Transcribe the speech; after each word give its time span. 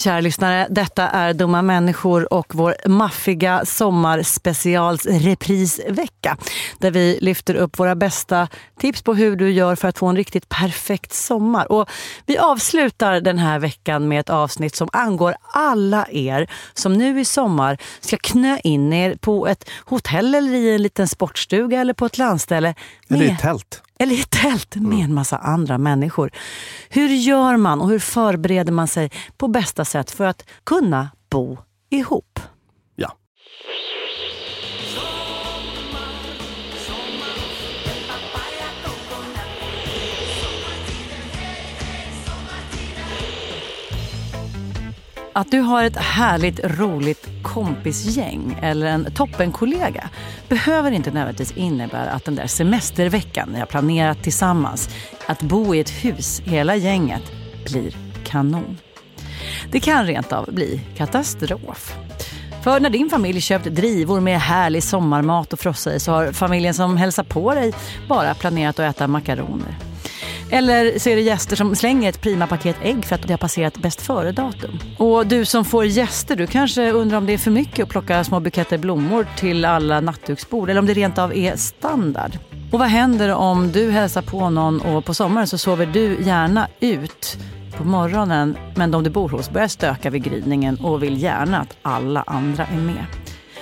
Kära 0.00 0.20
lyssnare, 0.20 0.66
detta 0.70 1.08
är 1.08 1.34
Dumma 1.34 1.62
människor 1.62 2.32
och 2.32 2.54
vår 2.54 2.88
maffiga 2.88 3.64
sommarspecials 3.64 5.06
reprisvecka. 5.06 6.36
Där 6.78 6.90
vi 6.90 7.18
lyfter 7.20 7.54
upp 7.54 7.78
våra 7.78 7.94
bästa 7.94 8.48
tips 8.78 9.02
på 9.02 9.14
hur 9.14 9.36
du 9.36 9.50
gör 9.50 9.76
för 9.76 9.88
att 9.88 9.98
få 9.98 10.06
en 10.06 10.16
riktigt 10.16 10.48
perfekt 10.48 11.12
sommar. 11.12 11.72
Och 11.72 11.90
vi 12.26 12.38
avslutar 12.38 13.20
den 13.20 13.38
här 13.38 13.58
veckan 13.58 14.08
med 14.08 14.20
ett 14.20 14.30
avsnitt 14.30 14.76
som 14.76 14.88
angår 14.92 15.34
alla 15.42 16.06
er 16.10 16.50
som 16.74 16.92
nu 16.92 17.20
i 17.20 17.24
sommar 17.24 17.78
ska 18.00 18.16
knö 18.16 18.58
in 18.64 18.92
er 18.92 19.14
på 19.14 19.46
ett 19.46 19.70
hotell 19.84 20.34
eller 20.34 20.54
i 20.54 20.74
en 20.74 20.82
liten 20.82 21.08
sportstuga 21.08 21.80
eller 21.80 21.94
på 21.94 22.06
ett 22.06 22.18
landställe. 22.18 22.74
Eller 23.08 23.24
i 23.24 23.30
ett 23.30 23.40
tält. 23.40 23.82
Eller 24.00 24.14
i 24.14 24.20
ett 24.20 24.30
tält 24.30 24.76
med 24.76 25.04
en 25.04 25.14
massa 25.14 25.36
andra 25.36 25.78
människor. 25.78 26.30
Hur 26.88 27.08
gör 27.08 27.56
man 27.56 27.80
och 27.80 27.88
hur 27.88 27.98
förbereder 27.98 28.72
man 28.72 28.88
sig 28.88 29.10
på 29.36 29.48
bästa 29.48 29.84
sätt 29.84 30.10
för 30.10 30.24
att 30.24 30.48
kunna 30.64 31.08
bo 31.30 31.58
ihop? 31.90 32.40
Ja. 32.96 33.12
Att 45.32 45.50
du 45.50 45.60
har 45.60 45.84
ett 45.84 45.96
härligt, 45.96 46.60
roligt 46.64 47.28
kompisgäng 47.42 48.58
eller 48.62 48.86
en 48.86 49.12
toppenkollega 49.14 50.08
behöver 50.48 50.92
inte 50.92 51.10
nödvändigtvis 51.10 51.56
innebära 51.56 52.10
att 52.10 52.24
den 52.24 52.34
där 52.34 52.46
semesterveckan 52.46 53.48
ni 53.52 53.58
har 53.58 53.66
planerat 53.66 54.22
tillsammans, 54.22 54.88
att 55.26 55.42
bo 55.42 55.74
i 55.74 55.80
ett 55.80 55.90
hus, 55.90 56.42
hela 56.44 56.76
gänget, 56.76 57.22
blir 57.64 57.96
kanon. 58.24 58.78
Det 59.72 59.80
kan 59.80 60.06
rent 60.06 60.32
av 60.32 60.54
bli 60.54 60.80
katastrof. 60.96 61.96
För 62.62 62.80
när 62.80 62.90
din 62.90 63.10
familj 63.10 63.40
köpt 63.40 63.64
drivor 63.66 64.20
med 64.20 64.40
härlig 64.40 64.82
sommarmat 64.82 65.52
och 65.52 65.60
frossa 65.60 65.94
i 65.94 66.00
så 66.00 66.12
har 66.12 66.32
familjen 66.32 66.74
som 66.74 66.96
hälsar 66.96 67.22
på 67.22 67.54
dig 67.54 67.72
bara 68.08 68.34
planerat 68.34 68.78
att 68.78 68.96
äta 68.96 69.06
makaroner. 69.06 69.89
Eller 70.50 70.98
så 70.98 71.10
är 71.10 71.16
det 71.16 71.22
gäster 71.22 71.56
som 71.56 71.76
slänger 71.76 72.08
ett 72.08 72.20
prima 72.20 72.46
paket 72.46 72.76
ägg 72.82 73.04
för 73.04 73.14
att 73.14 73.22
det 73.22 73.32
har 73.32 73.38
passerat 73.38 73.76
bäst 73.76 74.02
före-datum. 74.02 74.78
Och 74.98 75.26
du 75.26 75.44
som 75.44 75.64
får 75.64 75.84
gäster, 75.84 76.36
du 76.36 76.46
kanske 76.46 76.90
undrar 76.90 77.18
om 77.18 77.26
det 77.26 77.32
är 77.32 77.38
för 77.38 77.50
mycket 77.50 77.82
att 77.82 77.88
plocka 77.88 78.24
små 78.24 78.40
buketter 78.40 78.78
blommor 78.78 79.26
till 79.36 79.64
alla 79.64 80.00
nattduksbord 80.00 80.70
eller 80.70 80.80
om 80.80 80.86
det 80.86 80.94
rent 80.94 81.18
av 81.18 81.34
är 81.34 81.56
standard. 81.56 82.38
Och 82.72 82.78
vad 82.78 82.88
händer 82.88 83.34
om 83.34 83.72
du 83.72 83.90
hälsar 83.90 84.22
på 84.22 84.50
någon 84.50 84.80
och 84.80 85.04
på 85.04 85.14
sommaren 85.14 85.46
så 85.46 85.58
sover 85.58 85.86
du 85.86 86.22
gärna 86.22 86.68
ut 86.80 87.38
på 87.76 87.84
morgonen 87.84 88.56
men 88.74 88.90
de 88.90 89.02
du 89.02 89.10
bor 89.10 89.28
hos 89.28 89.50
börjar 89.50 89.68
stöka 89.68 90.10
vid 90.10 90.22
gryningen 90.22 90.80
och 90.80 91.02
vill 91.02 91.22
gärna 91.22 91.60
att 91.60 91.76
alla 91.82 92.24
andra 92.26 92.66
är 92.66 92.78
med. 92.78 93.04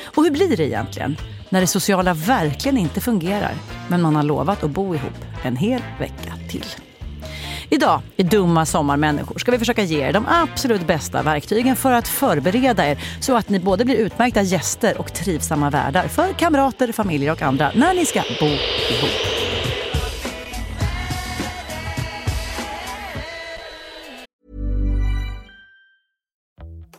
Och 0.05 0.25
hur 0.25 0.31
blir 0.31 0.57
det 0.57 0.67
egentligen 0.67 1.17
när 1.49 1.61
det 1.61 1.67
sociala 1.67 2.15
verkligen 2.15 2.79
inte 2.79 3.01
fungerar 3.01 3.55
men 3.89 4.03
man 4.03 4.17
har 4.17 4.23
lovat 4.23 4.65
att 4.65 4.71
bo 4.71 4.95
ihop 4.95 5.25
en 5.43 5.57
hel 5.57 5.83
vecka 5.99 6.38
till? 6.49 6.65
Idag 7.71 8.03
i 8.17 8.23
Dumma 8.23 8.67
sommarmänniskor 8.67 9.39
ska 9.39 9.51
vi 9.51 9.59
försöka 9.59 9.83
ge 9.83 10.01
er 10.01 10.13
de 10.13 10.27
absolut 10.29 10.87
bästa 10.87 11.23
verktygen 11.23 11.77
för 11.77 11.93
att 11.93 12.09
förbereda 12.09 12.89
er 12.89 12.99
så 13.21 13.37
att 13.37 13.49
ni 13.49 13.59
både 13.59 13.85
blir 13.85 13.97
utmärkta 13.97 14.43
gäster 14.43 14.99
och 14.99 15.15
trivsamma 15.15 15.71
värdar 15.71 16.09
för 16.09 16.33
kamrater, 16.33 16.93
familjer 16.93 17.33
och 17.33 17.43
andra 17.43 17.73
när 17.75 17.95
ni 17.95 18.07
ska 18.07 18.23
bo 18.41 18.47
ihop. 18.47 19.38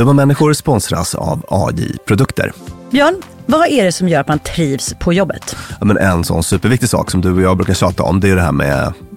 Dumma 0.00 0.12
människor 0.12 0.52
sponsras 0.52 1.14
av 1.14 1.44
AJ 1.48 1.98
Produkter. 2.06 2.52
Björn, 2.90 3.22
vad 3.46 3.68
är 3.68 3.84
det 3.84 3.92
som 3.92 4.08
gör 4.08 4.20
att 4.20 4.28
man 4.28 4.38
trivs 4.38 4.94
på 5.00 5.12
jobbet? 5.12 5.56
Ja, 5.80 5.86
men 5.86 5.98
en 5.98 6.24
sån 6.24 6.42
superviktig 6.42 6.88
sak 6.88 7.10
som 7.10 7.20
du 7.20 7.32
och 7.32 7.42
jag 7.42 7.56
brukar 7.56 7.74
tjata 7.74 8.02
om, 8.02 8.20
det 8.20 8.28
är 8.28 8.36
det 8.36 8.42
här 8.42 8.52
med 8.52 8.92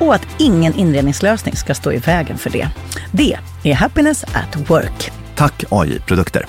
och 0.00 0.14
att 0.14 0.26
ingen 0.38 0.74
inredningslösning 0.74 1.56
ska 1.56 1.74
stå 1.74 1.92
i 1.92 1.98
vägen 1.98 2.38
för 2.38 2.50
det. 2.50 2.68
Det 3.12 3.36
är 3.62 3.74
Happiness 3.74 4.24
at 4.24 4.70
Work. 4.70 5.12
Tack 5.36 5.64
AI 5.70 6.00
Produkter. 6.00 6.46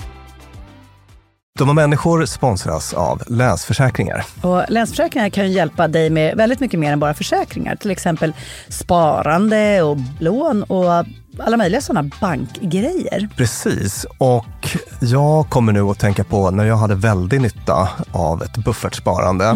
Dumma 1.60 1.74
människor 1.74 2.26
sponsras 2.26 2.94
av 2.94 3.24
Länsförsäkringar. 3.28 4.26
Och 4.42 4.64
Länsförsäkringar 4.70 5.30
kan 5.30 5.52
hjälpa 5.52 5.88
dig 5.88 6.10
med 6.10 6.38
väldigt 6.38 6.60
mycket 6.60 6.80
mer 6.80 6.94
än 6.94 7.00
bara 7.00 7.14
försäkringar. 7.14 7.76
Till 7.76 7.92
exempel 7.92 8.34
sparande 8.70 9.82
och 9.82 9.98
lån 10.20 10.64
och 10.64 11.06
alla 11.40 11.58
möjliga 11.58 11.82
sådana 11.82 12.10
bankgrejer. 12.22 13.30
Precis, 13.38 14.06
och 14.18 14.78
jag 15.00 15.50
kommer 15.50 15.74
nu 15.74 15.82
att 15.82 16.00
tänka 16.00 16.24
på 16.24 16.52
när 16.52 16.66
jag 16.66 16.78
hade 16.78 16.96
väldig 16.96 17.42
nytta 17.42 17.90
av 18.12 18.44
ett 18.44 18.58
buffertsparande. 18.58 19.56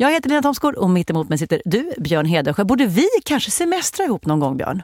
Jag 0.00 0.10
heter 0.12 0.28
Lena 0.28 0.42
Thomsgård 0.42 0.74
och 0.74 0.90
mitt 0.90 1.10
emot 1.10 1.28
mig 1.28 1.38
sitter 1.38 1.62
du, 1.64 1.92
Björn 1.98 2.26
Hedensjö. 2.26 2.64
Borde 2.64 2.86
vi 2.86 3.06
kanske 3.24 3.50
semestra 3.50 4.04
ihop 4.04 4.26
någon 4.26 4.40
gång, 4.40 4.56
Björn? 4.56 4.82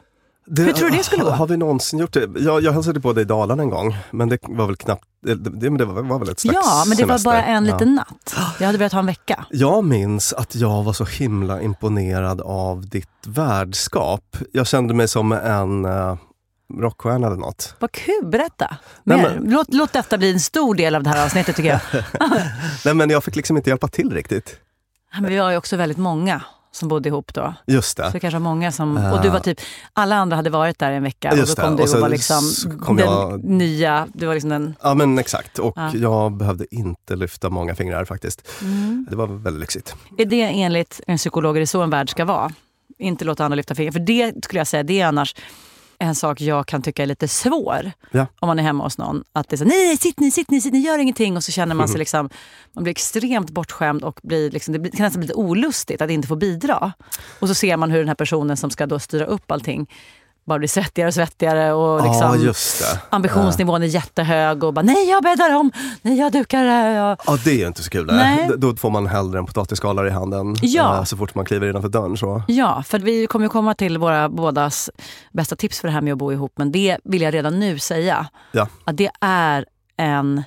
Hur 0.57 0.73
tror 0.73 0.89
du 0.89 0.97
det 0.97 1.03
skulle 1.03 1.23
gå? 1.23 1.29
Har 1.29 1.47
vi 1.47 1.57
någonsin 1.57 1.99
gjort 1.99 2.13
det? 2.13 2.29
Jag, 2.39 2.63
jag 2.63 2.71
hälsade 2.71 3.01
på 3.01 3.13
dig 3.13 3.21
i 3.21 3.25
Dalarna 3.25 3.63
en 3.63 3.69
gång, 3.69 3.97
men 4.11 4.29
det 4.29 4.37
var 4.41 4.65
väl 4.67 4.75
knappt, 4.75 5.03
det, 5.23 5.35
det, 5.35 5.77
det 5.77 5.85
var, 5.85 6.01
var 6.01 6.19
väl 6.19 6.29
ett 6.29 6.39
slags 6.39 6.55
Ja, 6.63 6.83
men 6.87 6.97
det 6.97 7.03
var 7.03 7.07
semester. 7.17 7.29
bara 7.29 7.43
en 7.43 7.65
Ja. 7.65 7.73
liten 7.73 7.95
natt. 7.95 8.35
Jag 8.59 8.65
hade 8.65 8.77
velat 8.77 8.91
ha 8.93 8.99
en 8.99 9.05
vecka. 9.05 9.45
Jag 9.51 9.83
minns 9.83 10.33
att 10.33 10.55
jag 10.55 10.83
var 10.83 10.93
så 10.93 11.05
himla 11.05 11.61
imponerad 11.61 12.41
av 12.41 12.89
ditt 12.89 13.09
värdskap. 13.27 14.37
Jag 14.51 14.67
kände 14.67 14.93
mig 14.93 15.07
som 15.07 15.31
en 15.31 15.85
uh, 15.85 16.15
rockstjärna 16.79 17.27
eller 17.27 17.37
något. 17.37 17.75
Vad 17.79 17.91
kul, 17.91 18.25
berätta. 18.25 18.77
Nej, 19.03 19.17
men- 19.21 19.51
Låt, 19.53 19.73
låt 19.73 19.93
detta 19.93 20.17
bli 20.17 20.31
en 20.31 20.39
stor 20.39 20.75
del 20.75 20.95
av 20.95 21.03
det 21.03 21.09
här 21.09 21.25
avsnittet 21.25 21.55
tycker 21.55 21.69
jag. 21.69 22.03
Nej 22.85 22.93
men 22.93 23.09
jag 23.09 23.23
fick 23.23 23.35
liksom 23.35 23.57
inte 23.57 23.69
hjälpa 23.69 23.87
till 23.87 24.11
riktigt. 24.13 24.55
Men 25.21 25.29
vi 25.29 25.37
var 25.37 25.51
ju 25.51 25.57
också 25.57 25.77
väldigt 25.77 25.97
många 25.97 26.41
som 26.71 26.87
bodde 26.87 27.09
ihop 27.09 27.33
då. 27.33 27.53
Just 27.67 27.97
Så 27.97 28.01
det. 28.03 28.09
det 28.13 28.19
kanske 28.19 28.35
var 28.39 28.43
många 28.43 28.71
som... 28.71 28.97
Och 28.97 29.21
du 29.21 29.29
var 29.29 29.39
typ... 29.39 29.59
Alla 29.93 30.15
andra 30.15 30.35
hade 30.35 30.49
varit 30.49 30.79
där 30.79 30.91
en 30.91 31.03
vecka 31.03 31.31
och 31.31 31.37
Just 31.37 31.55
då 31.57 31.61
kom 31.63 31.75
det, 31.75 31.83
du 31.83 31.89
och 31.89 31.95
och, 31.95 32.01
var 32.01 32.09
liksom 32.09 32.41
den 32.87 32.97
jag- 32.97 33.43
nya... 33.43 34.07
Du 34.13 34.25
var 34.25 34.33
liksom 34.33 34.49
den... 34.49 34.75
Ja 34.81 34.93
men 34.93 35.19
exakt, 35.19 35.59
och 35.59 35.73
Ja. 35.75 35.91
jag 35.95 36.31
behövde 36.37 36.75
inte 36.75 37.15
lyfta 37.15 37.49
många 37.49 37.75
fingrar 37.75 38.05
faktiskt. 38.05 38.47
Mm. 38.61 39.07
Det 39.09 39.15
var 39.15 39.27
väldigt 39.27 39.59
lyxigt. 39.61 39.95
Är 40.17 40.25
det 40.25 40.41
enligt 40.41 41.01
en 41.07 41.17
psykolog, 41.17 41.55
är 41.55 41.59
det 41.59 41.67
så 41.67 41.81
en 41.81 41.89
värld 41.89 42.09
ska 42.09 42.25
vara? 42.25 42.51
Inte 42.97 43.25
låta 43.25 43.45
andra 43.45 43.55
lyfta 43.55 43.75
fingrar. 43.75 43.91
För 43.91 43.99
det 43.99 44.45
skulle 44.45 44.59
jag 44.59 44.67
säga, 44.67 44.83
det 44.83 45.01
är 45.01 45.07
annars 45.07 45.35
en 45.99 46.15
sak 46.15 46.41
jag 46.41 46.67
kan 46.67 46.81
tycka 46.81 47.03
är 47.03 47.07
lite 47.07 47.27
svår. 47.27 47.91
Ja. 48.11 48.27
Om 48.39 48.47
man 48.47 48.59
är 48.59 48.63
hemma 48.63 48.83
hos 48.83 48.97
någon. 48.97 49.23
Att 49.33 49.49
det 49.49 49.55
är 49.55 49.57
så, 49.57 49.65
nej 49.65 49.97
sitt 49.97 50.19
ni, 50.19 50.31
sitt 50.31 50.49
ni, 50.49 50.61
sitt 50.61 50.73
ni, 50.73 50.79
gör 50.79 50.99
ingenting. 50.99 51.37
Och 51.37 51.43
så 51.43 51.51
känner 51.51 51.75
man 51.75 51.87
sig 51.87 51.97
liksom, 51.99 52.29
man 52.73 52.83
blir 52.83 52.91
extremt 52.91 53.49
bortskämd 53.49 54.03
och 54.03 54.19
blir 54.23 54.51
liksom, 54.51 54.83
det 54.83 54.89
kan 54.89 55.03
nästan 55.03 55.19
bli 55.19 55.27
lite 55.27 55.39
olustigt 55.39 56.01
att 56.01 56.09
inte 56.09 56.27
få 56.27 56.35
bidra. 56.35 56.93
Och 57.39 57.47
så 57.47 57.53
ser 57.53 57.77
man 57.77 57.91
hur 57.91 57.99
den 57.99 58.07
här 58.07 58.15
personen 58.15 58.57
som 58.57 58.69
ska 58.69 58.85
då 58.85 58.99
styra 58.99 59.25
upp 59.25 59.51
allting 59.51 59.87
bara 60.45 60.59
blir 60.59 60.67
svettigare 60.69 61.07
och 61.07 61.13
svettigare. 61.13 61.73
Och 61.73 62.03
liksom, 62.03 62.53
Ja 62.81 62.99
ambitionsnivån 63.09 63.83
är 63.83 63.87
jättehög 63.87 64.63
och 64.63 64.73
bara 64.73 64.81
nej 64.81 65.09
jag 65.09 65.23
bäddar 65.23 65.55
om, 65.55 65.71
nej 66.01 66.17
jag 66.19 66.31
dukar. 66.31 66.63
Ja. 66.65 67.17
Ja 67.25 67.37
det 67.45 67.51
är 67.51 67.55
ju 67.57 67.67
inte 67.67 67.83
så 67.83 67.89
kul. 67.89 68.05
Nej. 68.05 68.49
Då 68.57 68.75
får 68.75 68.89
man 68.89 69.07
hellre 69.07 69.39
en 69.39 69.45
potatisskalare 69.45 70.07
i 70.07 70.11
handen 70.11 70.55
Ja. 70.61 70.97
eh, 70.97 71.03
så 71.03 71.17
fort 71.17 71.35
man 71.35 71.45
kliver 71.45 71.69
innanför 71.69 71.89
dörren. 71.89 72.17
Så. 72.17 72.43
Ja, 72.47 72.83
för 72.87 72.99
vi 72.99 73.27
kommer 73.27 73.45
ju 73.45 73.49
komma 73.49 73.73
till 73.73 73.97
våra 73.97 74.29
bådas 74.29 74.89
bästa 75.33 75.55
tips 75.55 75.79
för 75.79 75.87
det 75.87 75.93
här 75.93 76.01
med 76.01 76.11
att 76.13 76.19
bo 76.19 76.31
ihop. 76.31 76.53
Men 76.55 76.71
det 76.71 76.97
vill 77.03 77.21
jag 77.21 77.33
redan 77.33 77.59
nu 77.59 77.79
säga. 77.79 78.27
Ja. 78.51 78.67
Att 78.85 78.97
det 78.97 79.09
är 79.21 79.65
en 79.97 80.43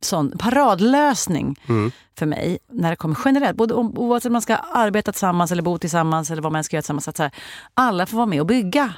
sån 0.00 0.38
paradlösning 0.38 1.56
Mm. 1.68 1.90
för 2.18 2.26
mig 2.26 2.58
när 2.72 2.90
det 2.90 2.96
kommer 2.96 3.18
generellt. 3.24 3.56
Både 3.56 3.74
om, 3.74 3.98
oavsett 3.98 4.26
om 4.26 4.32
man 4.32 4.42
ska 4.42 4.56
arbeta 4.56 5.12
tillsammans 5.12 5.52
eller 5.52 5.62
bo 5.62 5.78
tillsammans 5.78 6.30
eller 6.30 6.42
vad 6.42 6.52
man 6.52 6.64
ska 6.64 6.76
göra 6.76 6.82
tillsammans. 6.82 7.08
Att 7.08 7.16
så 7.16 7.22
här, 7.22 7.32
alla 7.74 8.06
får 8.06 8.16
vara 8.16 8.26
med 8.26 8.40
och 8.40 8.46
bygga. 8.46 8.94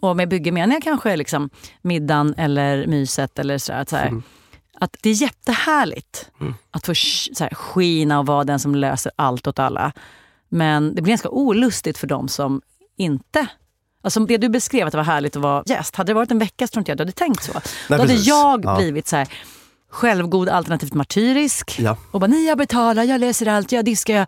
Och 0.00 0.16
med 0.16 0.28
bygge 0.28 0.52
menar 0.52 0.74
jag 0.74 0.82
kanske 0.82 1.16
liksom 1.16 1.50
middagen 1.82 2.34
eller 2.38 2.86
myset 2.86 3.38
eller 3.38 3.58
så, 3.58 3.72
där, 3.72 3.80
att 3.80 3.88
så 3.88 3.96
här, 3.96 4.22
Att 4.80 4.96
det 5.02 5.10
är 5.10 5.14
jättehärligt 5.22 6.30
att 6.70 6.86
få 6.86 6.94
så 7.34 7.44
här, 7.44 7.54
skina 7.54 8.18
och 8.18 8.26
vara 8.26 8.44
den 8.44 8.58
som 8.58 8.74
löser 8.74 9.12
allt 9.16 9.46
åt 9.46 9.58
alla. 9.58 9.92
Men 10.48 10.94
det 10.94 11.02
blir 11.02 11.10
ganska 11.12 11.28
olustigt 11.28 11.98
för 11.98 12.06
dem 12.06 12.28
som 12.28 12.62
inte 12.96 13.46
Alltså 14.02 14.20
det 14.20 14.36
du 14.36 14.48
beskrev 14.48 14.86
att 14.86 14.92
det 14.92 14.96
var 14.96 15.04
härligt 15.04 15.36
att 15.36 15.42
vara 15.42 15.62
gäst. 15.66 15.96
Hade 15.96 16.10
det 16.10 16.14
varit 16.14 16.30
en 16.30 16.38
vecka 16.38 16.66
så 16.66 16.70
tror 16.72 16.80
inte 16.80 16.90
jag 16.90 16.98
du 16.98 17.02
hade 17.02 17.12
tänkt 17.12 17.42
så. 17.44 17.52
Då 17.88 17.94
hade 17.94 18.06
precis. 18.06 18.26
jag 18.26 18.64
Ja. 18.64 18.76
blivit 18.76 19.08
så 19.08 19.16
här 19.16 19.28
självgod 19.90 20.48
alternativt 20.48 20.94
martyrisk. 20.94 21.76
Ja. 21.78 21.96
Och 22.10 22.20
bara 22.20 22.26
nej 22.26 22.46
jag 22.46 22.58
betalar, 22.58 23.04
jag 23.04 23.20
läser 23.20 23.46
allt, 23.46 23.72
jag 23.72 23.84
diskar. 23.84 24.26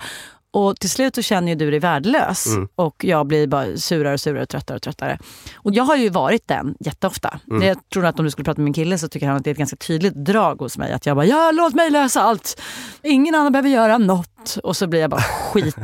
Och 0.53 0.81
till 0.81 0.91
slut 0.91 1.15
så 1.15 1.23
känner 1.23 1.49
ju 1.49 1.55
du 1.55 1.71
dig 1.71 1.81
värdelös. 1.81 2.47
Mm. 2.47 2.69
Och 2.75 3.05
jag 3.05 3.27
blir 3.27 3.47
bara 3.47 3.77
surare 3.77 4.15
och 4.15 4.21
surare, 4.21 4.47
tröttare 4.47 4.77
och 4.77 4.83
tröttare. 4.83 5.19
Och 5.55 5.75
jag 5.75 5.85
har 5.85 5.97
ju 5.97 6.09
varit 6.09 6.49
den 6.49 6.75
jätteofta. 6.81 7.41
Mm. 7.51 7.69
Jag 7.69 7.77
tror 7.93 8.07
att 8.07 8.19
om 8.19 8.25
du 8.25 8.31
skulle 8.31 8.45
prata 8.45 8.61
med 8.61 8.65
min 8.65 8.75
kille 8.75 8.99
så 8.99 9.09
tycker 9.09 9.27
han 9.27 9.37
att 9.37 9.45
det 9.45 9.51
är 9.51 9.53
ett 9.53 9.59
ganska 9.59 9.77
tydligt 9.77 10.15
drag 10.15 10.57
hos 10.61 10.79
mig. 10.79 10.93
Att 10.93 11.07
jag 11.07 11.17
bara, 11.17 11.27
ja 11.27 11.51
låt 11.51 11.75
mig 11.75 11.91
lösa 11.91 12.21
allt. 12.23 12.61
Ingen 13.03 13.35
annan 13.35 13.53
behöver 13.53 13.69
göra 13.69 13.99
något. 13.99 14.59
Och 14.63 14.77
så 14.77 14.87
blir 14.87 15.01
jag 15.01 15.11
bara 15.11 15.23
skit, 15.23 15.77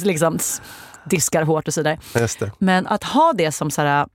liksom 0.04 0.38
diskar 1.10 1.42
hårt 1.42 1.68
och 1.68 1.74
så 1.74 1.82
det. 1.82 1.98
Men 2.58 2.86
att 2.86 3.04
ha 3.04 3.32
det 3.32 3.52
som 3.52 3.70
så 3.70 3.82
här, 3.82 4.06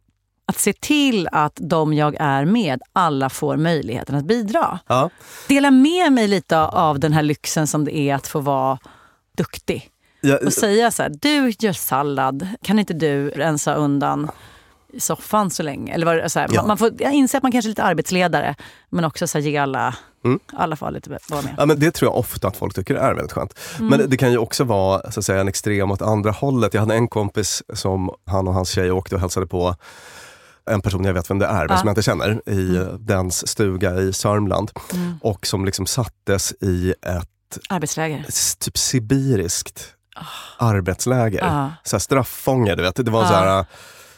att 0.52 0.60
se 0.60 0.74
till 0.74 1.28
att 1.32 1.54
de 1.56 1.94
jag 1.94 2.16
är 2.20 2.46
med, 2.46 2.82
alla 2.94 3.30
får 3.30 3.58
möjligheten 3.58 4.16
att 4.16 4.26
bidra. 4.26 4.80
Ja. 4.88 5.10
Dela 5.48 5.72
med 5.72 6.14
mig 6.14 6.28
lite 6.28 6.60
av 6.60 7.00
den 7.00 7.14
här 7.14 7.22
lyxen 7.24 7.68
som 7.68 7.86
det 7.86 7.98
är 7.98 8.16
att 8.16 8.28
få 8.28 8.40
vara 8.40 8.78
duktig. 9.38 9.90
Ja, 10.22 10.38
Och 10.46 10.54
säga 10.54 10.92
så 10.92 11.04
här, 11.04 11.10
du 11.22 11.54
gör 11.60 11.74
sallad, 11.74 12.48
kan 12.64 12.80
inte 12.80 12.94
du 12.94 13.30
rensa 13.30 13.74
undan 13.74 14.32
soffan 15.00 15.50
så 15.50 15.64
länge? 15.64 15.94
Eller 15.94 16.16
det- 16.16 16.30
så 16.30 16.40
här, 16.40 16.48
Ja. 16.52 16.66
man, 16.68 16.78
får 16.78 16.92
jag 17.00 17.14
inser 17.14 17.38
att 17.38 17.44
man 17.44 17.52
kanske 17.52 17.68
är 17.68 17.70
lite 17.70 17.84
arbetsledare, 17.84 18.56
men 18.90 19.06
också 19.06 19.28
så 19.28 19.38
här, 19.38 19.46
ge 19.46 19.58
alla, 19.58 19.96
Mm. 20.26 20.40
alla 20.54 20.76
får 20.76 20.92
lite 20.92 21.10
vara 21.30 21.42
med. 21.42 21.54
Ja, 21.58 21.66
men 21.66 21.80
det 21.80 21.92
tror 21.92 22.12
jag 22.12 22.18
ofta 22.18 22.48
att 22.48 22.58
folk 22.58 22.76
tycker 22.76 22.96
är 22.96 23.14
väldigt 23.14 23.32
skönt. 23.32 23.60
Mm. 23.80 23.88
Men 23.90 24.10
det 24.10 24.18
kan 24.18 24.32
ju 24.32 24.38
också 24.38 24.64
vara 24.64 25.12
så 25.12 25.20
att 25.20 25.26
säga, 25.26 25.42
en 25.42 25.48
extrem 25.48 25.92
åt 25.92 26.02
andra 26.02 26.32
hållet. 26.32 26.74
Jag 26.74 26.82
hade 26.82 26.94
en 26.96 27.08
kompis 27.08 27.64
som 27.74 28.10
han 28.26 28.48
och 28.48 28.54
hans 28.54 28.70
tjej 28.70 28.92
åkte 28.92 29.16
och 29.16 29.22
hälsade 29.22 29.48
på 29.48 29.76
en 30.72 30.82
person 30.82 31.04
jag 31.06 31.14
vet 31.14 31.30
vem 31.30 31.40
det 31.40 31.46
är, 31.46 31.54
men 31.60 31.68
Ja. 31.70 31.78
som 31.78 31.88
jag 31.88 31.92
inte 31.92 32.02
känner, 32.02 32.42
i 32.50 32.78
Mm. 32.78 33.06
dens 33.06 33.48
stuga 33.48 33.96
i 33.96 34.14
Sörmland. 34.14 34.72
Och 35.22 35.46
som 35.46 35.66
liksom 35.66 35.86
sattes 35.86 36.54
i 36.62 36.92
ett 37.02 37.58
Arbetsläger. 37.70 38.26
typ 38.60 38.78
sibiriskt 38.78 39.94
arbetsläger. 40.58 41.40
Ja. 41.46 41.72
Så 41.84 41.96
här 41.96 42.00
straffånge, 42.00 42.76
du 42.76 42.82
vet. 42.84 42.96
Det 43.06 43.12
var 43.12 43.22
Ja. 43.22 43.28
så 43.28 43.34
här 43.34 43.66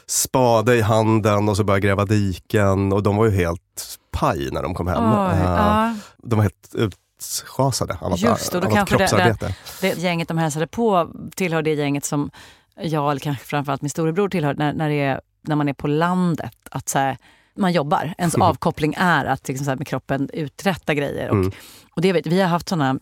spade 0.06 0.76
i 0.76 0.80
handen 0.80 1.48
och 1.48 1.56
så 1.56 1.64
började 1.64 1.86
gräva 1.86 2.04
diken 2.04 2.92
och 2.92 3.02
de 3.02 3.16
var 3.16 3.24
ju 3.24 3.30
helt 3.30 3.98
paj 4.12 4.48
när 4.52 4.62
de 4.62 4.74
kom 4.74 4.86
hem. 4.86 5.02
Oj, 5.12 5.32
Eh, 5.38 5.42
ja. 5.44 5.94
De 6.18 6.36
var 6.36 6.42
helt 6.42 6.74
utschasade 7.20 7.98
av 8.00 8.18
Just 8.18 8.52
det, 8.52 8.58
och 8.58 8.64
då 8.64 8.70
kanske 8.70 8.94
det- 8.94 8.98
kroppsarbete. 8.98 9.54
det 9.80 9.98
gänget 9.98 10.28
de 10.28 10.38
hälsade 10.38 10.66
på 10.66 11.08
tillhör 11.36 11.62
det 11.62 11.74
gänget 11.74 12.04
som 12.04 12.30
jag, 12.76 13.10
eller 13.10 13.20
kanske 13.20 13.44
framförallt 13.44 13.82
min 13.82 13.90
storebror 13.90 14.28
tillhör, 14.28 14.54
när, 14.54 14.72
när, 14.72 14.88
det 14.88 14.94
är, 15.00 15.20
när 15.48 15.56
man 15.56 15.68
är 15.68 15.72
på 15.72 15.86
landet. 15.86 16.56
Att 16.70 16.88
så 16.88 16.98
här, 16.98 17.16
man 17.56 17.72
jobbar. 17.72 18.14
Ens 18.18 18.34
avkoppling 18.34 18.94
är 18.98 19.24
att 19.24 19.48
liksom 19.48 19.64
så 19.64 19.70
här, 19.70 19.76
med 19.78 19.86
kroppen 19.86 20.30
uträtta 20.32 20.94
grejer. 20.94 21.28
Och, 21.30 21.36
Mm. 21.36 21.52
och 21.94 22.02
det 22.02 22.12
vet, 22.12 22.26
vi 22.26 22.40
har 22.40 22.48
haft 22.48 22.68
såna 22.68 22.98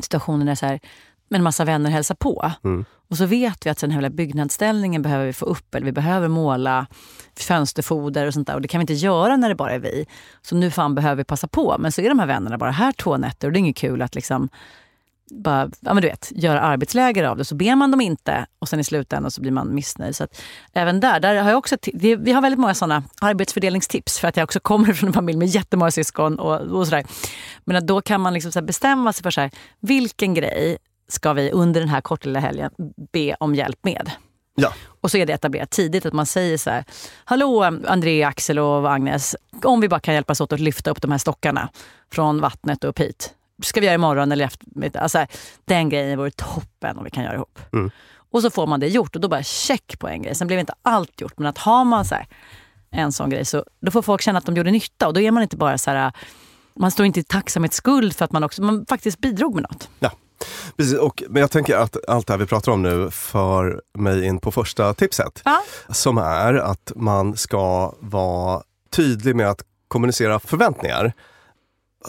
situationer 0.00 0.46
där 0.46 0.54
så 0.54 0.66
här, 0.66 0.80
en 1.30 1.42
massa 1.42 1.64
vänner 1.64 1.90
hälsar 1.90 2.14
på. 2.14 2.52
Mm. 2.64 2.84
Och 3.08 3.16
så 3.16 3.26
vet 3.26 3.66
vi 3.66 3.70
att 3.70 3.78
den 3.78 3.90
här 3.90 4.08
byggnadsställningen 4.10 5.02
behöver 5.02 5.26
vi 5.26 5.32
få 5.32 5.46
upp. 5.46 5.74
Eller 5.74 5.86
vi 5.86 5.92
behöver 5.92 6.28
måla 6.28 6.86
fönsterfoder 7.38 8.26
och 8.26 8.34
sånt 8.34 8.46
där. 8.46 8.54
Och 8.54 8.60
det 8.60 8.68
kan 8.68 8.78
vi 8.78 8.82
inte 8.82 8.92
göra 8.94 9.36
när 9.36 9.48
det 9.48 9.54
bara 9.54 9.72
är 9.72 9.78
vi. 9.78 10.06
Så 10.42 10.56
nu 10.56 10.70
fan 10.70 10.94
behöver 10.94 11.16
vi 11.16 11.24
passa 11.24 11.48
på. 11.48 11.76
Men 11.78 11.92
så 11.92 12.00
är 12.00 12.08
de 12.08 12.18
här 12.18 12.26
vännerna 12.26 12.58
bara 12.58 12.70
här 12.70 12.92
två 12.92 13.16
nätter 13.16 13.48
och 13.48 13.52
det 13.52 13.56
är 13.58 13.60
inget 13.60 13.76
kul 13.76 14.02
att 14.02 14.14
liksom 14.14 14.48
bara, 15.30 15.70
ja 15.80 15.94
men 15.94 16.02
du 16.02 16.08
vet, 16.08 16.32
göra 16.34 16.60
arbetsläger 16.60 17.24
av 17.24 17.36
det. 17.36 17.44
Så 17.44 17.54
ber 17.54 17.76
man 17.76 17.90
dem 17.90 18.00
inte 18.00 18.46
och 18.58 18.68
sen 18.68 18.80
i 18.80 18.84
slutändan 18.84 19.30
så 19.30 19.40
blir 19.40 19.52
man 19.52 19.74
missnöjd. 19.74 20.16
Så 20.16 20.26
även 20.72 21.00
där, 21.00 21.20
där 21.20 21.42
har 21.42 21.50
jag 21.50 21.58
också, 21.58 21.76
det, 21.92 22.16
vi 22.16 22.32
har 22.32 22.42
väldigt 22.42 22.60
många 22.60 22.74
sådana 22.74 23.02
arbetsfördelningstips 23.20 24.18
för 24.18 24.28
att 24.28 24.36
jag 24.36 24.44
också 24.44 24.60
kommer 24.60 24.92
från 24.92 25.06
en 25.06 25.12
familj 25.12 25.38
med 25.38 25.48
jättemånga 25.48 25.90
syskon 25.90 26.38
och, 26.38 26.60
och 26.60 26.86
sådär. 26.86 27.06
Men 27.64 27.76
att 27.76 27.86
då 27.86 28.00
kan 28.00 28.20
man 28.20 28.34
liksom 28.34 28.52
så 28.52 28.62
bestämma 28.62 29.12
sig 29.12 29.22
för 29.22 29.30
så 29.30 29.40
här, 29.40 29.50
vilken 29.80 30.34
grej 30.34 30.78
ska 31.08 31.32
vi 31.32 31.50
under 31.50 31.80
den 31.80 31.88
här 31.88 32.00
korta 32.00 32.26
lilla 32.26 32.40
helgen 32.40 32.70
be 33.12 33.34
om 33.40 33.54
hjälp 33.54 33.78
med. 33.82 34.10
Ja. 34.54 34.72
Och 35.00 35.10
så 35.10 35.16
är 35.16 35.26
det 35.26 35.32
etablerat 35.32 35.70
tidigt 35.70 36.06
att 36.06 36.12
man 36.12 36.26
säger 36.26 36.58
så 36.58 36.70
här, 36.70 36.84
hallå 37.24 37.62
André, 37.86 38.22
Axel 38.22 38.58
och 38.58 38.92
Agnes, 38.92 39.36
om 39.64 39.80
vi 39.80 39.88
bara 39.88 40.00
kan 40.00 40.14
hjälpas 40.14 40.40
åt 40.40 40.52
att 40.52 40.60
lyfta 40.60 40.90
upp 40.90 41.02
de 41.02 41.10
här 41.10 41.18
stockarna 41.18 41.68
från 42.12 42.40
vattnet 42.40 42.84
och 42.84 42.90
upp 42.90 42.98
hit. 42.98 43.35
Ska 43.62 43.80
vi 43.80 43.86
göra 43.86 43.94
imorgon 43.94 44.32
eller 44.32 44.44
efter? 44.44 45.00
Alltså, 45.00 45.26
den 45.64 45.88
grejen 45.88 46.18
vore 46.18 46.30
toppen 46.30 46.98
om 46.98 47.04
vi 47.04 47.10
kan 47.10 47.24
göra 47.24 47.34
ihop. 47.34 47.58
Mm. 47.72 47.90
Och 48.30 48.42
så 48.42 48.50
får 48.50 48.66
man 48.66 48.80
det 48.80 48.88
gjort 48.88 49.14
och 49.14 49.20
då 49.20 49.28
bara 49.28 49.42
check 49.42 49.98
på 49.98 50.08
en 50.08 50.22
grej. 50.22 50.34
Sen 50.34 50.46
blev 50.46 50.58
inte 50.58 50.74
allt 50.82 51.20
gjort, 51.20 51.38
men 51.38 51.46
att 51.46 51.58
har 51.58 51.84
man 51.84 52.04
så 52.04 52.14
här, 52.14 52.26
en 52.90 53.12
sån 53.12 53.30
grej 53.30 53.44
så 53.44 53.64
då 53.80 53.90
får 53.90 54.02
folk 54.02 54.22
känna 54.22 54.38
att 54.38 54.46
de 54.46 54.56
gjorde 54.56 54.70
nytta 54.70 55.06
och 55.06 55.14
då 55.14 55.20
är 55.20 55.30
man 55.30 55.42
inte 55.42 55.56
bara 55.56 55.78
så 55.78 55.90
här, 55.90 56.12
man 56.74 56.90
står 56.90 57.06
inte 57.06 57.20
i 57.20 57.24
tacksamhetsskuld 57.24 58.16
för 58.16 58.24
att 58.24 58.32
man 58.32 58.44
också 58.44 58.62
man 58.62 58.86
faktiskt 58.88 59.18
bidrog 59.18 59.54
med 59.54 59.62
något. 59.62 59.88
Ja. 59.98 60.10
Precis, 60.76 60.98
och, 60.98 61.22
men 61.28 61.40
jag 61.40 61.50
tänker 61.50 61.76
att 61.76 61.96
allt 62.08 62.26
det 62.26 62.32
här 62.32 62.38
vi 62.38 62.46
pratar 62.46 62.72
om 62.72 62.82
nu 62.82 63.10
för 63.10 63.82
mig 63.98 64.24
in 64.24 64.38
på 64.38 64.52
första 64.52 64.94
tipset. 64.94 65.42
Ja. 65.44 65.62
Som 65.88 66.18
är 66.18 66.54
att 66.54 66.92
man 66.96 67.36
ska 67.36 67.94
vara 68.00 68.62
tydlig 68.90 69.36
med 69.36 69.50
att 69.50 69.62
kommunicera 69.88 70.40
förväntningar. 70.40 71.12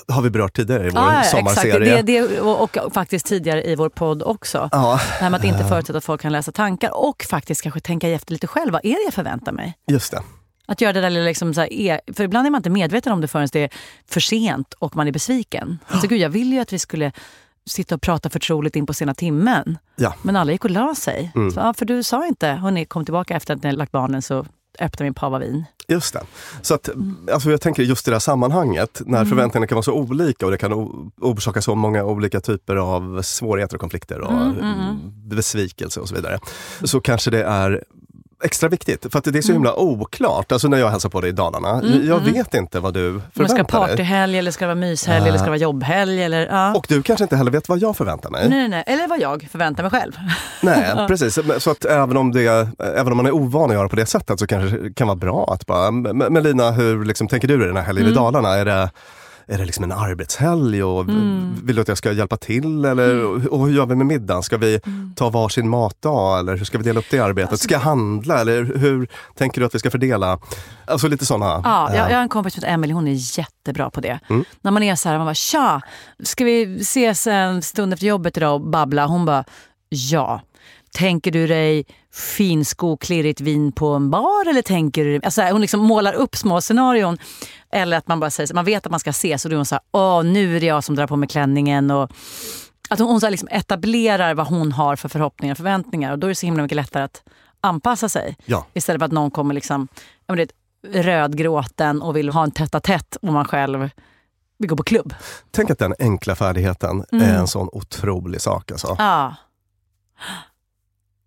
Har 0.08 0.22
vi 0.22 0.30
berört 0.30 0.56
tidigare 0.56 0.88
i 0.88 0.90
vår 0.90 1.10
exakt. 1.10 1.30
sommarserie. 1.30 2.02
Det, 2.02 2.20
det, 2.20 2.42
och, 2.42 2.78
och 2.78 2.94
faktiskt 2.94 3.26
tidigare 3.26 3.64
i 3.64 3.76
vår 3.76 3.90
podd 3.90 4.24
också. 4.24 4.70
Ja, 4.72 5.00
Det 5.20 5.24
här 5.24 5.30
med 5.30 5.38
att 5.38 5.46
inte 5.46 5.64
förutsätta 5.64 5.98
att 5.98 6.06
folk 6.06 6.22
kan 6.22 6.32
läsa 6.32 6.52
tankar 6.52 6.98
och 6.98 7.26
faktiskt 7.30 7.62
kanske 7.62 7.80
tänka 7.80 8.10
efter 8.10 8.34
lite 8.34 8.48
själv. 8.48 8.74
Vad 8.74 8.86
är 8.86 8.94
det 8.94 9.04
jag 9.06 9.14
förväntar 9.14 9.52
mig? 9.52 9.78
just 9.88 10.12
det. 10.12 10.22
Att 10.70 10.82
göra 10.82 10.94
det 10.94 11.02
där 11.02 11.10
lilla 11.10 11.26
liksom 11.26 11.54
så 11.54 11.62
här, 11.62 11.74
är, 11.74 12.02
för 12.14 12.24
ibland 12.24 12.48
är 12.48 12.52
man 12.52 12.60
inte 12.60 12.70
medveten 12.70 13.14
om 13.14 13.22
det 13.22 13.28
förrän 13.28 13.48
det 13.52 13.64
är 13.64 13.70
för 14.10 14.20
sent 14.20 14.74
och 14.74 14.96
man 14.96 15.08
är 15.08 15.12
besviken. 15.12 15.80
Alltså, 15.88 16.08
gud, 16.08 16.20
jag 16.20 16.30
ville 16.30 16.56
ju 16.56 16.62
att 16.62 16.74
vi 16.74 16.80
skulle 16.80 17.12
sitta 17.66 17.96
och 17.96 18.02
prata 18.02 18.30
förtroligt 18.30 18.76
in 18.76 18.86
på 18.86 18.94
sena 18.94 19.14
timmen. 19.14 19.78
Ja. 19.96 20.14
Men 20.22 20.36
alla 20.36 20.52
gick 20.52 20.64
och 20.66 20.72
la 20.72 20.96
sig. 20.96 21.32
Mm. 21.36 21.52
Så, 21.52 21.60
ja, 21.60 21.74
för 21.74 21.86
du 21.86 22.04
sa 22.04 22.28
inte, 22.28 22.48
hörni, 22.48 22.86
kom 22.86 23.06
tillbaka 23.06 23.36
efter 23.36 23.54
att 23.54 23.64
ni 23.64 23.72
lagt 23.72 23.92
barnen 23.92 24.22
så 24.22 24.46
öppnar 24.80 25.04
vi 25.04 25.08
en 25.08 25.14
pava 25.14 25.40
vin. 25.40 25.66
Just 25.90 26.14
det. 26.14 26.22
Så 26.62 26.74
att, 26.74 26.90
alltså 27.32 27.52
jag 27.52 27.62
tänker 27.62 27.84
just 27.84 28.08
i 28.08 28.12
det 28.12 28.16
här 28.16 28.20
sammanhanget, 28.20 29.02
när 29.06 29.18
Mm. 29.18 29.30
förväntningarna 29.30 29.68
kan 29.68 29.76
vara 29.76 29.84
så 29.84 29.94
olika 29.94 30.46
och 30.46 30.52
det 30.52 30.58
kan 30.58 30.74
orsaka 31.22 31.62
så 31.62 31.76
många 31.76 32.04
olika 32.04 32.40
typer 32.40 32.76
av 32.76 33.22
svårigheter 33.22 33.76
och 33.76 33.82
konflikter 33.82 34.20
och 34.22 34.32
Mm, 34.32 34.58
mm, 34.58 34.80
mm, 34.80 34.98
besvikelse 35.30 36.00
och 36.00 36.10
så 36.10 36.16
vidare. 36.16 36.40
Så 36.84 37.00
kanske 37.02 37.32
det 37.32 37.44
är 37.44 37.84
extra 38.44 38.70
viktigt, 38.70 39.06
för 39.12 39.18
att 39.20 39.24
det 39.26 39.38
är 39.38 39.42
så 39.42 39.54
himla 39.54 39.76
oklart. 39.76 40.52
Alltså 40.52 40.68
när 40.68 40.78
jag 40.78 40.90
hälsar 40.90 41.10
på 41.10 41.22
dig 41.22 41.30
i 41.30 41.34
Dalarna, 41.34 41.70
Mm, 41.70 42.08
jag 42.08 42.22
mm. 42.22 42.34
vet 42.34 42.54
inte 42.54 42.80
vad 42.80 42.94
du 42.94 43.22
ska 43.34 43.44
förväntar 43.48 43.80
dig. 43.80 43.88
partyhelg 43.90 44.38
eller 44.38 44.52
ska 44.52 44.66
det 44.66 44.68
vara 44.68 44.76
myshelg 44.76 45.28
eller 45.28 45.38
ska 45.38 45.44
det 45.46 45.50
vara 45.52 45.60
jobbhelg? 45.60 46.24
Eller, 46.24 46.48
ja. 46.48 46.74
Och 46.76 46.86
du 46.90 47.04
kanske 47.04 47.24
inte 47.24 47.36
heller 47.36 47.52
vet 47.52 47.70
vad 47.70 47.80
jag 47.80 47.98
förväntar 47.98 48.30
mig. 48.30 48.50
nej, 48.50 48.60
nej, 48.60 48.70
nej. 48.70 48.84
Eller 48.88 49.08
vad 49.08 49.20
jag 49.20 49.48
förväntar 49.52 49.84
mig 49.84 49.92
själv. 49.92 50.12
Nej, 50.62 51.08
precis. 51.08 51.40
Så 51.58 51.72
att 51.72 51.86
även 51.86 52.18
om, 52.18 52.32
det, 52.32 52.70
även 52.80 53.12
om 53.12 53.18
man 53.18 53.26
är 53.26 53.32
ovan 53.36 53.70
att 53.70 53.76
göra 53.76 53.90
på 53.90 53.96
det 53.96 54.06
sättet 54.06 54.40
så 54.40 54.48
kanske 54.48 54.78
det 54.78 54.94
kan 54.94 55.08
vara 55.08 55.16
bra 55.16 55.50
att 55.54 55.66
bara, 55.66 55.92
men 55.92 56.18
men 56.18 56.44
Lina, 56.44 56.72
hur 56.72 57.06
liksom, 57.06 57.28
tänker 57.28 57.48
du 57.48 57.64
i 57.64 57.68
den 57.68 57.76
här 57.78 57.84
helgen 57.84 58.06
Mm. 58.06 58.14
i 58.14 58.16
Dalarna? 58.16 58.50
Är 58.56 58.66
det, 58.66 58.90
är 59.48 59.58
det 59.58 59.66
liksom 59.66 59.84
en 59.84 59.92
arbetshelg 59.92 60.84
och 60.84 61.02
Mm. 61.02 61.56
vill 61.64 61.76
du 61.76 61.82
att 61.82 61.88
jag 61.88 61.98
ska 61.98 62.12
hjälpa 62.12 62.38
till? 62.38 62.86
Eller, 62.86 63.26
och 63.54 63.68
hur 63.68 63.74
gör 63.76 63.86
vi 63.86 63.96
med 63.96 64.06
middagen? 64.08 64.44
Ska 64.44 64.58
vi 64.58 64.80
Mm. 64.86 65.14
ta 65.16 65.30
varsin 65.30 65.70
matdag 65.70 66.40
eller 66.40 66.58
hur 66.58 66.66
ska 66.66 66.78
vi 66.78 66.84
dela 66.84 67.00
upp 67.00 67.06
det 67.12 67.20
arbetet? 67.20 67.52
Alltså, 67.52 67.64
Ska 67.64 67.74
jag 67.76 67.80
handla 67.80 68.40
eller 68.42 68.64
hur 68.64 69.08
tänker 69.36 69.62
du 69.62 69.68
att 69.68 69.76
vi 69.76 69.80
ska 69.80 69.92
fördela? 69.92 70.40
Alltså 70.86 71.08
lite 71.08 71.26
sådana. 71.26 71.62
Ja, 71.64 71.96
jag, 71.96 72.12
jag 72.12 72.16
har 72.16 72.22
en 72.24 72.30
kompis 72.30 72.54
som 72.54 72.64
heter 72.64 72.74
Emelie, 72.74 72.94
hon 72.94 73.08
är 73.08 73.40
jättebra 73.40 73.90
på 73.90 74.02
det. 74.02 74.20
Mm. 74.30 74.44
När 74.62 74.72
man 74.72 74.84
är 74.84 74.96
så 74.96 75.10
här, 75.10 75.18
man 75.18 75.28
bara 75.28 75.34
tja, 75.34 75.82
ska 76.24 76.44
vi 76.46 76.82
ses 76.82 77.28
en 77.28 77.62
stund 77.62 77.94
efter 77.94 78.08
jobbet 78.08 78.38
idag 78.38 78.54
och 78.54 78.62
babbla? 78.70 79.06
Hon 79.06 79.26
bara 79.26 79.44
ja. 79.90 80.42
Tänker 80.94 81.32
du 81.32 81.48
dig 81.48 81.86
finsko, 82.18 82.98
klirrigt 82.98 83.42
vin 83.42 83.72
på 83.72 83.88
en 83.88 84.10
bar 84.10 84.50
eller 84.50 84.62
tänker 84.62 85.06
du 85.06 85.20
alltså, 85.24 85.42
Hon 85.42 85.62
liksom 85.62 85.80
målar 85.80 86.14
upp 86.14 86.36
små 86.36 86.62
scenarion. 86.62 87.18
Eller 87.72 87.98
att 87.98 88.08
man 88.08 88.20
bara 88.20 88.30
säger, 88.30 88.54
man 88.54 88.66
vet 88.66 88.86
att 88.86 88.92
man 88.92 89.00
ska 89.00 89.10
ses 89.10 89.46
och 89.46 89.50
då 89.52 89.56
är 89.56 89.58
hon 89.58 89.66
så 89.66 89.76
här, 89.76 89.82
åh 89.92 90.24
nu 90.24 90.56
är 90.56 90.60
det 90.60 90.66
jag 90.66 90.84
som 90.84 90.96
drar 90.96 91.08
på 91.08 91.16
mig 91.16 91.30
klänningen. 91.30 91.92
Och, 91.92 92.12
att 92.90 93.00
hon, 93.00 93.08
hon 93.08 93.22
så 93.22 93.30
liksom 93.30 93.50
etablerar 93.52 94.34
vad 94.34 94.48
hon 94.48 94.72
har 94.72 94.96
för 94.96 95.10
förhoppningar 95.10 95.54
och 95.54 95.58
förväntningar 95.58 96.12
och 96.12 96.20
då 96.20 96.28
är 96.28 96.30
det 96.30 96.36
så 96.36 96.46
himla 96.46 96.64
mycket 96.64 96.76
lättare 96.76 97.04
att 97.04 97.24
anpassa 97.62 98.10
sig. 98.10 98.38
Ja. 98.46 98.66
Istället 98.74 99.00
för 99.00 99.06
att 99.06 99.12
någon 99.12 99.32
kommer 99.32 99.54
liksom, 99.54 99.88
är 100.28 100.48
rödgråten 101.04 102.02
och 102.02 102.18
vill 102.18 102.30
ha 102.30 102.44
en 102.44 102.52
tätt 102.52 102.84
tätt 102.84 103.18
och 103.22 103.34
man 103.34 103.46
själv 103.46 103.90
vill 104.58 104.70
gå 104.70 104.78
på 104.78 104.84
klubb. 104.84 105.14
Tänk 105.52 105.70
att 105.70 105.80
den 105.80 105.94
enkla 106.00 106.36
färdigheten 106.36 107.06
Mm. 107.12 107.30
är 107.30 107.40
en 107.40 107.48
sån 107.48 107.70
otrolig 107.72 108.42
sak. 108.42 108.72
Alltså. 108.72 108.96
Ja, 109.00 109.36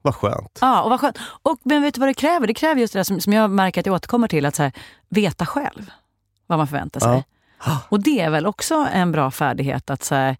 Vad 0.02 0.14
skönt. 0.14 0.58
ja 0.60 0.82
och 0.82 0.90
vad 0.90 1.00
skönt. 1.00 1.18
Och, 1.42 1.58
men 1.62 1.82
vet 1.82 1.94
du 1.94 2.00
vad 2.00 2.08
det 2.08 2.14
kräver? 2.14 2.46
Det 2.46 2.54
kräver 2.54 2.80
just 2.80 2.92
det 2.92 2.98
där 2.98 3.04
som, 3.04 3.20
som 3.20 3.32
jag 3.32 3.50
märker 3.50 3.80
att 3.80 3.86
jag 3.86 3.94
återkommer 3.94 4.28
till, 4.28 4.46
att 4.46 4.54
så 4.54 4.62
här, 4.62 4.72
veta 5.08 5.46
själv 5.46 5.90
vad 6.46 6.58
man 6.58 6.66
förväntar 6.66 7.00
sig. 7.00 7.24
Och 7.88 8.00
det 8.00 8.20
är 8.20 8.30
väl 8.30 8.46
också 8.46 8.86
en 8.92 9.12
bra 9.12 9.30
färdighet 9.30 9.90
att 9.90 10.04
så 10.04 10.14
här, 10.14 10.36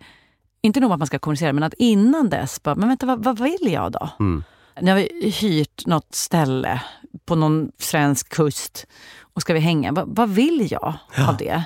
inte 0.62 0.81
nog 0.81 0.93
att 0.93 0.99
man 0.99 1.07
ska 1.07 1.19
kommunicera, 1.19 1.52
men 1.52 1.62
att 1.62 1.75
innan 1.75 2.29
dess, 2.29 2.62
bara, 2.62 2.75
men 2.75 2.88
vänta, 2.88 3.07
vad, 3.07 3.25
vad 3.25 3.40
vill 3.40 3.73
jag 3.73 3.93
då? 3.93 4.09
Mm. 4.21 4.45
Nu 4.81 4.90
har 4.90 4.99
vi 4.99 5.31
hyrt 5.31 5.87
något 5.87 6.14
ställe 6.14 6.83
på 7.25 7.35
någon 7.35 7.73
svensk 7.79 8.29
kust 8.29 8.87
och 9.35 9.43
ska 9.43 9.55
vi 9.55 9.61
hänga. 9.61 9.93
Va, 9.93 10.05
vad 10.07 10.31
vill 10.31 10.69
jag 10.71 10.95
av 11.29 11.37
det? 11.37 11.64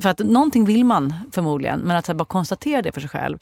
För 0.00 0.08
att 0.08 0.18
någonting 0.18 0.64
vill 0.64 0.84
man 0.84 1.14
förmodligen, 1.32 1.80
men 1.80 1.96
att 1.96 2.06
här, 2.06 2.14
bara 2.14 2.24
konstatera 2.24 2.82
det 2.82 2.92
för 2.92 3.00
sig 3.00 3.10
själv 3.10 3.38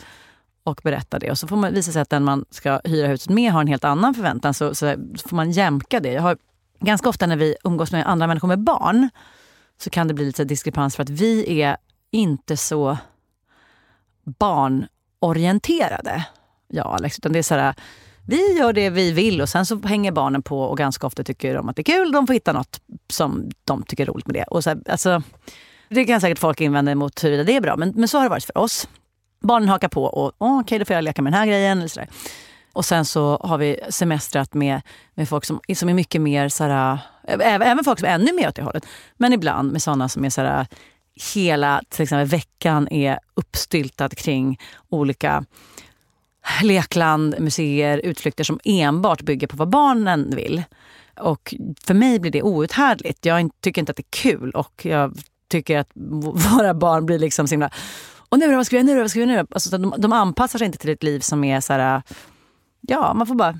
och 0.71 0.81
berätta 0.85 1.19
det. 1.19 1.31
Och 1.31 1.39
så 1.39 1.47
får 1.47 1.57
man 1.57 1.75
visa 1.75 1.93
sig 1.93 2.03
att 2.03 2.11
den 2.11 2.25
man 2.25 2.45
ska 2.50 2.81
hyra 2.85 3.09
huset 3.09 3.31
med 3.31 3.53
har 3.53 3.61
en 3.61 3.67
helt 3.67 3.85
annan 3.85 4.15
förväntan, 4.15 4.55
så, 4.55 4.75
så, 4.75 4.95
så 5.17 5.29
får 5.29 5.37
man 5.37 5.50
jämka 5.50 6.00
det. 6.00 6.12
Jag 6.12 6.23
har, 6.23 6.37
ganska 6.81 7.09
ofta 7.09 7.27
när 7.27 7.37
vi 7.37 7.57
umgås 7.65 7.93
med 7.93 8.07
andra 8.07 8.27
människor 8.27 8.49
med 8.49 8.61
barn 8.61 9.09
så 9.79 9.91
kan 9.91 10.09
det 10.09 10.15
bli 10.15 10.25
lite 10.25 10.45
diskrepans 10.45 10.97
för 10.97 11.03
att 11.03 11.11
vi 11.11 11.61
är 11.61 11.77
inte 12.11 12.57
så 12.57 12.99
barnorienterade. 14.25 16.25
Ja, 16.69 16.83
Alex, 16.83 17.19
utan 17.19 17.33
det 17.33 17.39
är 17.39 17.43
så 17.43 17.55
här, 17.55 17.75
vi 18.27 18.59
gör 18.59 18.73
det 18.73 18.91
vi 18.91 19.12
vill 19.12 19.41
och 19.41 19.49
sen 19.49 19.67
så 19.67 19.79
hänger 19.79 20.12
barnen 20.12 20.43
på 20.43 20.62
och 20.62 20.79
ganska 20.79 21.07
ofta 21.07 21.25
tycker 21.25 21.55
de 21.55 21.69
att 21.69 21.77
det 21.77 21.83
är 21.83 21.99
kul. 21.99 22.12
De 22.12 22.27
får 22.27 22.35
hitta 22.35 22.53
något 22.53 22.81
som 23.09 23.50
de 23.65 23.83
tycker 23.83 24.03
är 24.03 24.07
roligt 24.07 24.27
med 24.27 24.35
det. 24.35 24.45
Och 24.45 24.65
så 24.65 24.71
här, 24.71 24.81
alltså, 24.89 25.23
det 25.89 26.05
kan 26.05 26.21
säkert 26.21 26.39
folk 26.39 26.61
invända 26.61 26.93
emot 26.93 27.25
huruvida 27.25 27.45
det 27.45 27.57
är 27.57 27.61
bra, 27.61 27.77
men, 27.77 27.93
men 27.97 28.09
så 28.09 28.19
har 28.19 28.25
det 28.25 28.31
varit 28.31 28.45
för 28.45 28.59
oss. 28.59 28.89
Barnen 29.40 29.68
hakar 29.68 29.88
på 29.88 30.04
och 30.04 30.32
oh, 30.38 30.61
okej, 30.61 30.61
okay, 30.61 30.78
då 30.78 30.85
får 30.85 30.94
jag 30.94 31.04
leka 31.04 31.23
med 31.23 31.32
den 31.32 31.38
här 31.38 31.47
grejen. 31.47 31.78
Eller 31.78 31.88
sådär. 31.88 32.09
Och 32.73 32.85
sen 32.85 33.04
så 33.04 33.37
har 33.37 33.59
vi 33.59 33.80
semestrat 33.88 34.54
med, 34.54 34.80
med 35.14 35.28
folk 35.28 35.44
som, 35.44 35.61
som 35.75 35.88
är 35.88 35.94
mycket 35.94 36.20
mer 36.20 36.49
såhär, 36.49 36.99
även, 37.25 37.62
även 37.62 37.85
folk 37.85 37.99
som 37.99 38.09
är 38.09 38.12
ännu 38.14 38.32
mer 38.32 38.49
åt 38.49 38.54
det 38.54 38.62
hållet. 38.62 38.87
Men 39.16 39.32
ibland 39.32 39.73
med 39.73 39.82
sådana 39.82 40.09
som 40.09 40.25
är 40.25 40.30
såhär, 40.30 40.66
hela 41.35 41.82
till 41.88 42.02
exempel, 42.02 42.28
veckan 42.28 42.88
är 42.88 43.18
uppstyltad 43.35 44.09
kring 44.09 44.61
olika 44.88 45.44
lekland, 46.62 47.35
museer, 47.38 47.99
utflykter 47.99 48.44
som 48.44 48.61
enbart 48.64 49.23
bygger 49.23 49.47
på 49.47 49.56
vad 49.56 49.68
barnen 49.68 50.37
vill. 50.37 50.62
Och 51.20 51.54
för 51.85 51.94
mig 51.94 52.18
blir 52.20 52.30
det 52.30 52.42
outhärdligt. 52.42 53.26
Jag 53.26 53.50
tycker 53.61 53.82
inte 53.82 53.90
att 53.90 53.97
det 53.97 54.02
är 54.02 54.32
kul 54.32 54.50
och 54.50 54.87
jag 54.87 55.18
tycker 55.49 55.78
att 55.78 55.90
våra 56.54 56.75
barn 56.75 57.06
blir 57.06 57.18
liksom 57.18 57.49
så 57.49 57.52
himla 57.52 57.70
och 58.30 58.38
nu 58.38 58.56
vad 58.56 58.66
ska 58.66 58.76
vi 58.76 58.82
göra 58.82 58.94
nu 58.94 59.00
vad 59.00 59.10
ska 59.10 59.20
vi 59.20 59.26
göra 59.26 59.42
nu? 59.42 59.49
Alltså, 59.50 59.78
de, 59.78 59.94
de 59.99 60.12
anpassar 60.12 60.58
sig 60.58 60.66
inte 60.66 60.78
till 60.78 60.90
ett 60.90 61.02
liv 61.02 61.20
som 61.20 61.44
är 61.44 61.60
så 61.60 61.72
här, 61.72 62.02
ja 62.80 63.14
man 63.14 63.26
får 63.26 63.34
bara 63.34 63.58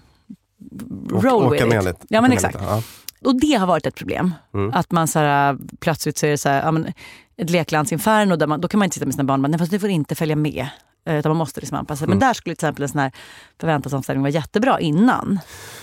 roll 1.11 1.45
Åka 1.45 1.51
with 1.55 1.67
med 1.67 1.79
it. 1.79 1.85
lite. 1.85 2.07
Ja 2.09 2.21
men 2.21 2.33
exakt. 2.33 2.55
lite, 2.55 2.67
ja. 2.67 2.83
Och 3.25 3.41
det 3.41 3.53
har 3.55 3.67
varit 3.67 3.87
ett 3.87 3.95
problem. 3.95 4.35
Mm. 4.55 4.73
Att 4.75 4.91
man 4.93 5.09
så 5.09 5.19
här, 5.19 5.57
plötsligt 5.81 6.19
så 6.19 6.27
är 6.27 6.31
det 6.31 6.39
så 6.39 6.49
här, 6.49 6.63
ja, 6.63 6.71
men, 6.71 6.93
ett 7.37 7.51
leklandsinferno 7.51 8.37
där 8.37 8.47
man, 8.47 8.61
då 8.61 8.69
kan 8.69 8.79
man 8.79 8.85
inte 8.87 8.95
sitta 8.95 9.07
med 9.07 9.15
sina 9.15 9.25
barn 9.25 9.41
och 9.41 9.43
bara, 9.43 9.49
nej 9.49 9.59
fast 9.59 9.71
du 9.71 9.79
får 9.79 9.89
inte 9.89 10.15
följa 10.15 10.37
med. 10.37 10.67
Eh, 11.07 11.19
Utan 11.19 11.31
man 11.31 11.37
måste 11.37 11.61
liksom 11.61 11.79
anpassa 11.79 11.99
sig. 11.99 12.09
Men 12.09 12.19
Mm. 12.19 12.29
där 12.29 12.35
skulle 12.35 12.57
till 12.57 12.65
exempel 12.65 12.83
en 12.83 12.89
sån 12.89 13.01
här 13.01 13.13
förväntansomställning 13.61 14.23
vara 14.23 14.31
jättebra 14.33 14.81
innan. 14.81 15.41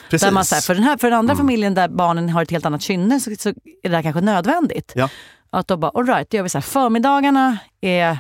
Precis. 0.10 0.26
Där 0.26 0.32
man, 0.32 0.46
så 0.46 0.56
här, 0.56 0.62
för, 0.62 0.76
den 0.76 0.84
här, 0.84 0.98
för 0.98 1.10
den 1.10 1.20
andra 1.20 1.32
Mm. 1.34 1.44
familjen 1.44 1.74
där 1.74 1.88
barnen 1.88 2.30
har 2.30 2.42
ett 2.44 2.52
helt 2.52 2.66
annat 2.66 2.82
kynne 2.82 3.20
så, 3.20 3.32
så 3.40 3.50
är 3.84 3.90
det 3.90 3.96
här 3.96 4.04
kanske 4.04 4.22
nödvändigt. 4.22 4.92
Ja. 4.96 5.10
Att 5.50 5.68
då 5.68 5.78
bara, 5.78 5.92
all 5.96 6.06
right, 6.06 6.30
då 6.30 6.36
gör 6.38 6.44
vi 6.44 6.50
så 6.50 6.58
här, 6.58 6.64
förmiddagarna 6.64 7.58
är 7.82 8.18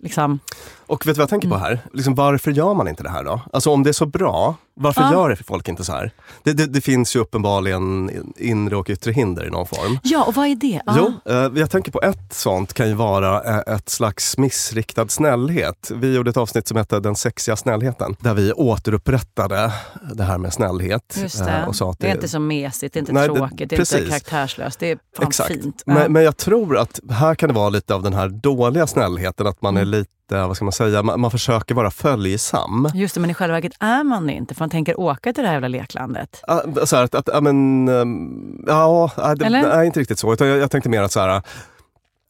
liksom 0.00 0.40
och 0.88 1.06
vet 1.06 1.14
du 1.14 1.18
vad 1.18 1.22
jag 1.22 1.28
tänker 1.28 1.48
på 1.48 1.56
här? 1.56 1.80
Liksom, 1.92 2.14
varför 2.14 2.50
gör 2.50 2.74
man 2.74 2.88
inte 2.88 3.02
det 3.02 3.10
här 3.10 3.24
då? 3.24 3.40
Alltså 3.52 3.70
om 3.70 3.82
det 3.82 3.90
är 3.90 3.92
så 3.92 4.06
bra, 4.06 4.54
varför 4.74 5.00
Ja. 5.02 5.12
gör 5.12 5.38
folk 5.46 5.68
inte 5.68 5.84
så 5.84 5.92
här? 5.92 6.10
Det, 6.42 6.52
det, 6.52 6.66
det 6.66 6.80
finns 6.80 7.16
ju 7.16 7.20
uppenbarligen 7.20 8.10
inre 8.36 8.76
och 8.76 8.90
yttre 8.90 9.12
hinder 9.12 9.46
i 9.46 9.50
någon 9.50 9.66
form. 9.66 9.98
Ja, 10.02 10.24
och 10.24 10.34
vad 10.34 10.46
är 10.46 10.54
det? 10.56 10.80
Ja. 10.86 10.94
Jo, 10.98 11.32
eh, 11.32 11.50
jag 11.54 11.70
tänker 11.70 11.92
på 11.92 12.02
ett 12.02 12.32
sånt 12.34 12.74
kan 12.74 12.88
ju 12.88 12.94
vara 12.94 13.42
eh, 13.42 13.74
ett 13.74 13.88
slags 13.88 14.38
missriktad 14.38 15.08
snällhet. 15.08 15.90
Vi 15.94 16.14
gjorde 16.14 16.30
ett 16.30 16.36
avsnitt 16.36 16.68
som 16.68 16.76
hette 16.76 17.00
Den 17.00 17.16
sexiga 17.16 17.56
snällheten, 17.56 18.16
där 18.20 18.34
vi 18.34 18.52
återupprättade 18.52 19.72
det 20.14 20.24
här 20.24 20.38
med 20.38 20.52
snällhet. 20.52 21.16
Just 21.18 21.40
eh, 21.40 21.46
det. 21.46 21.64
och 21.66 21.76
sa 21.76 21.90
att 21.90 21.98
det 21.98 22.08
är 22.08 22.14
inte 22.14 22.28
så 22.28 22.40
mesigt, 22.40 22.94
det 22.94 22.98
är 22.98 23.00
inte 23.00 23.12
Nej, 23.12 23.28
det- 23.28 23.34
tråkigt, 23.34 23.70
det 23.70 23.76
är 23.76 23.80
inte 23.98 24.08
karaktärslöst. 24.10 24.78
Det 24.80 24.90
är 24.90 24.98
fan 25.16 25.26
Exakt. 25.26 25.48
fint. 25.52 25.82
Ja. 25.86 25.94
Men, 25.94 26.12
men 26.12 26.22
jag 26.24 26.36
tror 26.36 26.76
att 26.78 27.00
här 27.10 27.34
kan 27.34 27.48
det 27.48 27.54
vara 27.54 27.68
lite 27.68 27.94
av 27.94 28.02
den 28.02 28.12
här 28.14 28.28
dåliga 28.28 28.86
snällheten, 28.86 29.46
att 29.46 29.62
man 29.62 29.76
är 29.76 29.82
Mm. 29.82 29.90
Lite, 30.30 30.46
vad 30.46 30.56
ska 30.56 30.64
man 30.64 30.72
säga, 30.72 31.02
man, 31.02 31.20
man 31.20 31.30
försöker 31.30 31.74
vara 31.74 31.90
följsam. 31.90 32.88
Just 32.94 33.14
det, 33.14 33.20
men 33.20 33.30
i 33.30 33.34
själva 33.34 33.54
verket 33.54 33.72
är 33.80 34.04
man 34.04 34.26
det 34.26 34.32
inte, 34.32 34.54
för 34.54 34.62
man 34.62 34.70
tänker 34.70 35.00
åka 35.00 35.32
till 35.32 35.42
det 35.42 35.48
här 35.48 35.54
jävla 35.54 35.68
leklandet. 35.68 36.40
Ah, 36.48 36.60
Så 36.84 36.96
här, 36.96 37.04
att, 37.04 37.14
att, 37.14 37.28
ja, 37.32 37.40
men, 37.40 37.88
ehm, 37.88 38.64
ja, 38.66 39.10
nej, 39.16 39.36
det, 39.36 39.48
nej, 39.50 39.86
inte 39.86 40.00
riktigt 40.00 40.18
så. 40.18 40.32
Utan 40.32 40.48
jag, 40.48 40.58
jag 40.58 40.70
tänkte 40.70 40.88
mer 40.90 41.02
att 41.02 41.12
så 41.12 41.20
här, 41.20 41.42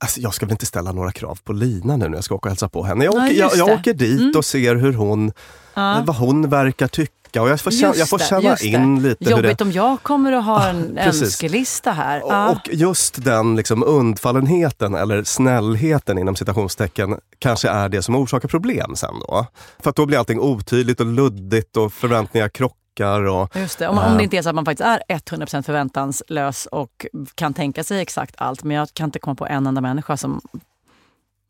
alltså, 0.01 0.21
jag 0.21 0.35
ska 0.35 0.47
väl 0.47 0.53
inte 0.53 0.67
ställa 0.67 0.93
några 0.93 1.13
krav 1.13 1.39
på 1.45 1.53
Lina 1.53 1.97
nu 1.97 2.09
när 2.09 2.15
jag 2.17 2.25
ska 2.25 2.35
åka 2.35 2.49
och 2.49 2.51
hälsa 2.51 2.69
på 2.69 2.83
henne. 2.85 3.05
Jag 3.05 3.15
Ja, 3.15 3.25
åker, 3.25 3.35
just 3.35 3.57
jag, 3.57 3.69
jag 3.69 3.79
åker 3.79 3.95
dit 3.95 4.21
Mm. 4.21 4.33
och 4.37 4.45
ser 4.45 4.75
hur 4.77 4.93
hon, 4.93 5.33
Ja. 5.75 6.03
vad 6.07 6.17
hon 6.17 6.49
verkar 6.49 6.89
tycka. 6.89 7.13
Och 7.37 7.49
jag 7.49 7.61
får 7.61 7.71
känna, 7.71 7.95
jag 7.97 8.09
får 8.09 8.19
känna 8.19 8.55
det. 8.55 8.65
in 8.65 9.03
lite 9.03 9.25
hur 9.25 9.37
det 9.37 9.49
Jobbigt 9.49 9.61
om 9.61 9.73
jag 9.73 10.03
kommer 10.03 10.33
att 10.33 10.45
ha 10.45 10.69
en 10.71 10.95
precis. 11.05 11.23
önskelista 11.23 11.93
här. 11.93 12.23
Och- 12.25 12.33
Ja. 12.33 12.51
Och 12.51 12.69
just 12.73 13.25
den 13.25 13.57
liksom 13.57 13.83
undfallenheten 13.83 14.95
eller 14.95 15.25
snällheten 15.25 16.19
inom 16.19 16.37
citationstecken 16.37 17.17
kanske 17.39 17.69
är 17.69 17.89
det 17.89 18.03
som 18.03 18.17
orsakar 18.17 18.49
problem 18.49 18.97
sen 18.97 19.15
då. 19.29 19.47
För 19.79 19.91
att 19.91 19.97
då 19.97 20.07
blir 20.07 20.19
allting 20.19 20.41
otydligt 20.41 21.01
och 21.01 21.07
luddigt 21.07 21.77
och 21.77 21.93
förväntningar 21.93 22.49
krockar. 22.49 23.23
Och, 23.23 23.57
Just 23.57 23.79
det. 23.79 23.89
Om, 23.89 23.99
om 23.99 24.17
det 24.17 24.23
inte 24.25 24.37
är 24.39 24.43
så 24.43 24.49
att 24.49 24.55
man 24.55 24.65
faktiskt 24.65 24.87
är 24.87 25.03
100% 25.09 25.63
förväntanslös 25.63 26.67
och 26.67 27.07
kan 27.35 27.55
tänka 27.55 27.85
sig 27.85 28.01
exakt 28.01 28.35
allt. 28.39 28.65
Men 28.65 28.77
jag 28.77 28.89
kan 28.95 29.05
inte 29.09 29.19
komma 29.19 29.35
på 29.35 29.47
en 29.47 29.67
enda 29.67 29.81
människa 29.81 30.17
som 30.17 30.41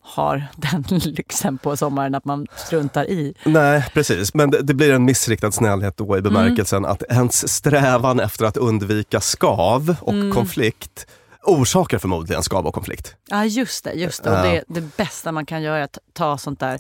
har 0.09 0.47
den 0.57 0.85
lyxen 0.91 1.59
på 1.59 1.77
sommaren 1.77 2.15
att 2.15 2.25
man 2.25 2.47
struntar 2.57 3.05
i. 3.05 3.35
nej, 3.45 3.85
precis. 3.95 4.35
Men 4.35 4.51
det, 4.51 4.63
det 4.63 4.75
blir 4.75 4.93
en 4.93 5.05
missriktad 5.05 5.53
snällhet 5.53 5.97
då 5.97 6.19
i 6.19 6.21
bemärkelsen 6.21 6.85
att 6.85 7.03
ens 7.03 7.55
strävan 7.55 8.21
efter 8.21 8.45
att 8.45 8.57
undvika 8.57 9.21
skav 9.21 9.97
och 10.01 10.35
konflikt 10.35 11.07
orsakar 11.43 11.99
förmodligen 11.99 12.43
skav 12.43 12.67
och 12.67 12.75
konflikt. 12.75 13.17
Ja, 13.29 13.45
just 13.45 13.85
det. 13.85 13.93
Just 13.93 14.25
det. 14.25 14.31
Och 14.31 14.43
det, 14.43 14.65
det 14.69 14.97
bästa 14.97 15.33
man 15.33 15.47
kan 15.47 15.63
göra 15.63 15.79
är 15.79 15.83
att 15.83 15.99
ta 16.13 16.39
sånt 16.39 16.61
där 16.61 16.79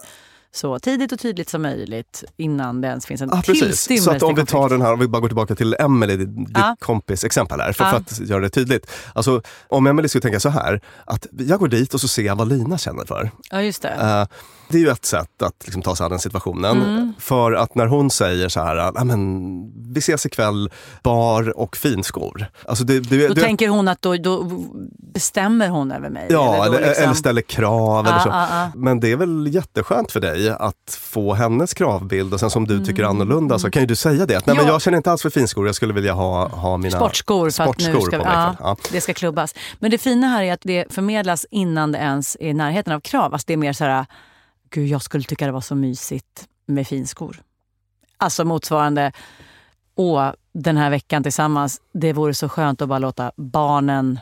så 0.52 0.78
tidigt 0.78 1.12
och 1.12 1.18
tydligt 1.18 1.48
som 1.48 1.62
möjligt 1.62 2.24
innan 2.36 2.80
det 2.80 2.88
ens 2.88 3.06
finns 3.06 3.20
en 3.22 3.30
Ja, 3.32 3.42
tillstymmelse 3.42 4.04
Så 4.04 4.10
att 4.10 4.22
om 4.22 4.34
vi 4.34 4.46
tar 4.46 4.68
den 4.68 4.82
här, 4.82 4.92
om 4.92 4.98
vi 5.00 5.08
bara 5.08 5.20
går 5.20 5.28
tillbaka 5.28 5.54
till 5.54 5.76
Emily, 5.78 6.16
ditt 6.16 6.28
Ja. 6.54 6.76
kompis 6.80 7.24
exempel 7.24 7.60
här, 7.60 7.72
för, 7.72 7.84
Ja. 7.84 7.90
för 7.90 7.96
att 7.96 8.18
göra 8.28 8.40
det 8.40 8.50
tydligt. 8.50 8.90
Alltså, 9.12 9.42
om 9.68 9.86
Emily 9.86 10.08
skulle 10.08 10.22
tänka 10.22 10.40
så 10.40 10.48
här, 10.48 10.80
att 11.04 11.26
jag 11.38 11.58
går 11.60 11.68
dit 11.68 11.94
och 11.94 12.00
så 12.00 12.08
ser 12.08 12.22
jag 12.22 12.36
vad 12.36 12.48
Lina 12.48 12.78
känner 12.78 13.04
för. 13.04 13.30
Ja, 13.50 13.62
just 13.62 13.82
det. 13.82 13.88
Eh, 13.88 14.26
det 14.68 14.76
är 14.78 14.80
ju 14.82 14.88
ett 14.90 15.04
sätt 15.04 15.42
att 15.42 15.54
liksom, 15.64 15.82
ta 15.82 15.96
sig 15.96 16.04
an 16.04 16.10
den 16.10 16.18
situationen. 16.20 16.82
Mm. 16.82 17.12
För 17.18 17.52
att 17.52 17.75
när 17.75 17.87
hon 17.87 18.10
säger 18.10 18.48
så 18.48 18.60
här, 18.60 18.76
"Ah, 18.76 19.04
men, 19.04 19.72
vi 19.92 19.98
ses 19.98 20.26
ikväll, 20.26 20.70
bar 21.02 21.58
och 21.58 21.76
finskor. 21.76 22.46
Alltså 22.66 22.84
det, 22.84 23.00
det, 23.00 23.28
Då 23.28 23.34
det, 23.34 23.40
tänker 23.40 23.68
hon 23.68 23.88
att 23.88 24.02
då, 24.02 24.16
då 24.16 24.44
bestämmer 25.14 25.68
hon 25.68 25.92
över 25.92 26.10
mig. 26.10 26.26
Ja, 26.30 26.66
eller, 26.66 26.80
liksom- 26.87 27.04
eller 27.04 27.14
ställer 27.14 27.42
krav 27.42 28.06
eller 28.06 28.16
Ja, 28.16 28.22
så. 28.22 28.28
ja, 28.28 28.46
ja. 28.50 28.70
Men 28.75 29.00
det 29.00 29.12
är 29.12 29.16
väl 29.16 29.54
jätteskönt 29.54 30.12
för 30.12 30.20
dig 30.20 30.50
att 30.50 30.98
få 31.00 31.34
hennes 31.34 31.75
kravbild 31.75 32.34
och 32.34 32.40
sen 32.40 32.50
som 32.50 32.66
du 32.66 32.84
tycker 32.84 33.04
annorlunda 33.04 33.58
så 33.58 33.70
kan 33.70 33.82
ju 33.82 33.87
du 33.87 33.96
säga 33.96 34.26
det. 34.26 34.37
Att, 34.37 34.46
Nej, 34.46 34.56
men 34.56 34.56
Mm. 34.56 34.66
Ja. 34.66 34.72
jag 34.75 34.82
känner 34.82 34.96
inte 34.96 35.10
alls 35.12 35.22
för 35.22 35.30
finskor, 35.30 35.66
jag 35.66 35.75
skulle 35.75 35.92
vilja 35.94 36.12
ha, 36.12 36.48
ha 36.48 36.76
mina 36.76 36.96
Sportskor 36.96 37.50
sportskor 37.50 38.00
ska, 38.00 38.18
på 38.18 38.25
mig. 38.25 38.32
ja. 38.34 38.54
Ja. 38.60 38.76
det 38.92 39.00
ska 39.00 39.14
klubbas. 39.14 39.54
Men 39.78 39.90
det 39.90 39.98
fina 39.98 40.26
här 40.28 40.42
är 40.42 40.52
att 40.52 40.60
det 40.62 40.92
förmedlas 40.92 41.46
innan 41.50 41.92
det 41.92 41.98
ens 41.98 42.37
är 42.40 42.48
i 42.48 42.54
närheten 42.54 42.92
av 42.92 43.00
krav. 43.00 43.32
Alltså 43.32 43.44
det 43.46 43.52
är 43.52 43.56
mer 43.56 43.72
så 43.72 43.84
här, 43.84 44.06
gud 44.70 44.87
jag 44.88 45.02
skulle 45.02 45.25
tycka 45.25 45.46
det 45.46 45.52
var 45.52 45.60
så 45.60 45.75
mysigt 45.75 46.48
med 46.66 46.87
finskor. 46.88 47.42
Alltså 48.16 48.44
motsvarande, 48.44 49.12
åh 49.94 50.30
den 50.52 50.76
här 50.76 50.90
veckan 50.90 51.22
tillsammans, 51.22 51.80
det 51.92 52.12
vore 52.12 52.34
så 52.34 52.48
skönt 52.48 52.82
att 52.82 52.88
bara 52.88 52.98
låta 52.98 53.32
barnen 53.37 54.20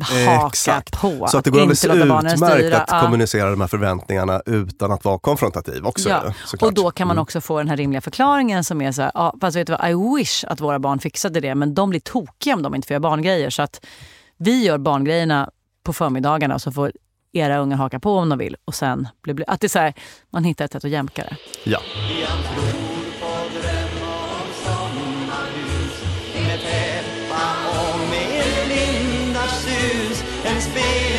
haka 0.00 0.46
Exakt. 0.46 1.00
på. 1.00 1.26
Så 1.28 1.38
att 1.38 1.44
det 1.44 1.50
går 1.50 1.60
alldeles 1.60 1.84
utmärkt 1.84 2.74
att 2.74 2.84
Ja. 2.90 3.00
kommunicera 3.00 3.50
de 3.50 3.60
här 3.60 3.68
förväntningarna 3.68 4.42
utan 4.46 4.92
att 4.92 5.04
vara 5.04 5.18
konfrontativ 5.18 5.86
också. 5.86 6.08
Ja, 6.08 6.22
och 6.60 6.74
då 6.74 6.90
kan 6.90 7.06
man 7.08 7.14
Mm. 7.16 7.22
också 7.22 7.40
få 7.40 7.58
den 7.58 7.68
här 7.68 7.76
rimliga 7.76 8.00
förklaringen 8.00 8.64
som 8.64 8.80
är 8.82 8.92
så 8.92 9.02
här, 9.02 9.10
ja, 9.14 9.34
fast 9.40 9.56
vet 9.56 9.66
du 9.66 9.72
vad, 9.80 9.90
I 9.90 10.18
wish 10.18 10.44
att 10.44 10.60
våra 10.60 10.78
barn 10.78 10.98
fixade 10.98 11.40
det, 11.40 11.54
men 11.54 11.74
de 11.74 11.90
blir 11.90 12.00
tokiga 12.00 12.54
om 12.54 12.62
de 12.62 12.74
inte 12.74 12.86
får 12.88 12.92
göra 12.94 13.00
barngrejer. 13.00 13.50
Så 13.50 13.62
att 13.62 13.86
vi 14.36 14.64
gör 14.64 14.78
barngrejerna 14.78 15.50
på 15.82 15.92
förmiddagarna 15.92 16.54
och 16.54 16.62
så 16.62 16.72
får 16.72 16.92
era 17.36 17.58
unga 17.58 17.76
haka 17.76 18.00
på 18.00 18.12
om 18.16 18.28
de 18.28 18.38
vill. 18.38 18.56
Och 18.64 18.74
sen 18.74 19.08
blir, 19.22 19.34
blir, 19.34 19.50
att 19.50 19.60
det 19.60 19.66
är 19.66 19.68
så 19.68 19.78
här, 19.78 19.94
man 20.30 20.44
hittar 20.44 20.64
ett 20.64 20.72
sätt 20.72 20.84
att 20.84 20.90
jämka 20.90 21.22
det. 21.22 21.36
Ja. 21.64 21.80
En 30.44 30.62
speleman 30.62 31.15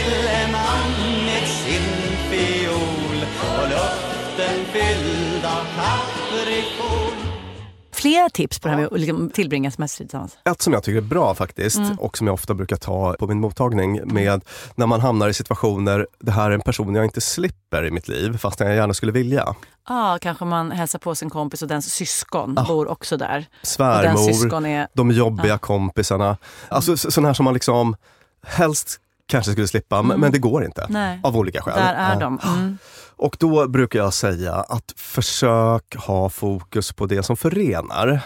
Flera 7.98 8.30
tips 8.30 8.60
på 8.60 8.68
det 8.68 8.74
här 8.74 8.82
med 8.82 8.94
att 8.94 9.00
liksom 9.00 9.30
tillbringa 9.30 9.72
semester 9.72 10.04
tillsammans. 10.04 10.38
Ett 10.50 10.62
som 10.62 10.74
jag 10.74 10.84
tycker 10.84 10.98
är 10.98 11.02
bra 11.02 11.36
faktiskt 11.36 11.78
Mm. 11.78 12.00
och 12.00 12.18
som 12.18 12.28
jag 12.28 12.34
ofta 12.34 12.54
brukar 12.54 12.76
ta 12.76 13.16
på 13.20 13.28
min 13.28 13.40
mottagning 13.40 14.02
med 14.14 14.44
när 14.76 14.86
man 14.88 15.02
hamnar 15.02 15.28
i 15.28 15.34
situationer, 15.34 16.08
det 16.20 16.32
här 16.32 16.50
är 16.52 16.56
en 16.56 16.62
person 16.62 16.96
jag 16.96 17.06
inte 17.06 17.22
slipper 17.22 17.86
i 17.86 17.92
mitt 17.92 18.08
liv 18.08 18.38
fast 18.38 18.60
jag 18.60 18.76
gärna 18.76 18.94
skulle 18.94 19.12
vilja. 19.12 19.56
Ja, 19.90 20.18
kanske 20.22 20.46
man 20.46 20.72
hälsar 20.72 21.00
på 21.00 21.16
sin 21.16 21.30
kompis 21.30 21.62
och 21.62 21.68
dens 21.68 21.94
syskon 21.94 22.54
bor 22.68 22.88
också 22.88 23.18
där. 23.18 23.46
Svärmor, 23.64 24.66
är... 24.68 24.88
de 24.94 25.12
jobbiga 25.12 25.58
kompisarna. 25.58 26.38
Alltså 26.70 26.98
så- 26.98 27.12
sådana 27.12 27.30
här 27.30 27.34
som 27.34 27.44
man 27.46 27.54
liksom 27.54 27.96
helst 28.44 29.00
kanske 29.28 29.52
skulle 29.52 29.68
slippa 29.68 30.02
men- 30.02 30.20
men 30.20 30.32
det 30.32 30.40
går 30.40 30.66
inte. 30.66 30.82
Mm. 30.82 30.94
Nej. 30.94 31.20
Av 31.24 31.38
olika 31.38 31.62
skäl. 31.62 31.76
Där 31.76 31.94
är 31.94 32.20
de. 32.20 32.40
Mm. 32.48 32.78
Och 33.18 33.38
då 33.40 33.68
brukar 33.68 34.00
jag 34.00 34.14
säga 34.14 34.54
att 34.54 34.94
försök 34.98 35.96
ha 35.96 36.30
fokus 36.30 36.94
på 36.94 37.06
det 37.06 37.24
som 37.24 37.38
förenar. 37.38 38.20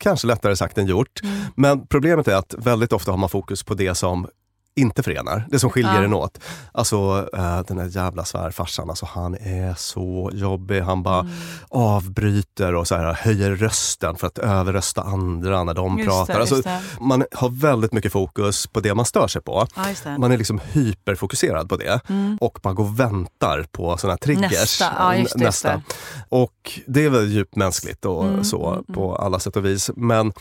Kanske 0.00 0.26
lättare 0.26 0.56
sagt 0.56 0.78
än 0.78 0.86
gjort. 0.86 1.22
Mm. 1.22 1.36
Men 1.56 1.86
problemet 1.86 2.28
är 2.28 2.34
att 2.34 2.54
väldigt 2.58 2.92
ofta 2.92 3.10
har 3.10 3.18
man 3.18 3.28
fokus 3.28 3.62
på 3.62 3.74
det 3.74 3.94
som 3.94 4.28
inte 4.78 5.02
förenar, 5.02 5.46
det 5.50 5.58
som 5.58 5.70
skiljer 5.70 5.94
Ja. 5.98 6.02
en 6.04 6.14
åt. 6.14 6.38
Alltså 6.72 7.28
eh, 7.36 7.60
den 7.68 7.76
där 7.76 7.84
jävla 7.96 8.24
svärfarsan, 8.24 8.90
alltså, 8.90 9.06
han 9.06 9.34
är 9.34 9.74
så 9.74 10.30
jobbig. 10.34 10.80
Han 10.80 11.02
bara 11.02 11.20
Mm. 11.20 11.32
avbryter 11.70 12.74
och 12.74 12.88
så 12.88 12.94
här, 12.96 13.12
höjer 13.12 13.50
rösten 13.50 14.16
för 14.16 14.26
att 14.26 14.38
överrösta 14.38 15.02
andra 15.02 15.64
när 15.64 15.74
de 15.74 15.98
Just 15.98 16.08
pratar. 16.10 16.34
det, 16.34 16.40
alltså, 16.40 16.54
just 16.54 16.68
det. 16.68 16.80
Man 17.00 17.24
har 17.32 17.48
väldigt 17.48 17.92
mycket 17.92 18.12
fokus 18.12 18.66
på 18.66 18.80
det 18.80 18.94
man 18.94 19.04
stör 19.04 19.28
sig 19.28 19.42
på. 19.42 19.66
Ja, 19.76 19.88
just. 19.88 20.04
Man 20.18 20.32
är 20.32 20.36
liksom 20.38 20.60
hyperfokuserad 20.72 21.68
på 21.68 21.76
det 21.76 22.00
och 22.40 22.58
man 22.62 22.74
går 22.74 22.84
och 22.84 23.00
väntar 23.00 23.66
på 23.72 23.96
såna 23.96 24.12
här 24.12 24.18
triggers. 24.18 24.50
Nästa, 24.52 24.84
ja, 24.98 25.14
just 25.16 25.38
det, 25.38 25.44
just 25.44 25.64
Nästa. 25.64 25.68
det. 25.76 25.82
Och 26.28 26.80
det 26.86 27.04
är 27.04 27.10
väl 27.10 27.28
djupt 27.28 27.56
mänskligt 27.56 28.04
och 28.04 28.24
Mm, 28.28 28.44
så 28.44 28.84
på 28.94 29.16
alla 29.16 29.38
sätt 29.40 29.56
och 29.56 29.64
vis. 29.64 29.90
Men 29.96 30.32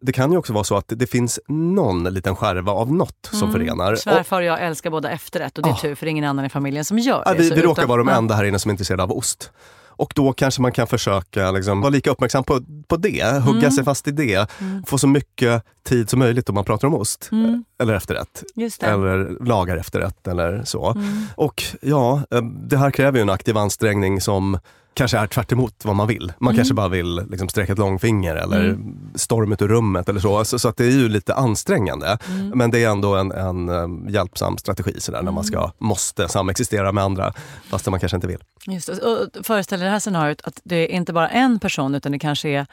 det 0.00 0.12
kan 0.12 0.32
ju 0.32 0.38
också 0.38 0.52
vara 0.52 0.64
så 0.64 0.76
att 0.76 0.84
det 0.88 1.06
finns 1.06 1.40
någon 1.48 2.04
liten 2.04 2.36
skärva 2.36 2.72
av 2.72 2.92
något 2.92 3.28
som 3.32 3.52
förenar. 3.52 3.92
Och, 3.92 3.98
Svärfar 3.98 4.40
och 4.40 4.46
jag 4.46 4.62
älskar 4.62 4.90
båda 4.90 5.10
efterrätt 5.10 5.58
och 5.58 5.64
det 5.64 5.70
är 5.70 5.72
Ah. 5.72 5.76
tur 5.76 5.94
för 5.94 6.06
ingen 6.06 6.24
annan 6.24 6.44
i 6.44 6.48
familjen 6.48 6.84
som 6.84 6.98
gör 6.98 7.24
det. 7.26 7.34
vi 7.38 7.48
Så 7.48 7.54
vi 7.54 7.60
utan- 7.60 7.68
råkar 7.70 7.86
vara 7.86 7.98
de 7.98 8.08
enda 8.08 8.34
här 8.34 8.44
inne 8.44 8.58
som 8.58 8.68
är 8.68 8.72
intresserade 8.72 9.02
av 9.02 9.12
ost. 9.12 9.50
Och 9.98 10.12
då 10.14 10.32
kanske 10.32 10.62
man 10.62 10.72
kan 10.72 10.86
försöka 10.86 11.50
liksom, 11.50 11.80
vara 11.80 11.90
lika 11.90 12.10
uppmärksam 12.10 12.44
på, 12.44 12.60
på 12.88 12.96
det, 12.96 13.40
hugga 13.44 13.58
Mm. 13.58 13.70
sig 13.70 13.84
fast 13.84 14.08
i 14.08 14.10
det. 14.10 14.50
Få 14.86 14.98
så 14.98 15.06
mycket 15.08 15.62
tid 15.88 16.10
som 16.10 16.18
möjligt 16.18 16.48
om 16.48 16.54
man 16.54 16.64
pratar 16.64 16.88
om 16.88 16.94
ost. 16.94 17.28
Mm. 17.32 17.64
Eller 17.82 17.94
efterrätt. 17.94 18.42
Eller 18.82 19.44
lagar 19.44 19.76
efterrätt 19.76 20.28
eller 20.28 20.64
så. 20.64 20.90
Mm. 20.90 21.22
Och 21.36 21.62
ja, 21.82 22.22
eh, 22.30 22.42
det 22.42 22.76
här 22.76 22.90
kräver 22.90 23.18
ju 23.18 23.22
en 23.22 23.30
aktiv 23.30 23.56
ansträngning 23.56 24.20
som 24.20 24.58
kanske 24.96 25.18
är 25.18 25.26
tvärt 25.26 25.52
vad 25.84 25.96
man 25.96 26.06
vill. 26.08 26.32
Man 26.38 26.48
Mm. 26.48 26.56
kanske 26.56 26.74
bara 26.74 26.88
vill 26.88 27.16
liksom 27.30 27.48
sträcka 27.48 27.72
ett 27.72 27.78
långfinger 27.78 28.36
eller 28.36 28.78
storm 29.14 29.52
ut 29.52 29.62
ur 29.62 29.68
rummet 29.68 30.08
eller 30.08 30.20
så. 30.20 30.44
så. 30.44 30.58
Så 30.58 30.68
att 30.68 30.76
det 30.76 30.84
är 30.84 30.90
ju 30.90 31.08
lite 31.08 31.34
ansträngande. 31.34 32.18
Mm. 32.28 32.48
Men 32.58 32.70
det 32.70 32.84
är 32.84 32.90
ändå 32.90 33.14
en, 33.16 33.32
en 33.32 33.68
eh, 33.68 34.12
hjälpsam 34.14 34.58
strategi 34.58 35.00
sådär, 35.00 35.22
när 35.22 35.32
man 35.32 35.44
ska, 35.44 35.58
Mm. 35.58 35.70
måste 35.78 36.28
samexistera 36.28 36.92
med 36.92 37.04
andra 37.04 37.32
fast 37.70 37.86
man 37.90 38.00
kanske 38.00 38.16
inte 38.16 38.26
vill. 38.26 38.38
Just. 38.66 38.88
Och 38.88 39.28
föreställ 39.46 39.78
dig 39.80 39.86
det 39.86 39.92
här 39.92 40.00
scenariot 40.00 40.40
att 40.44 40.60
det 40.64 40.76
är 40.76 40.96
inte 40.96 41.12
bara 41.12 41.28
en 41.28 41.58
person 41.58 41.94
utan 41.94 42.12
det 42.12 42.18
kanske 42.18 42.48
är 42.48 42.66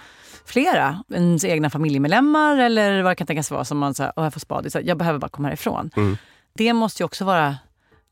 flera. 0.45 1.03
Ens 1.13 1.45
egna 1.45 1.69
familjemedlemmar 1.69 2.57
eller 2.57 3.01
vad 3.01 3.11
det 3.11 3.15
kan 3.15 3.27
tänkas 3.27 3.51
vara 3.51 3.65
som 3.65 3.77
man 3.77 3.93
säger, 3.93 4.13
jag 4.15 4.33
får 4.33 4.39
spad, 4.39 4.71
så 4.71 4.77
här, 4.77 4.85
jag 4.85 4.97
behöver 4.97 5.19
bara 5.19 5.29
komma 5.29 5.47
härifrån. 5.47 5.89
Mm. 5.95 6.17
Det 6.53 6.73
måste 6.73 7.03
ju 7.03 7.05
också 7.05 7.25
vara 7.25 7.55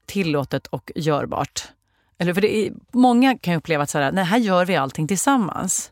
tillåtet 0.06 0.68
och 0.68 0.92
görbart. 0.96 1.64
Eller 2.22 2.34
för 2.34 2.42
det 2.42 2.56
är, 2.58 2.72
många 2.92 3.38
kan 3.38 3.54
uppleva 3.56 3.84
att 3.84 3.90
så 3.90 3.98
här, 3.98 4.12
nej, 4.12 4.24
här 4.24 4.38
gör 4.38 4.66
vi 4.66 4.76
allting 4.76 5.08
tillsammans. 5.08 5.92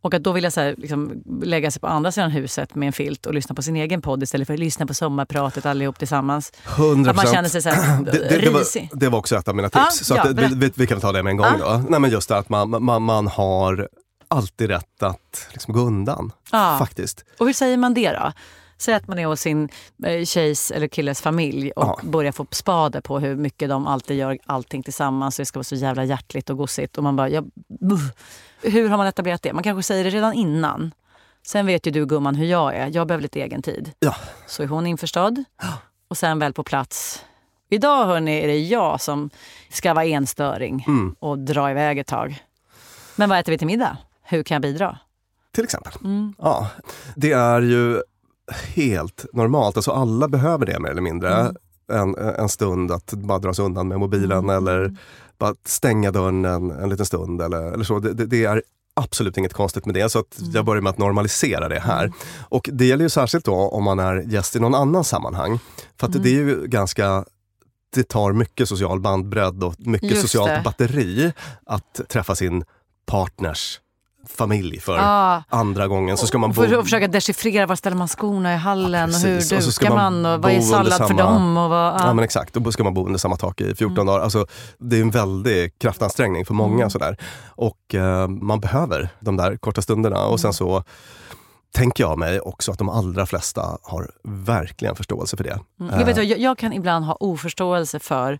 Och 0.00 0.14
att 0.14 0.22
då 0.22 0.32
vilja 0.32 0.50
så 0.50 0.60
här, 0.60 0.74
liksom, 0.78 1.22
lägga 1.42 1.70
sig 1.70 1.80
på 1.80 1.86
andra 1.86 2.12
sidan 2.12 2.30
huset 2.30 2.74
med 2.74 2.86
en 2.86 2.92
filt 2.92 3.26
och 3.26 3.34
lyssna 3.34 3.54
på 3.54 3.62
sin 3.62 3.76
egen 3.76 4.02
podd 4.02 4.22
istället 4.22 4.46
för 4.46 4.54
att 4.54 4.60
lyssna 4.60 4.86
på 4.86 4.94
sommarpratet 4.94 5.66
allihop 5.66 5.98
tillsammans. 5.98 6.52
100%. 6.64 7.10
Att 7.10 7.16
man 7.16 7.26
känner 7.26 7.48
sig 7.48 7.62
så 7.62 7.68
här, 7.68 8.00
det, 8.04 8.10
det, 8.10 8.38
det, 8.38 8.50
var, 8.50 8.62
det 8.96 9.08
var 9.08 9.18
också 9.18 9.36
ett 9.36 9.48
av 9.48 9.56
mina 9.56 9.68
tips. 9.68 9.84
Ja, 9.84 9.90
så 9.90 10.14
ja, 10.14 10.32
det- 10.32 10.54
vi, 10.54 10.72
vi, 10.74 10.86
kan 10.86 11.00
ta 11.00 11.12
det 11.12 11.22
med 11.22 11.30
en 11.30 11.36
gång 11.36 11.58
då. 11.58 11.84
Nej, 11.88 12.00
men 12.00 12.10
just 12.10 12.28
det 12.28 12.36
att 12.36 12.48
man, 12.48 12.84
man, 12.84 13.02
man 13.02 13.26
har 13.26 13.88
alltid 14.28 14.70
rätt 14.70 15.02
att 15.02 15.46
liksom 15.50 15.74
gå 15.74 15.80
undan. 15.80 16.32
Ja. 16.52 16.76
Faktiskt. 16.78 17.24
Och 17.38 17.46
hur 17.46 17.52
säger 17.52 17.76
man 17.76 17.94
det 17.94 18.12
då? 18.12 18.32
Säg 18.82 18.94
att 18.94 19.08
man 19.08 19.18
är 19.18 19.26
hos 19.26 19.40
sin 19.40 19.68
eh, 20.04 20.24
tjejs 20.24 20.70
eller 20.70 20.88
killes 20.88 21.20
familj 21.22 21.70
och 21.70 21.84
Ja. 21.84 21.98
börjar 22.02 22.32
få 22.32 22.46
spade 22.50 23.00
på 23.02 23.18
hur 23.18 23.36
mycket 23.36 23.68
de 23.68 23.86
alltid 23.86 24.16
gör 24.16 24.38
allting 24.46 24.82
tillsammans 24.82 25.36
det 25.36 25.46
ska 25.46 25.58
vara 25.58 25.64
så 25.64 25.74
jävla 25.74 26.04
hjärtligt 26.04 26.50
och 26.50 26.56
gosigt. 26.56 26.98
Och 26.98 27.04
man 27.04 27.16
bara, 27.16 27.28
ja, 27.28 27.42
hur 28.62 28.88
har 28.88 28.96
man 28.96 29.06
etablerat 29.06 29.42
det? 29.42 29.52
Man 29.52 29.62
kanske 29.62 29.82
säger 29.82 30.04
det 30.04 30.10
redan 30.10 30.32
innan. 30.32 30.94
Sen 31.46 31.66
vet 31.66 31.86
ju 31.86 31.90
du 31.90 32.06
gumman 32.06 32.34
hur 32.34 32.46
jag 32.46 32.76
är. 32.76 32.90
Jag 32.94 33.06
behöver 33.06 33.22
lite 33.22 33.40
egen 33.40 33.62
tid. 33.62 33.90
Ja. 33.98 34.14
Så 34.46 34.62
är 34.62 34.66
hon 34.66 34.86
införstådd. 34.86 35.44
Och 36.08 36.16
sen 36.18 36.38
väl 36.38 36.52
på 36.52 36.64
plats. 36.64 37.24
Idag 37.70 38.06
hörni, 38.06 38.38
är 38.42 38.46
det 38.46 38.58
jag 38.58 39.00
som 39.00 39.30
ska 39.70 39.94
vara 39.94 40.04
enstöring 40.04 40.84
Mm. 40.88 41.14
och 41.18 41.38
dra 41.38 41.70
iväg 41.70 41.98
ett 41.98 42.06
tag. 42.06 42.42
Men 43.16 43.28
vad 43.28 43.38
äter 43.38 43.52
vi 43.52 43.58
till 43.58 43.66
middag? 43.66 43.96
Hur 44.22 44.42
kan 44.42 44.54
jag 44.54 44.62
bidra? 44.62 44.98
Till 45.54 45.64
exempel. 45.64 45.92
Mm. 46.04 46.34
Ja, 46.38 46.68
det 47.16 47.32
är 47.32 47.60
ju 47.60 48.02
helt 48.74 49.24
normalt. 49.32 49.76
Alltså 49.76 49.90
alla 49.90 50.28
behöver 50.28 50.66
det 50.66 50.78
mer 50.80 50.90
eller 50.90 51.02
mindre. 51.02 51.34
Mm. 51.34 51.54
En, 51.92 52.14
en 52.34 52.48
stund 52.48 52.90
att 52.92 53.12
bara 53.12 53.38
dra 53.38 53.54
sig 53.54 53.64
undan 53.64 53.88
med 53.88 53.98
mobilen 54.00 54.50
eller 54.50 54.96
bara 55.38 55.54
stänga 55.64 56.10
dörren 56.10 56.44
en, 56.44 56.70
en 56.70 56.88
liten 56.88 57.06
stund. 57.06 57.42
Eller, 57.42 57.72
eller 57.72 57.84
så. 57.84 57.98
Det, 57.98 58.12
det, 58.12 58.26
det 58.26 58.44
är 58.44 58.62
absolut 58.94 59.36
inget 59.36 59.52
konstigt 59.52 59.86
med 59.86 59.94
det. 59.94 60.08
Så 60.08 60.18
att 60.18 60.38
Mm. 60.40 60.52
jag 60.52 60.64
börjar 60.64 60.82
med 60.82 60.90
att 60.90 60.98
normalisera 60.98 61.68
det 61.68 61.80
här. 61.80 62.12
Och 62.48 62.68
det 62.72 62.84
gäller 62.86 63.04
ju 63.04 63.08
särskilt 63.08 63.44
då 63.44 63.54
om 63.54 63.84
man 63.84 63.98
är 63.98 64.14
gäst 64.22 64.56
i 64.56 64.60
någon 64.60 64.74
annan 64.74 65.04
sammanhang. 65.04 65.58
För 66.00 66.06
Mm. 66.06 66.18
att 66.18 66.22
det 66.24 66.28
är 66.30 66.34
ju 66.34 66.66
ganska 66.66 67.24
det 67.94 68.08
tar 68.08 68.32
mycket 68.32 68.68
social 68.68 69.00
bandbredd 69.00 69.64
och 69.64 69.74
mycket 69.78 70.10
Just 70.10 70.22
socialt 70.22 70.48
det. 70.50 70.62
batteri 70.64 71.32
att 71.66 72.00
träffa 72.08 72.34
sin 72.34 72.64
partners 73.06 73.80
familj 74.28 74.80
för 74.80 74.96
Ja. 74.96 75.42
andra 75.48 75.88
gången. 75.88 76.16
Så 76.16 76.26
ska 76.26 76.38
man 76.38 76.50
bo... 76.50 76.54
För 76.54 76.78
att 76.78 76.84
försöka 76.84 77.08
dechiffrera 77.08 77.66
var 77.66 77.76
ställer 77.76 77.96
man 77.96 78.08
skorna 78.08 78.54
i 78.54 78.56
hallen 78.56 79.10
Ja, 79.10 79.16
och 79.16 79.22
hur 79.22 79.36
precis. 79.36 79.52
Och 79.52 79.62
så 79.64 79.72
ska 79.72 79.84
dukar 79.84 79.96
man 79.96 80.22
man, 80.22 80.34
och 80.34 80.42
vad 80.42 80.52
är 80.52 80.60
sallad 80.60 80.92
för 80.98 81.06
samma- 81.08 81.22
dem? 81.22 81.56
Och 81.56 81.70
vad, 81.70 81.94
Ja 81.94 81.98
ja. 82.06 82.14
men 82.14 82.24
exakt, 82.24 82.54
då 82.54 82.72
ska 82.72 82.84
man 82.84 82.94
bo 82.94 83.06
under 83.06 83.18
samma 83.18 83.36
tak 83.36 83.60
i 83.60 83.74
14 83.74 83.92
Mm. 83.92 84.06
dagar. 84.06 84.20
Alltså, 84.20 84.46
det 84.78 84.96
är 84.96 85.00
en 85.00 85.10
väldig 85.10 85.78
kraftansträngning 85.78 86.44
för 86.46 86.54
många. 86.54 86.90
Sådär. 86.90 87.16
Och 87.48 87.94
eh, 87.94 88.28
man 88.28 88.60
behöver 88.60 89.08
de 89.20 89.36
där 89.36 89.56
korta 89.56 89.82
stunderna. 89.82 90.18
Och 90.20 90.26
Mm. 90.28 90.38
sen 90.38 90.52
så 90.52 90.84
tänker 91.74 92.04
jag 92.04 92.18
mig 92.18 92.40
också 92.40 92.72
att 92.72 92.78
de 92.78 92.88
allra 92.88 93.26
flesta 93.26 93.78
har 93.82 94.10
verkligen 94.24 94.96
förståelse 94.96 95.36
för 95.36 95.44
det. 95.44 95.58
Mm. 95.80 95.98
Jag, 95.98 96.06
vet, 96.06 96.16
vad, 96.16 96.24
jag, 96.24 96.38
jag 96.38 96.58
kan 96.58 96.72
ibland 96.72 97.04
ha 97.04 97.16
oförståelse 97.20 97.98
för 97.98 98.38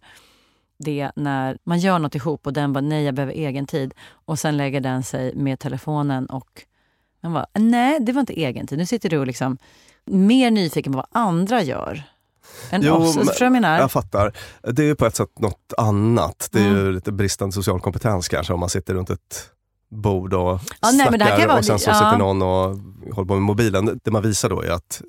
det 0.82 1.10
när 1.16 1.58
man 1.64 1.78
gör 1.78 1.98
något 1.98 2.14
ihop 2.14 2.46
och 2.46 2.52
den 2.52 2.72
bara 2.72 2.80
nej 2.80 3.04
jag 3.04 3.14
behöver 3.14 3.32
egen 3.32 3.66
tid 3.66 3.94
och 4.24 4.38
sen 4.38 4.56
lägger 4.56 4.80
den 4.80 5.02
sig 5.02 5.34
med 5.34 5.58
telefonen 5.58 6.26
och 6.26 6.62
man 7.22 7.32
bara 7.32 7.46
nej 7.54 8.00
det 8.00 8.12
var 8.12 8.20
inte 8.20 8.32
egen 8.40 8.66
tid. 8.66 8.78
Nu 8.78 8.86
sitter 8.86 9.08
du 9.10 9.18
och 9.18 9.26
liksom 9.26 9.58
mer 10.06 10.50
nyfiken 10.50 10.92
på 10.92 10.96
vad 10.96 11.22
andra 11.22 11.62
gör 11.62 12.02
än 12.70 12.82
Jo, 12.82 12.94
oss. 12.94 13.14
Förstår 13.16 13.44
jag 13.44 13.52
menar? 13.52 13.78
Jag 13.78 13.92
fattar. 13.92 14.32
Det 14.62 14.82
är 14.82 14.86
ju 14.86 14.94
på 14.94 15.06
ett 15.06 15.16
sätt 15.16 15.38
något 15.38 15.72
annat. 15.78 16.48
Det 16.52 16.60
är 16.60 16.66
Mm. 16.68 16.76
ju 16.84 16.92
lite 16.92 17.12
bristande 17.12 17.52
social 17.52 17.80
kompetens 17.80 18.28
kanske 18.28 18.52
om 18.52 18.60
man 18.60 18.68
sitter 18.68 18.94
runt 18.94 19.10
ett 19.10 19.50
bord 19.88 20.34
och 20.34 20.60
Ja, 20.80 20.90
nej, 20.92 21.06
men 21.10 21.18
det 21.18 21.24
här 21.24 21.30
snackar 21.36 21.48
vara- 21.48 21.58
och 21.58 21.64
sen 21.64 21.78
så 21.78 21.90
ja. 21.90 21.94
sitter 21.94 22.18
någon 22.18 22.42
och 22.42 22.78
håller 23.14 23.28
på 23.28 23.34
med 23.34 23.42
mobilen. 23.42 24.00
Det 24.04 24.10
man 24.10 24.22
visar 24.22 24.48
då 24.50 24.60
är 24.62 24.70
att 24.70 25.02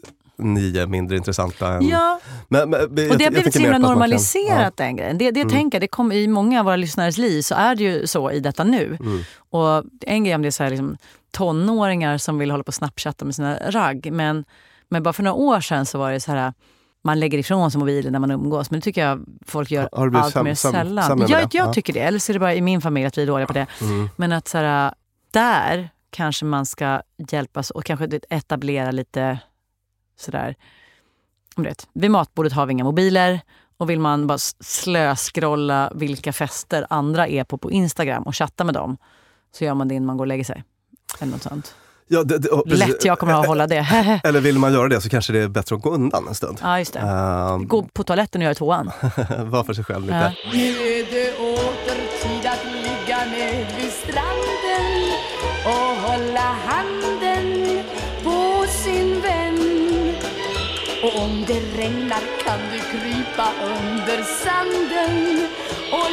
ni 0.43 0.77
är 0.77 0.87
mindre 0.87 1.17
intressanta 1.17 1.67
än... 1.73 1.87
Ja, 1.87 2.19
Men, 2.47 2.69
men, 2.69 2.81
Och 2.81 2.89
det 2.95 3.03
har 3.23 3.31
blivit 3.31 3.53
så 3.53 3.59
himla 3.59 3.77
normaliserat 3.77 4.77
den 4.77 4.95
grejen. 4.95 5.17
Det, 5.17 5.31
det 5.31 5.41
Mm. 5.41 5.53
tänker, 5.53 5.79
det 5.79 5.87
kom, 5.87 6.11
I 6.11 6.27
många 6.27 6.59
av 6.59 6.65
våra 6.65 6.75
lyssnares 6.75 7.17
liv 7.17 7.41
så 7.41 7.55
är 7.55 7.75
det 7.75 7.83
ju 7.83 8.07
så 8.07 8.31
i 8.31 8.39
detta 8.39 8.63
nu. 8.63 8.97
Mm. 8.99 9.19
Och 9.49 9.83
en 10.01 10.23
grej 10.23 10.35
om 10.35 10.41
det 10.41 10.47
är 10.49 10.51
så 10.51 10.63
här, 10.63 10.69
liksom, 10.69 10.97
tonåringar 11.31 12.17
som 12.17 12.37
vill 12.37 12.51
hålla 12.51 12.63
på 12.63 12.67
och 12.67 12.73
snapchatta 12.73 13.25
med 13.25 13.35
sina 13.35 13.57
ragg. 13.69 14.09
Men, 14.11 14.45
men 14.89 15.03
bara 15.03 15.13
för 15.13 15.23
några 15.23 15.35
år 15.37 15.59
sedan 15.61 15.85
så 15.85 15.97
var 15.97 16.11
det 16.11 16.19
så 16.19 16.31
här 16.31 16.53
man 17.05 17.19
lägger 17.19 17.37
ifrån 17.37 17.71
sig 17.71 17.79
mobilen 17.79 18.11
när 18.11 18.19
man 18.19 18.31
umgås. 18.31 18.71
Men 18.71 18.79
det 18.79 18.83
tycker 18.83 19.05
jag 19.05 19.19
folk 19.47 19.71
gör 19.71 19.89
allt 19.91 20.35
säm- 20.35 20.43
mer 20.43 20.53
sällan. 20.55 21.19
med 21.19 21.29
jag 21.29 21.41
jag 21.41 21.49
Ja. 21.53 21.73
tycker 21.73 21.93
det. 21.93 21.99
Eller 21.99 22.19
så 22.19 22.31
är 22.31 22.33
det 22.33 22.39
bara 22.39 22.53
i 22.55 22.61
min 22.61 22.81
familj 22.81 23.05
att 23.05 23.17
vi 23.17 23.21
är 23.21 23.27
dåliga 23.27 23.47
på 23.47 23.53
det. 23.53 23.67
Mm. 23.81 24.09
Men 24.15 24.31
att 24.31 24.47
så 24.47 24.57
här, 24.57 24.93
där 25.31 25.89
kanske 26.09 26.45
man 26.45 26.65
ska 26.65 27.01
hjälpas 27.31 27.69
och 27.71 27.83
kanske 27.85 28.19
etablera 28.29 28.91
lite 28.91 29.39
sådär. 30.19 30.55
om 31.55 31.63
du 31.63 31.69
vet, 31.69 31.87
Vid 31.93 32.11
matbordet 32.11 32.53
har 32.53 32.65
vi 32.65 32.71
inga 32.71 32.83
mobiler. 32.83 33.41
Och 33.77 33.89
vill 33.89 33.99
man 33.99 34.27
bara 34.27 34.37
slöskrolla 34.59 35.91
vilka 35.95 36.33
fester 36.33 36.87
andra 36.89 37.27
är 37.27 37.43
på 37.43 37.57
på 37.57 37.71
Instagram 37.71 38.23
och 38.23 38.35
chatta 38.35 38.63
med 38.63 38.73
dem 38.73 38.97
så 39.57 39.63
gör 39.63 39.73
man 39.73 39.87
det 39.87 39.95
innan 39.95 40.05
man 40.05 40.17
går 40.17 40.23
och 40.23 40.27
lägger 40.27 40.43
sig. 40.43 40.63
Eller 41.19 41.31
något 41.31 41.41
sånt. 41.43 41.75
Ja, 42.07 42.23
det, 42.23 42.37
det, 42.37 42.49
och 42.49 42.65
precis. 42.65 42.87
Lätt 42.87 43.05
jag 43.05 43.19
kommer 43.19 43.33
att 43.33 43.47
hålla 43.47 43.67
det. 43.67 44.19
Eller 44.23 44.39
vill 44.41 44.59
man 44.59 44.73
göra 44.73 44.87
det 44.87 45.01
så 45.01 45.09
kanske 45.09 45.33
det 45.33 45.39
är 45.39 45.47
bättre 45.47 45.75
att 45.75 45.81
gå 45.81 45.89
undan 45.89 46.27
en 46.27 46.35
stund. 46.35 46.57
ja, 46.61 46.79
just 46.79 46.93
det. 46.93 46.99
Ehm, 46.99 47.67
Gå 47.67 47.83
på 47.83 48.03
toaletten 48.03 48.41
och 48.41 48.43
göra 48.43 48.55
toan. 48.55 48.91
Var 49.39 49.63
för 49.63 49.73
sig 49.73 49.83
själv 49.83 50.05
lite. 50.05 50.35
Ja. 50.51 51.52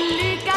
Och 0.01 0.13
leka 0.17 0.57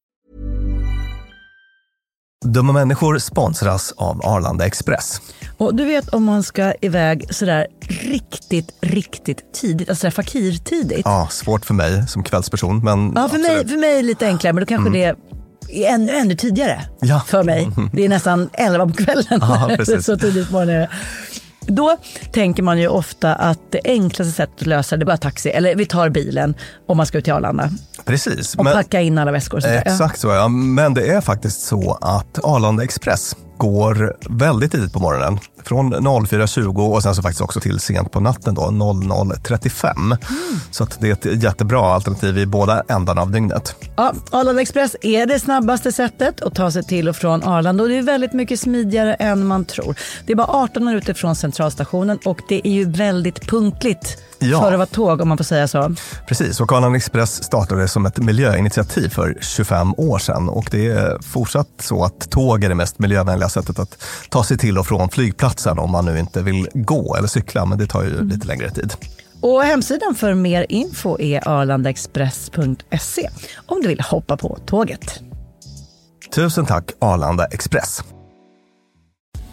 Dumma 2.45 2.73
människor 2.73 3.17
sponsras 3.19 3.93
av 3.97 4.21
Arlanda 4.25 4.65
Express. 4.65 5.21
Och 5.57 5.75
du 5.75 5.85
vet 5.85 6.09
om 6.09 6.23
man 6.23 6.43
ska 6.43 6.73
iväg 6.81 7.25
sådär 7.35 7.67
riktigt, 7.89 8.69
riktigt 8.81 9.53
tidigt, 9.53 9.89
alltså 9.89 10.01
sådär 10.01 10.11
fakirtidigt. 10.11 11.01
Ja, 11.05 11.27
svårt 11.31 11.65
för 11.65 11.73
mig 11.73 12.07
som 12.07 12.23
kvällsperson, 12.23 12.79
men 12.83 13.13
Ja, 13.15 13.29
för 13.29 13.37
mig, 13.37 13.67
för 13.67 13.77
mig 13.77 13.91
är 13.91 13.95
det 13.95 14.01
lite 14.03 14.27
enklare, 14.27 14.53
men 14.53 14.61
då 14.61 14.65
kanske 14.65 14.89
det 14.89 15.03
är 15.03 15.15
ännu, 15.93 16.11
ännu 16.11 16.35
tidigare 16.35 16.81
Ja. 17.01 17.21
för 17.27 17.43
mig. 17.43 17.69
Det 17.93 18.05
är 18.05 18.09
nästan 18.09 18.49
11 18.53 18.87
på 18.87 18.93
kvällen. 18.93 19.25
Ja, 19.41 19.77
så 20.01 20.17
tidigt 20.17 20.47
på 20.47 20.53
morgonen 20.53 20.75
är 20.75 20.79
det. 20.79 20.89
Då 21.67 21.97
tänker 22.31 22.63
man 22.63 22.79
ju 22.79 22.87
ofta 22.87 23.35
att 23.35 23.59
det 23.71 23.81
enklaste 23.83 24.31
sättet 24.33 24.61
att 24.61 24.67
lösa 24.67 24.97
det 24.97 25.03
är 25.03 25.05
bara 25.05 25.17
taxi, 25.17 25.49
eller 25.49 25.75
vi 25.75 25.85
tar 25.85 26.09
bilen 26.09 26.55
om 26.87 26.97
man 26.97 27.05
ska 27.05 27.17
ut 27.17 27.23
till 27.23 27.33
Arlanda 27.33 27.69
Precis. 28.05 28.55
och 28.55 28.63
men- 28.63 28.73
packa 28.73 29.01
in 29.01 29.17
alla 29.17 29.31
väskor. 29.31 29.65
Exakt 29.65 30.19
så, 30.19 30.27
ja. 30.27 30.47
Men 30.47 30.93
det 30.93 31.07
är 31.07 31.21
faktiskt 31.21 31.61
så 31.61 31.97
att 32.01 32.39
Arlanda 32.43 32.83
Express 32.83 33.35
går 33.57 34.17
väldigt 34.29 34.71
tidigt 34.71 34.93
på 34.93 34.99
morgonen. 34.99 35.39
Från 35.63 35.93
04.20 35.93 36.93
och 36.93 37.03
sen 37.03 37.15
så 37.15 37.21
faktiskt 37.21 37.41
också 37.41 37.59
till 37.59 37.79
sent 37.79 38.11
på 38.11 38.19
natten 38.19 38.55
då, 38.55 38.61
00.35. 38.61 39.95
Mm. 39.97 40.17
Så 40.71 40.87
det 40.99 41.07
är 41.07 41.11
ett 41.11 41.43
jättebra 41.43 41.93
alternativ 41.93 42.37
i 42.37 42.45
båda 42.45 42.83
ändarna 42.89 43.21
av 43.21 43.31
dygnet. 43.31 43.75
Ja, 43.95 44.13
Arlanda 44.31 44.61
Express 44.61 44.95
är 45.01 45.25
det 45.25 45.39
snabbaste 45.39 45.91
sättet 45.91 46.41
att 46.41 46.55
ta 46.55 46.71
sig 46.71 46.83
till 46.83 47.09
och 47.09 47.15
från 47.15 47.43
Arlanda 47.43 47.83
och 47.83 47.89
det 47.89 47.97
är 47.97 48.03
väldigt 48.03 48.33
mycket 48.33 48.59
smidigare 48.59 49.13
än 49.13 49.47
man 49.47 49.65
tror. 49.65 49.95
Det 50.25 50.31
är 50.31 50.37
bara 50.37 50.47
18 50.47 50.85
minuter 50.85 51.13
från 51.13 51.35
centralstationen 51.35 52.19
och 52.25 52.39
det 52.49 52.67
är 52.67 52.71
ju 52.71 52.91
väldigt 52.91 53.47
punktligt 53.47 54.17
Ja. 54.41 54.61
för 54.61 54.71
att 54.71 54.77
vara 54.77 54.85
tåg 54.85 55.21
om 55.21 55.27
man 55.27 55.37
får 55.37 55.43
säga 55.43 55.67
så. 55.67 55.95
Precis, 56.27 56.61
och 56.61 56.71
Arlanda 56.71 56.97
Express 56.97 57.43
startade 57.43 57.87
som 57.87 58.05
ett 58.05 58.17
miljöinitiativ 58.17 59.09
för 59.09 59.37
25 59.41 59.93
år 59.97 60.19
sedan 60.19 60.49
och 60.49 60.67
det 60.71 60.87
är 60.87 61.21
fortsatt 61.21 61.67
så 61.79 62.03
att 62.03 62.29
tåg 62.29 62.63
är 62.63 62.69
det 62.69 62.75
mest 62.75 62.99
miljövänliga 62.99 63.49
sättet 63.49 63.79
att 63.79 64.03
ta 64.29 64.43
sig 64.43 64.57
till 64.57 64.77
och 64.77 64.87
från 64.87 65.09
flygplatsen 65.09 65.79
om 65.79 65.91
man 65.91 66.05
nu 66.05 66.19
inte 66.19 66.41
vill 66.41 66.67
gå 66.73 67.15
eller 67.15 67.27
cykla, 67.27 67.65
men 67.65 67.77
det 67.77 67.87
tar 67.87 68.03
ju 68.03 68.23
lite 68.23 68.47
längre 68.47 68.71
tid. 68.71 68.93
Och 69.41 69.63
hemsidan 69.63 70.15
för 70.15 70.33
mer 70.33 70.65
info 70.69 71.19
är 71.19 71.47
arlandaexpress.se 71.47 73.29
om 73.65 73.81
du 73.81 73.87
vill 73.87 74.01
hoppa 74.01 74.37
på 74.37 74.57
tåget. 74.65 75.19
Tusen 76.35 76.65
tack 76.65 76.91
Arlanda 76.99 77.45
Express. 77.45 78.03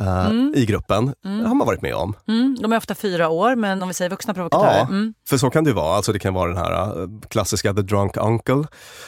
eh, 0.00 0.30
i 0.54 0.66
gruppen, 0.66 1.14
det 1.22 1.48
har 1.48 1.54
man 1.54 1.66
varit 1.66 1.82
med 1.82 1.94
om. 1.94 2.14
Mm, 2.28 2.56
de 2.60 2.72
är 2.72 2.76
ofta 2.76 2.94
fyra 2.94 3.28
år, 3.28 3.56
men 3.56 3.82
om 3.82 3.88
vi 3.88 3.94
säger 3.94 4.10
vuxna 4.10 4.34
provokatörer. 4.34 4.78
Ja, 4.78 4.86
Mm. 4.86 5.14
för 5.28 5.36
så 5.36 5.50
kan 5.50 5.64
det 5.64 5.70
ju 5.70 5.74
vara. 5.74 5.96
Alltså 5.96 6.12
det 6.12 6.18
kan 6.18 6.34
vara 6.34 6.48
den 6.48 6.56
här 6.56 7.02
eh, 7.02 7.08
klassiska 7.30 7.74
the 7.74 7.82
drunk 7.82 8.16
uncle 8.16 8.64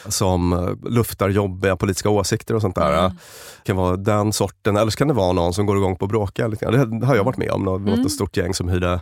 som 0.07 0.53
eh, 0.53 0.89
luftar 0.91 1.29
jobbiga 1.29 1.75
politiska 1.75 2.09
åsikter 2.09 2.55
och 2.55 2.61
sånt 2.61 2.75
där. 2.75 2.99
Mm. 2.99 3.11
Det 3.11 3.63
kan 3.65 3.75
vara 3.77 3.95
den 3.97 4.33
sorten, 4.33 4.77
eller 4.77 4.91
så 4.91 4.97
kan 4.97 5.07
det 5.07 5.13
vara 5.13 5.31
någon 5.33 5.53
som 5.53 5.65
går 5.65 5.77
igång 5.77 5.95
på 5.95 6.05
att 6.05 6.11
bråka. 6.11 6.47
lite 6.47 6.65
grann. 6.65 6.99
Det 6.99 7.05
har 7.05 7.15
jag 7.15 7.23
varit 7.23 7.37
med 7.37 7.51
om. 7.51 7.63
Något, 7.63 7.81
Mm. 7.81 7.99
något 8.01 8.11
stort 8.11 8.37
gäng 8.37 8.53
som 8.53 8.69
hyrde 8.69 8.99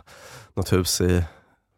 något 0.56 0.72
hus 0.72 1.00
i 1.00 1.24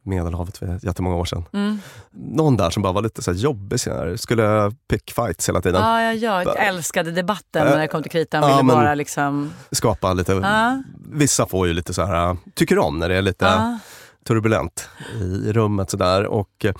Medelhavet 0.04 0.58
för 0.58 0.78
jättemånga 0.82 1.16
år 1.16 1.24
sedan. 1.24 1.44
Mm. 1.52 1.78
Någon 2.12 2.56
där 2.56 2.70
som 2.70 2.82
bara 2.82 2.92
var 2.92 3.02
lite 3.02 3.22
så 3.22 3.30
här 3.32 3.38
jobbig, 3.38 3.78
här, 3.86 4.16
skulle 4.16 4.72
pick 4.88 5.12
fights 5.12 5.48
hela 5.48 5.60
tiden. 5.60 5.80
Ja, 5.82 6.02
ja, 6.12 6.42
jag 6.44 6.66
älskade 6.66 7.10
debatten 7.10 7.66
när 7.66 7.78
det 7.78 7.88
kom 7.88 8.02
till 8.02 8.12
kritan. 8.12 8.42
Ja, 8.50 8.56
Ville 8.56 8.72
bara 8.72 8.94
liksom... 8.94 9.50
Skapa 9.70 10.12
lite, 10.12 10.32
Ja. 10.32 10.82
vissa 11.12 11.46
får 11.46 11.66
ju 11.66 11.72
lite 11.74 11.94
så 11.94 12.04
här, 12.04 12.36
tycker 12.54 12.78
om 12.78 12.98
när 12.98 13.08
det 13.08 13.16
är 13.16 13.22
lite 13.22 13.44
Ja. 13.44 13.78
turbulent 14.26 14.88
i 15.20 15.52
rummet. 15.52 15.90
Sådär. 15.90 16.26
Och 16.26 16.64
eh, 16.64 16.74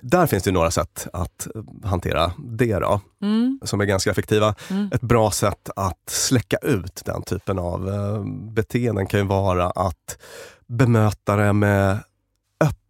där 0.00 0.26
finns 0.26 0.42
det 0.42 0.48
ju 0.50 0.54
några 0.54 0.70
sätt 0.70 1.06
att 1.12 1.46
hantera 1.84 2.32
det 2.38 2.78
då, 2.78 3.00
Mm. 3.22 3.60
som 3.64 3.80
är 3.80 3.84
ganska 3.84 4.10
effektiva. 4.10 4.54
Mm. 4.70 4.90
Ett 4.94 5.00
bra 5.00 5.30
sätt 5.30 5.70
att 5.76 6.10
släcka 6.10 6.56
ut 6.62 7.02
den 7.04 7.22
typen 7.22 7.58
av 7.58 7.88
eh, 7.88 8.24
beteenden 8.52 9.06
kan 9.06 9.20
ju 9.20 9.26
vara 9.26 9.70
att 9.70 10.18
bemöta 10.66 11.36
det 11.36 11.52
med 11.52 11.98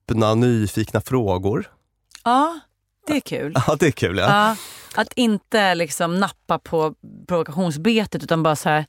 öppna, 0.09 0.35
nyfikna 0.35 1.01
frågor. 1.01 1.71
ja, 2.25 2.61
det 3.07 3.17
är 3.17 3.21
kul. 3.21 3.53
Ja, 3.67 3.77
det 3.81 3.87
är 3.87 3.91
kul. 3.91 4.19
Ja. 4.19 4.25
Ja, 4.49 4.57
att 4.95 5.13
inte 5.13 5.75
liksom 5.75 6.21
nappa 6.21 6.59
på 6.59 6.95
provokationsbetet 7.29 8.23
utan 8.23 8.43
bara 8.43 8.57
så 8.57 8.69
här, 8.69 8.87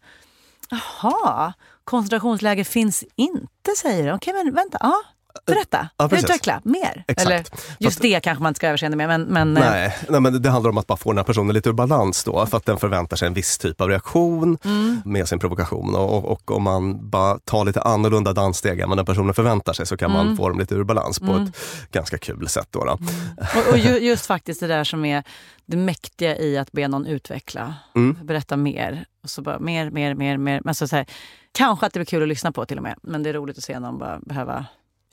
jaha, 0.70 1.54
koncentrationsläger 1.84 2.64
finns 2.64 3.04
inte 3.16 3.72
säger 3.78 4.04
du. 4.06 4.14
Okej, 4.14 4.34
men 4.34 4.54
vänta, 4.54 4.78
ja, 4.82 5.02
berätta, 5.46 5.90
Ja, 5.98 6.10
utveckla 6.12 6.62
mer. 6.64 7.04
Exakt. 7.08 7.26
Eller 7.28 7.38
just 7.80 7.98
Fast- 7.98 8.02
det 8.02 8.20
kanske 8.20 8.44
man 8.44 8.50
inte 8.50 8.58
ska 8.58 8.68
överseende 8.68 8.98
med, 8.98 9.08
men, 9.08 9.22
men 9.22 9.58
eh, 9.58 9.70
Nej, 9.72 9.96
nej, 10.10 10.22
men 10.22 10.42
det 10.42 10.50
handlar 10.50 10.70
om 10.70 10.78
att 10.78 10.88
bara 10.88 10.98
få 10.98 11.12
den 11.12 11.18
här 11.18 11.24
personen 11.24 11.54
lite 11.54 11.70
ur 11.70 11.74
balans 11.74 12.24
då, 12.24 12.46
för 12.46 12.58
att 12.58 12.66
den 12.66 12.78
förväntar 12.78 13.18
sig 13.18 13.28
en 13.28 13.34
viss 13.34 13.58
typ 13.58 13.82
av 13.82 13.90
reaktion 13.90 14.58
mm, 14.66 15.02
med 15.06 15.28
sin 15.28 15.40
provokation. 15.40 15.96
Och, 15.96 16.14
och, 16.18 16.32
och 16.32 16.52
om 16.52 16.64
man 16.64 17.10
bara 17.10 17.40
tar 17.40 17.66
lite 17.66 17.82
annorlunda 17.82 18.34
danssteg 18.34 18.80
än 18.80 18.90
vad 18.90 18.98
den 18.98 19.06
personen 19.06 19.34
förväntar 19.34 19.74
sig 19.74 19.86
så 19.86 19.98
kan 19.98 20.12
man 20.12 20.26
Mm. 20.26 20.38
få 20.38 20.50
dem 20.50 20.60
lite 20.60 20.76
ur 20.76 20.84
balans 20.84 21.20
på 21.20 21.26
Mm. 21.32 21.44
ett 21.44 21.92
ganska 21.92 22.18
kul 22.18 22.48
sätt. 22.48 22.68
Då, 22.72 22.84
då. 22.86 22.92
och, 22.92 23.72
och 23.72 23.78
ju, 23.78 23.98
just 23.98 24.26
faktiskt 24.26 24.60
det 24.60 24.68
där 24.68 24.84
som 24.84 25.06
är 25.06 25.24
det 25.66 25.78
mäktiga 25.78 26.38
i 26.38 26.58
att 26.58 26.72
be 26.72 26.88
någon 26.88 27.06
utveckla, 27.06 27.74
Mm. 27.96 28.18
berätta 28.24 28.58
mer. 28.58 29.06
Och 29.24 29.30
så 29.30 29.42
bara 29.42 29.60
mer, 29.60 29.90
mer, 29.92 30.14
mer, 30.14 30.38
mer. 30.38 30.62
Alltså 30.66 30.88
så 30.88 30.96
här, 30.96 31.06
kanske 31.52 31.86
att 31.86 31.94
det 31.94 32.00
blir 32.00 32.06
kul 32.06 32.22
att 32.24 32.28
lyssna 32.30 32.52
på 32.52 32.66
till 32.66 32.78
och 32.78 32.84
med, 32.84 32.96
men 33.04 33.24
det 33.24 33.30
är 33.30 33.34
roligt 33.34 33.58
att 33.58 33.64
se 33.64 33.80
någon 33.80 33.98
bara 33.98 34.20
behöva 34.20 34.66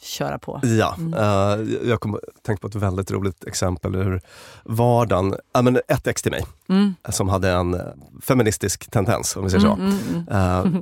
köra 0.03 0.39
på. 0.39 0.61
Ja, 0.63 0.95
Mm. 0.99 1.15
eh, 1.15 1.89
jag 1.89 2.01
kom, 2.01 2.19
tänkte 2.47 2.63
på 2.63 2.69
ett 2.69 2.75
väldigt 2.75 3.11
roligt 3.11 3.45
exempel 3.45 3.95
ur 3.95 4.21
vardagen. 4.65 5.35
Ja, 5.55 5.63
men 5.63 5.81
ett 5.89 6.07
ex 6.07 6.23
till 6.23 6.33
mig 6.33 6.45
Mm. 6.69 6.95
som 7.11 7.29
hade 7.29 7.51
en 7.51 7.75
eh, 7.75 7.81
feministisk 8.23 8.91
tendens, 8.91 9.37
om 9.37 9.45
vi 9.45 9.51
säger 9.51 9.65
så. 9.65 9.73
Mm. 9.73 10.29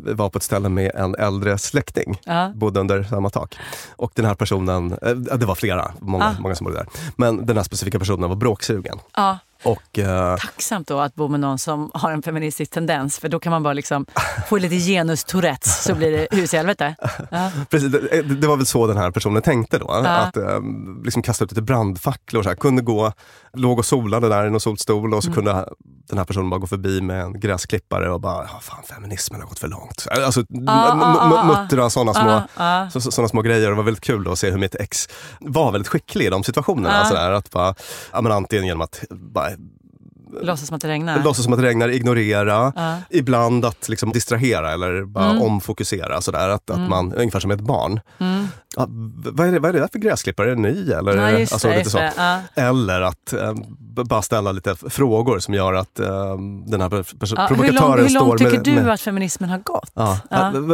Eh, 0.09 0.15
var 0.15 0.31
på 0.31 0.37
ett 0.39 0.43
ställe 0.43 0.69
med 0.69 0.91
en 0.95 1.15
äldre 1.15 1.59
släkting. 1.59 2.21
Bodde 2.55 2.81
under 2.81 3.03
samma 3.03 3.31
tak. 3.31 3.57
Och 3.97 4.13
den 4.15 4.25
här 4.25 4.35
personen, 4.35 4.89
det 5.39 5.47
var 5.47 5.55
flera, 5.55 5.93
många, 6.01 6.25
Ah. 6.25 6.35
många 6.41 6.55
som 6.55 6.65
bodde 6.65 6.77
där. 6.77 6.87
Men 7.17 7.47
den 7.47 7.57
här 7.57 7.65
specifika 7.65 7.99
personen 7.99 8.29
var 8.29 8.37
bråksugen. 8.37 8.99
Och, 9.63 9.99
eh, 9.99 10.37
Tacksamt 10.37 10.89
då 10.89 10.99
att 11.01 11.15
bo 11.15 11.29
med 11.29 11.41
någon 11.41 11.59
som 11.59 11.91
har 11.95 12.13
en 12.13 12.23
feministisk 12.23 12.71
tendens 12.71 13.19
för 13.19 13.29
då 13.29 13.41
kan 13.41 13.51
man 13.51 13.63
bara 13.63 13.73
liksom 13.75 14.07
få 14.49 14.59
lite 14.59 14.75
genus 14.77 15.25
Tourettes 15.25 15.85
så 15.85 15.95
blir 15.95 16.11
det 16.13 16.27
hus 16.37 16.55
i 16.55 16.57
helvete. 16.57 16.95
Ja. 17.31 17.51
Precis, 17.71 17.93
det, 17.93 18.23
det 18.23 18.47
var 18.47 18.57
väl 18.57 18.67
så 18.67 18.87
den 18.87 18.97
här 18.97 19.11
personen 19.11 19.43
tänkte 19.43 19.79
då. 19.79 19.87
Ja. 19.89 20.09
Att 20.09 20.37
eh, 20.37 20.61
liksom 21.05 21.23
kasta 21.23 21.45
ut 21.45 21.51
lite 21.53 21.63
brandfacklor. 21.63 22.43
Så 22.43 22.49
här. 22.49 22.57
Kunde 22.57 22.83
gå, 22.83 23.13
låg 23.53 23.79
och 23.79 23.87
solade 23.87 24.29
där 24.29 24.47
i 24.47 24.51
någon 24.51 24.61
solstol 24.61 25.15
och 25.15 25.23
så 25.25 25.31
Mm. 25.31 25.35
kunde 25.35 25.69
den 26.09 26.19
här 26.19 26.25
personen 26.25 26.51
bara 26.51 26.61
gå 26.61 26.67
förbi 26.67 27.01
med 27.01 27.21
en 27.23 27.41
gräsklippare 27.41 28.11
och 28.11 28.21
bara, 28.21 28.49
fan 28.61 28.83
feminismen 28.89 29.41
har 29.41 29.49
gått 29.49 29.59
för 29.59 29.69
långt. 29.69 30.07
Alltså, 30.11 30.41
ah, 30.41 30.45
ah, 30.89 30.93
m- 30.93 31.33
ah. 31.33 31.45
muttra 31.63 31.91
sådana 31.91 32.15
små, 32.15 32.31
Ah, 32.31 32.83
ah. 32.85 32.91
så, 32.91 33.01
så, 33.01 33.11
såna 33.11 33.29
små 33.29 33.43
grejer. 33.43 33.69
Det 33.71 33.75
var 33.77 33.83
väldigt 33.83 34.05
kul 34.05 34.29
att 34.33 34.39
se 34.39 34.51
hur 34.51 34.59
mitt 34.59 34.75
ex 34.75 35.09
var 35.41 35.73
väldigt 35.73 35.89
skicklig 35.89 36.27
i 36.27 36.31
de 36.31 36.45
situationerna. 36.45 37.01
Ah. 37.01 37.05
Så 37.05 37.15
där, 37.15 37.33
att 37.33 37.51
bara, 37.51 37.75
ja, 38.13 38.33
antingen 38.35 38.67
genom 38.67 38.81
att 38.81 39.05
bara, 39.11 39.50
Låtsas 40.43 40.69
som 40.69 40.75
att 40.77 40.83
det 40.83 40.89
regnar. 40.89 41.25
låtsas 41.25 41.45
som 41.45 41.53
att 41.53 41.59
det 41.61 41.67
regnar, 41.67 41.89
ignorera. 41.89 42.73
Ja. 42.77 42.97
Ibland 43.11 43.65
att 43.65 43.89
liksom 43.89 44.13
distrahera 44.13 44.73
eller 44.73 45.05
bara 45.05 45.31
Mm. 45.31 45.43
omfokusera. 45.43 46.21
Sådär, 46.21 46.49
att, 46.49 46.71
att 46.71 46.89
man, 46.89 47.15
ungefär 47.15 47.41
som 47.41 47.51
ett 47.51 47.61
barn. 47.61 48.01
Mm. 48.19 48.49
Ja, 48.77 48.87
vad, 49.33 49.47
är 49.49 49.53
det, 49.53 49.59
vad 49.59 49.69
är 49.69 49.73
det 49.73 49.79
där 49.81 49.89
för 49.93 49.99
gräsklippare? 49.99 50.47
Är 50.51 50.57
det 50.57 50.63
ny? 50.63 50.93
Eller, 50.93 51.17
Ja, 51.33 51.41
alltså, 51.41 51.69
det, 51.69 51.77
lite 51.77 51.79
just 51.81 51.91
så. 51.91 51.99
det. 51.99 52.13
Ja. 52.17 52.39
eller 52.55 53.01
att 53.01 53.33
eh, 53.33 53.53
bara 54.05 54.23
ställa 54.23 54.53
lite 54.53 54.75
frågor 54.91 55.39
som 55.39 55.55
gör 55.55 55.75
att 55.75 56.01
eh, 56.01 56.37
den 56.67 56.81
här 56.81 56.89
Ja, 56.91 56.97
hur, 56.97 57.47
provokatören 57.47 57.75
lång, 57.75 57.99
hur 57.99 58.09
står 58.09 58.27
långt 58.27 58.39
tycker 58.39 58.53
med... 58.53 58.65
du 58.65 58.73
med 58.73 58.93
att 58.95 59.01
feminismen 59.01 59.51
har 59.51 59.59
gått? 59.59 59.91
ja. 59.95 60.19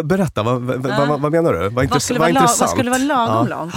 Berätta, 0.05 0.43
vad, 0.43 0.63
vad, 0.63 1.09
vad, 1.09 1.21
vad 1.21 1.33
menar 1.33 1.53
du? 1.53 1.59
Vad, 1.59 1.73
Vad 1.73 1.85
intress- 1.85 1.99
skulle, 2.05 2.19
vad 2.19 2.29
vara 2.29 2.35
lag, 2.35 2.43
intressant. 2.43 2.61
vad 2.69 2.71
skulle 2.79 2.91
vara 2.91 3.27
lagom 3.27 3.49
långt? 3.49 3.75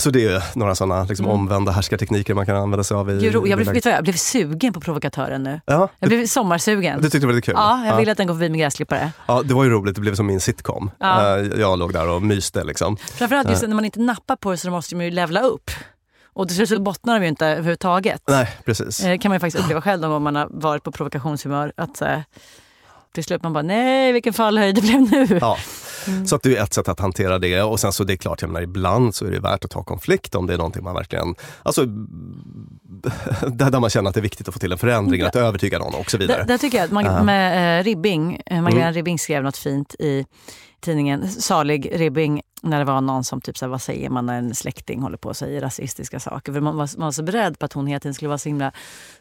Så 0.00 0.10
det 0.10 0.24
är 0.26 0.42
några 0.58 0.74
sådana 0.74 1.04
liksom, 1.04 1.26
Mm. 1.26 1.34
omvända 1.40 1.72
härskartekniker 1.72 2.34
man 2.34 2.46
kan 2.46 2.56
använda 2.56 2.84
sig 2.84 2.94
av. 2.96 3.10
I, 3.10 3.18
Gud, 3.20 3.34
ro- 3.34 3.46
i 3.46 3.50
Jag 3.50 3.58
blev, 3.58 3.72
vet 3.74 3.84
jag 3.84 4.02
blev 4.02 4.12
sugen 4.12 4.72
på 4.72 4.80
provokatören 4.80 5.42
nu. 5.42 5.60
Ja, 5.66 5.88
Jag 5.98 6.08
blev 6.08 6.26
sommarsugen. 6.26 6.96
du 6.96 7.02
tyckte 7.02 7.18
det 7.18 7.26
var 7.26 7.34
lite 7.34 7.46
kul? 7.46 7.54
Ja, 7.58 7.84
jag 7.84 7.94
ja. 7.94 7.96
vill 7.98 8.08
att 8.08 8.16
den 8.16 8.26
går 8.26 8.34
förbi 8.34 8.48
med 8.48 8.60
gräsklippare. 8.60 9.12
Ja, 9.26 9.42
det 9.44 9.54
var 9.54 9.64
ju 9.64 9.70
roligt. 9.70 9.94
Det 9.94 10.00
blev 10.00 10.14
som 10.14 10.26
min 10.26 10.40
sitcom. 10.40 10.90
Ja. 10.98 11.38
Eh, 11.38 11.46
Jag 11.60 11.78
låg 11.78 11.92
där 11.92 12.08
och 12.08 12.22
myste. 12.22 12.64
Liksom. 12.64 12.96
Framförallt 12.96 13.50
just 13.50 13.62
när 13.62 13.74
man 13.74 13.84
inte 13.84 14.00
nappar 14.00 14.36
på 14.36 14.50
det 14.50 14.56
så 14.56 14.70
måste 14.70 14.96
man 14.96 15.04
ju 15.04 15.10
levla 15.10 15.40
upp. 15.40 15.70
Och 16.32 16.48
till 16.48 16.66
slut 16.66 16.80
bottnar 16.80 17.14
de 17.18 17.22
ju 17.22 17.28
inte 17.28 17.46
överhuvudtaget. 17.46 18.22
Nej, 18.28 18.48
precis. 18.64 19.04
Eh, 19.04 19.18
kan 19.18 19.28
man 19.30 19.36
ju 19.36 19.40
faktiskt 19.40 19.64
uppleva 19.64 19.82
själv 19.82 20.02
gång 20.08 20.22
man 20.22 20.36
har 20.36 20.48
varit 20.50 20.82
på 20.82 20.92
provokationshumör. 20.92 21.72
Att 21.76 22.02
eh, 22.02 22.18
till 23.14 23.24
slut 23.24 23.42
man 23.42 23.52
bara, 23.52 23.62
nej 23.62 24.12
vilken 24.12 24.32
fallhöjd 24.32 24.74
det 24.74 24.80
blev 24.82 25.00
nu. 25.00 25.38
Ja. 25.40 25.56
Mm. 26.06 26.26
Så 26.26 26.36
att 26.36 26.42
det 26.42 26.56
är 26.56 26.62
ett 26.62 26.74
sätt 26.74 26.88
att 26.88 27.00
hantera 27.00 27.38
det 27.38 27.62
och 27.62 27.80
sen 27.80 27.92
så 27.92 28.04
det 28.04 28.12
är 28.12 28.16
klart, 28.16 28.42
jag 28.42 28.48
menar, 28.48 28.62
ibland 28.62 29.14
så 29.14 29.26
är 29.26 29.30
det 29.30 29.40
värt 29.40 29.64
att 29.64 29.70
ta 29.70 29.82
konflikt 29.84 30.34
om 30.34 30.46
det 30.46 30.54
är 30.54 30.58
någonting 30.58 30.84
man 30.84 30.94
verkligen, 30.94 31.34
alltså 31.62 31.84
där 33.48 33.80
man 33.80 33.90
känner 33.90 34.08
att 34.08 34.14
det 34.14 34.20
är 34.20 34.22
viktigt 34.22 34.48
att 34.48 34.54
få 34.54 34.60
till 34.60 34.72
en 34.72 34.78
förändring, 34.78 35.22
att 35.22 35.36
övertyga 35.36 35.78
någon 35.78 35.94
och 35.94 36.10
så 36.10 36.18
vidare. 36.18 36.44
Där, 36.44 36.58
tycker 36.58 36.78
jag 36.78 36.84
att 36.84 36.90
Mag- 36.90 37.04
Ja. 37.06 37.22
med 37.22 37.80
eh, 37.80 37.84
Ribbing, 37.84 38.40
eh, 38.46 38.62
Magdalena 38.62 38.82
Mm. 38.88 38.94
Ribbing 38.94 39.18
skrev 39.18 39.42
något 39.42 39.56
fint 39.56 39.94
i 39.98 40.26
tidningen 40.80 41.28
Salig 41.28 41.90
Ribbing 41.94 42.40
när 42.62 42.78
det 42.78 42.84
var 42.84 43.00
någon 43.00 43.24
som 43.24 43.40
typ 43.40 43.58
så 43.58 43.64
här, 43.64 43.70
vad 43.70 43.82
säger 43.82 44.10
man 44.10 44.26
när 44.26 44.38
en 44.38 44.54
släkting 44.54 45.02
håller 45.02 45.16
på 45.16 45.28
och 45.28 45.36
säger 45.36 45.60
rasistiska 45.60 46.20
saker. 46.20 46.52
För 46.52 46.60
man, 46.60 46.76
var, 46.76 46.88
man 46.98 47.06
var 47.06 47.12
så 47.12 47.22
beredd 47.22 47.58
på 47.58 47.64
att 47.66 47.72
hon 47.72 48.14
skulle 48.14 48.28
vara 48.28 48.38
så 48.38 48.48
himla 48.48 48.72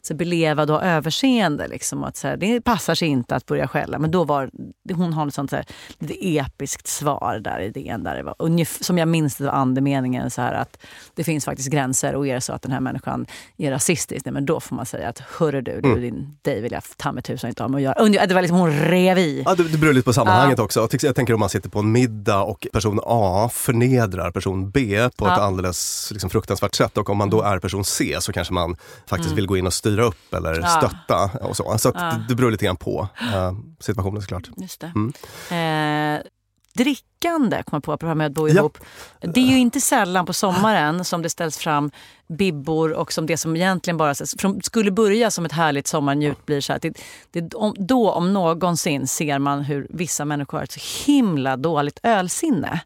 så 0.01 0.13
belevad 0.15 0.71
och 0.71 0.83
överseende. 0.83 1.67
Liksom, 1.67 2.03
att 2.03 2.17
så 2.17 2.27
här, 2.27 2.37
det 2.37 2.61
passar 2.61 2.95
sig 2.95 3.07
inte 3.07 3.35
att 3.35 3.45
börja 3.45 3.67
skälla. 3.67 3.99
Men 3.99 4.11
då 4.11 4.23
var 4.23 4.49
hon 4.93 5.13
har 5.13 5.27
ett 5.27 5.33
sånt 5.33 5.49
så 5.49 5.55
här, 5.55 5.65
lite 5.99 6.27
episkt 6.37 6.87
svar 6.87 7.39
där 7.43 7.59
i 7.59 7.69
DN. 7.69 8.03
Där 8.03 8.15
det 8.15 8.23
var, 8.23 8.33
ungef- 8.39 8.83
som 8.83 8.97
jag 8.97 9.07
minns 9.07 9.35
det 9.35 9.43
var 9.45 9.51
andemeningen 9.51 10.31
så 10.31 10.41
här 10.41 10.53
att 10.53 10.77
det 11.15 11.23
finns 11.23 11.45
faktiskt 11.45 11.69
gränser 11.69 12.15
och 12.15 12.27
är 12.27 12.35
det 12.35 12.41
så 12.41 12.53
att 12.53 12.61
den 12.61 12.71
här 12.71 12.79
människan 12.79 13.25
är 13.57 13.71
rasistisk, 13.71 14.25
nej, 14.25 14.33
men 14.33 14.45
då 14.45 14.59
får 14.59 14.75
man 14.75 14.85
säga 14.85 15.09
att 15.09 15.19
hörru 15.19 15.61
du, 15.61 15.81
du 15.81 15.89
Mm. 15.89 16.01
din, 16.01 16.37
dig 16.41 16.61
vill 16.61 16.71
jag 16.71 16.83
ta 16.97 17.11
mig 17.11 17.23
tusan 17.23 17.49
inte 17.49 17.63
ha 17.63 17.67
med 17.67 17.77
att 17.77 17.83
göra. 17.83 17.93
Ungefär- 17.93 18.27
Det 18.27 18.33
var 18.33 18.41
liksom 18.41 18.57
hon 18.57 18.71
rev 18.71 19.17
i. 19.17 19.43
Ja, 19.45 19.55
det, 19.55 19.63
det 19.63 19.77
beror 19.77 19.93
lite 19.93 20.05
på 20.05 20.13
sammanhanget 20.13 20.59
också. 20.59 20.79
Jag, 20.79 20.89
tycker- 20.89 21.07
jag 21.07 21.15
tänker 21.15 21.33
om 21.33 21.39
man 21.39 21.49
sitter 21.49 21.69
på 21.69 21.79
en 21.79 21.91
middag 21.91 22.41
och 22.43 22.67
person 22.73 22.99
A 23.03 23.28
förnedrar 23.51 24.31
person 24.31 24.71
B 24.71 25.09
på 25.17 25.25
ett 25.25 25.29
Ja. 25.29 25.33
Mm. 25.33 25.45
alldeles 25.45 26.09
liksom, 26.11 26.29
fruktansvärt 26.29 26.75
sätt 26.75 26.97
och 26.97 27.09
om 27.09 27.17
man 27.17 27.29
då 27.29 27.41
är 27.41 27.59
person 27.59 27.85
C 27.85 28.17
så 28.19 28.33
kanske 28.33 28.53
man 28.53 28.75
faktiskt 29.05 29.31
vill 29.31 29.47
gå 29.47 29.57
in 29.57 29.67
och 29.67 29.73
styra 29.73 30.03
upp 30.03 30.33
eller 30.33 30.59
Ja. 30.59 30.67
stötta. 30.67 31.45
Och 31.47 31.57
så 31.57 31.77
så 31.77 31.91
Ja. 31.95 32.15
det, 32.29 32.35
beror 32.35 32.51
lite 32.51 32.65
grann 32.65 32.77
på 32.77 33.07
eh, 33.33 33.51
situationen 33.79 34.21
såklart. 34.21 34.49
Just. 34.57 34.83
Mm. 34.83 35.13
Eh, 36.19 36.21
drickande, 36.73 37.63
kom 37.63 37.75
jag 37.75 37.83
på, 37.83 37.93
apropå 37.93 38.15
med 38.15 38.27
att 38.27 38.33
bo 38.33 38.47
Ja. 38.47 38.53
ihop. 38.53 38.77
Det 39.21 39.39
är 39.39 39.45
ju 39.47 39.57
inte 39.59 39.81
sällan 39.81 40.25
på 40.25 40.33
sommaren 40.33 41.05
som 41.05 41.21
det 41.21 41.29
ställs 41.29 41.57
fram 41.57 41.91
bibbor 42.27 42.91
och 42.91 43.13
som 43.13 43.25
det 43.25 43.37
som 43.37 43.55
egentligen 43.55 43.97
bara 43.97 44.15
som 44.15 44.61
skulle 44.61 44.91
börja 44.91 45.31
som 45.31 45.45
ett 45.45 45.51
härligt 45.51 45.87
sommarnjut 45.87 46.45
blir 46.45 46.61
så 46.61 46.73
här. 46.73 46.79
Det, 46.79 46.93
det, 47.31 47.53
om, 47.55 47.75
då 47.79 48.11
om 48.11 48.33
någonsin 48.33 49.07
ser 49.07 49.39
man 49.39 49.61
hur 49.61 49.87
vissa 49.89 50.25
människor 50.25 50.57
har 50.57 50.63
ett 50.63 50.71
så 50.71 51.05
himla 51.11 51.57
dåligt 51.57 51.99
ölsinne. 52.03 52.81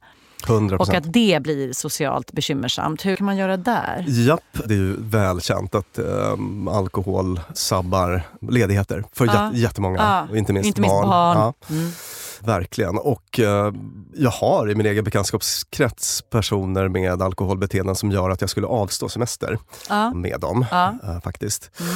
100 0.49 0.77
Och 0.77 0.93
att 0.93 1.13
det 1.13 1.43
blir 1.43 1.73
socialt 1.73 2.32
bekymmersamt. 2.32 3.06
Hur 3.06 3.15
kan 3.15 3.25
man 3.25 3.38
göra 3.38 3.58
där? 3.58 4.06
Japp, 4.08 4.41
det 4.65 4.73
är 4.73 4.77
ju 4.77 4.95
välkänt 4.99 5.75
att 5.75 5.99
um, 5.99 6.67
alkohol 6.67 7.39
sabbar 7.53 8.21
ledigheter 8.51 9.03
för 9.13 9.25
Ja. 9.25 9.32
jät- 9.34 9.56
jättemånga, 9.56 10.25
Ja. 10.32 10.38
inte 10.38 10.53
minst 10.53 10.67
Inte 10.67 10.82
minst 10.82 10.93
barn. 10.93 11.10
barn. 11.10 11.38
Ja, 11.38 11.53
Mm. 11.75 11.91
verkligen. 12.39 12.97
Och 12.97 13.39
eh, 13.39 13.73
jag 14.15 14.32
har 14.32 14.71
i 14.71 14.75
min 14.75 14.86
egen 14.86 15.03
bekantskapskrets 15.03 16.21
personer 16.21 16.88
med 16.88 17.21
alkoholbeteenden 17.21 17.95
som 17.95 18.12
gör 18.12 18.29
att 18.29 18.41
jag 18.41 18.49
skulle 18.49 18.67
avstå 18.67 19.10
semester 19.10 19.58
Ja. 19.89 20.13
med 20.13 20.39
dem. 20.39 20.65
Ja. 20.71 20.93
eh, 21.03 21.19
faktiskt. 21.21 21.71
Mm. 21.79 21.93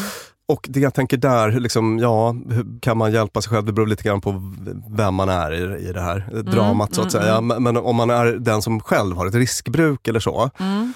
Och 0.50 0.66
det 0.70 0.80
jag 0.80 0.94
tänker 0.94 1.18
där, 1.18 1.52
liksom, 1.52 2.00
ja, 2.00 2.32
hur 2.50 2.80
kan 2.82 2.98
man 2.98 3.12
hjälpa 3.12 3.42
sig 3.42 3.50
själv? 3.50 3.66
Det 3.66 3.74
beror 3.74 3.88
lite 3.88 4.04
grann 4.04 4.22
på 4.22 4.54
vem 4.90 5.14
man 5.16 5.30
är 5.30 5.52
i, 5.52 5.88
i 5.90 5.94
det 5.94 6.02
här 6.02 6.44
dramat 6.44 6.96
så 6.96 7.02
att 7.02 7.14
mm, 7.14 7.24
säga. 7.24 7.42
Men, 7.42 7.64
men 7.64 7.78
om 7.78 7.96
man 7.96 8.10
är 8.10 8.26
den 8.26 8.62
som 8.62 8.80
själv 8.80 9.16
har 9.18 9.26
ett 9.28 9.36
riskbruk 9.36 10.08
eller 10.08 10.20
så, 10.20 10.50
Mm. 10.60 10.94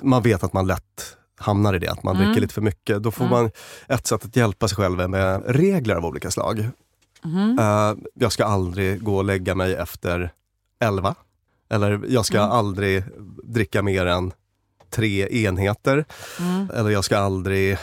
man 0.00 0.22
vet 0.22 0.44
att 0.44 0.52
man 0.52 0.66
lätt 0.66 1.16
hamnar 1.36 1.74
i 1.74 1.78
det, 1.78 1.88
att 1.88 2.02
man 2.02 2.16
Mm. 2.16 2.26
dricker 2.26 2.40
lite 2.40 2.54
för 2.54 2.60
mycket. 2.62 3.02
Då 3.02 3.10
får 3.10 3.24
Mm. 3.24 3.38
man 3.38 3.50
ett 3.88 4.06
sätt 4.06 4.24
att 4.24 4.36
hjälpa 4.36 4.68
sig 4.68 4.76
själv 4.76 5.00
är 5.00 5.08
med 5.08 5.42
regler 5.46 5.94
av 5.94 6.04
olika 6.06 6.30
slag. 6.30 6.58
Eh, 7.58 7.92
jag 8.14 8.32
ska 8.32 8.44
aldrig 8.44 9.02
gå 9.02 9.16
och 9.16 9.24
lägga 9.24 9.54
mig 9.54 9.74
efter 9.74 10.30
11. 10.80 11.14
Eller 11.70 12.00
jag 12.08 12.26
ska 12.26 12.38
Mm. 12.38 12.50
aldrig 12.50 13.04
dricka 13.44 13.82
mer 13.82 14.06
än 14.06 14.32
tre 14.90 15.44
enheter. 15.46 16.04
Mm. 16.40 16.70
Eller 16.74 16.90
jag 16.90 17.04
ska 17.04 17.18
aldrig 17.18 17.78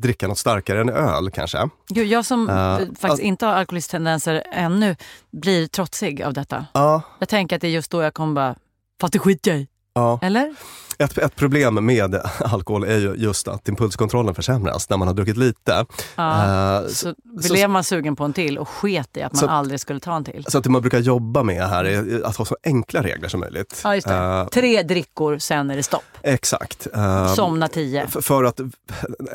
dricka 0.00 0.28
något 0.28 0.38
starkare 0.38 0.80
än 0.80 0.88
öl 0.88 1.30
kanske. 1.30 1.68
Gud, 1.88 2.06
jag 2.06 2.24
som 2.24 2.48
eh, 2.50 2.76
faktiskt 2.78 3.04
alltså- 3.04 3.22
inte 3.22 3.46
har 3.46 3.52
alkoholisttendenser 3.52 4.42
ännu 4.52 4.96
blir 5.32 5.66
trotsig 5.66 6.22
av 6.22 6.32
detta. 6.32 6.66
Ja, 6.74 7.02
Jag 7.18 7.28
tänker 7.28 7.56
att 7.56 7.62
det 7.62 7.68
är 7.68 7.72
just 7.72 7.90
då 7.90 8.02
jag 8.02 8.14
kommer 8.14 8.34
bara, 8.34 8.54
fast 9.00 9.12
det 9.12 9.18
skiter 9.18 9.50
jag 9.50 9.60
i. 9.60 9.68
ja. 9.94 10.18
Eller? 10.22 10.54
Ett, 10.98 11.18
ett 11.18 11.36
problem 11.36 11.86
med 11.86 12.20
alkohol 12.40 12.84
är 12.84 12.98
ju 12.98 13.14
just 13.14 13.48
att 13.48 13.68
impulskontrollen 13.68 14.34
försämras 14.34 14.90
när 14.90 14.96
man 14.96 15.08
har 15.08 15.14
druckit 15.14 15.36
lite. 15.36 15.86
Ja. 16.16 16.80
Eh, 16.82 16.86
så 16.88 17.14
så- 17.42 17.52
blev 17.52 17.70
man 17.70 17.84
sugen 17.84 18.16
på 18.16 18.24
en 18.24 18.32
till 18.32 18.58
och 18.58 18.68
sket 18.68 19.16
i 19.16 19.22
att 19.22 19.32
man 19.32 19.40
Så- 19.40 19.48
aldrig 19.48 19.80
skulle 19.80 20.00
ta 20.00 20.16
en 20.16 20.24
till. 20.24 20.44
Så 20.48 20.58
att 20.58 20.64
det 20.64 20.70
man 20.70 20.80
brukar 20.80 20.98
jobba 20.98 21.42
med 21.42 21.68
här 21.68 21.84
är 21.84 22.22
att 22.24 22.36
ha 22.36 22.44
så 22.44 22.56
enkla 22.64 23.02
regler 23.02 23.28
som 23.28 23.40
möjligt. 23.40 23.80
Ja, 23.84 23.94
just. 23.94 24.06
Eh, 24.06 24.46
Tre 24.46 24.82
drickor, 24.82 25.38
sen 25.38 25.70
är 25.70 25.76
det 25.76 25.82
stopp. 25.82 26.04
exakt. 26.22 26.86
Eh, 26.94 27.34
Somna 27.34 27.68
tio. 27.68 28.06
För, 28.06 28.20
för 28.20 28.44
att 28.44 28.60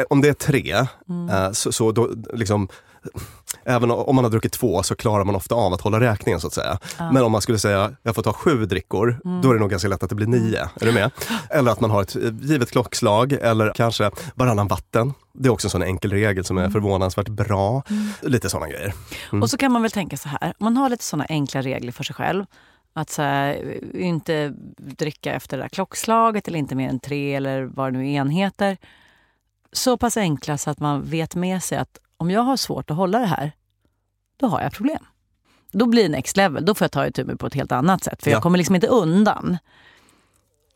om 0.09 0.21
det 0.21 0.29
är 0.29 0.33
tre, 0.33 0.85
Mm. 1.09 1.53
så, 1.53 1.71
så 1.71 1.91
då 1.91 2.09
liksom 2.33 2.67
Även 3.69 3.91
om 3.91 4.15
man 4.15 4.23
har 4.25 4.31
druckit 4.31 4.51
två 4.53 4.83
så 4.83 4.95
klarar 4.95 5.23
man 5.23 5.35
ofta 5.35 5.55
av 5.55 5.73
att 5.73 5.81
hålla 5.81 5.99
räkningen 5.99 6.39
så 6.41 6.47
att 6.47 6.53
säga. 6.53 6.79
Ja. 6.97 7.11
Men 7.11 7.23
om 7.23 7.31
man 7.31 7.41
skulle 7.41 7.59
säga 7.59 7.91
jag 8.03 8.15
får 8.15 8.21
ta 8.21 8.33
sju 8.33 8.65
drickor, 8.65 9.19
Mm. 9.25 9.41
då 9.41 9.49
är 9.49 9.53
det 9.53 9.59
nog 9.59 9.69
ganska 9.69 9.87
lätt 9.87 10.03
att 10.03 10.09
det 10.09 10.15
blir 10.15 10.27
nio. 10.27 10.59
Är 10.81 10.85
du 10.85 10.91
med? 10.91 11.11
Eller 11.49 11.71
att 11.71 11.79
man 11.81 11.89
har 11.91 12.01
ett 12.01 12.15
eh, 12.15 12.21
givet 12.41 12.71
klockslag 12.71 13.31
eller 13.33 13.73
kanske 13.75 14.11
varannan 14.35 14.67
vatten. 14.67 15.13
Det 15.33 15.47
är 15.49 15.53
också 15.53 15.67
en 15.67 15.71
sån 15.71 15.83
enkel 15.83 16.11
regel 16.11 16.45
som 16.45 16.57
är 16.57 16.61
Mm. 16.61 16.71
förvånansvärt 16.71 17.27
bra. 17.29 17.83
Lite 18.21 18.49
sådana 18.49 18.67
grejer. 18.69 18.93
Mm. 19.31 19.43
Och 19.43 19.49
så 19.49 19.57
kan 19.57 19.71
man 19.71 19.81
väl 19.81 19.91
tänka 19.91 20.17
så 20.17 20.29
här, 20.29 20.53
man 20.59 20.77
har 20.77 20.89
lite 20.89 21.03
såna 21.03 21.25
enkla 21.29 21.61
regler 21.61 21.91
för 21.91 22.03
sig 22.03 22.15
själv. 22.15 22.45
Att 22.93 23.09
så 23.09 23.21
här, 23.21 23.77
inte 23.95 24.53
dricka 24.77 25.33
efter 25.33 25.57
det 25.57 25.63
där 25.63 25.69
klockslaget 25.69 26.47
eller 26.47 26.59
inte 26.59 26.75
mer 26.75 26.89
än 26.89 26.99
tre 26.99 27.35
eller 27.35 27.63
vad 27.63 27.93
det 27.93 27.97
nu 27.97 28.05
är 28.09 28.11
enheter. 28.13 28.77
Så 29.73 29.97
pass 29.97 30.17
enkla 30.17 30.57
så 30.57 30.69
att 30.69 30.79
man 30.79 31.03
vet 31.03 31.35
med 31.35 31.63
sig 31.63 31.77
att 31.77 31.97
om 32.17 32.31
jag 32.31 32.41
har 32.41 32.57
svårt 32.57 32.91
att 32.91 32.97
hålla 32.97 33.19
det 33.19 33.25
här, 33.25 33.51
då 34.39 34.47
har 34.47 34.61
jag 34.61 34.71
problem. 34.71 34.99
Då 35.71 35.85
blir 35.85 36.03
det 36.03 36.09
next 36.09 36.37
level. 36.37 36.65
Då 36.65 36.75
får 36.75 36.85
jag 36.85 36.91
ta 36.91 37.07
itu 37.07 37.25
med 37.25 37.39
på 37.39 37.47
ett 37.47 37.53
helt 37.53 37.71
annat 37.71 38.03
sätt. 38.03 38.23
För 38.23 38.31
Ja. 38.31 38.35
jag 38.35 38.43
kommer 38.43 38.57
liksom 38.57 38.75
inte 38.75 38.87
undan. 38.87 39.57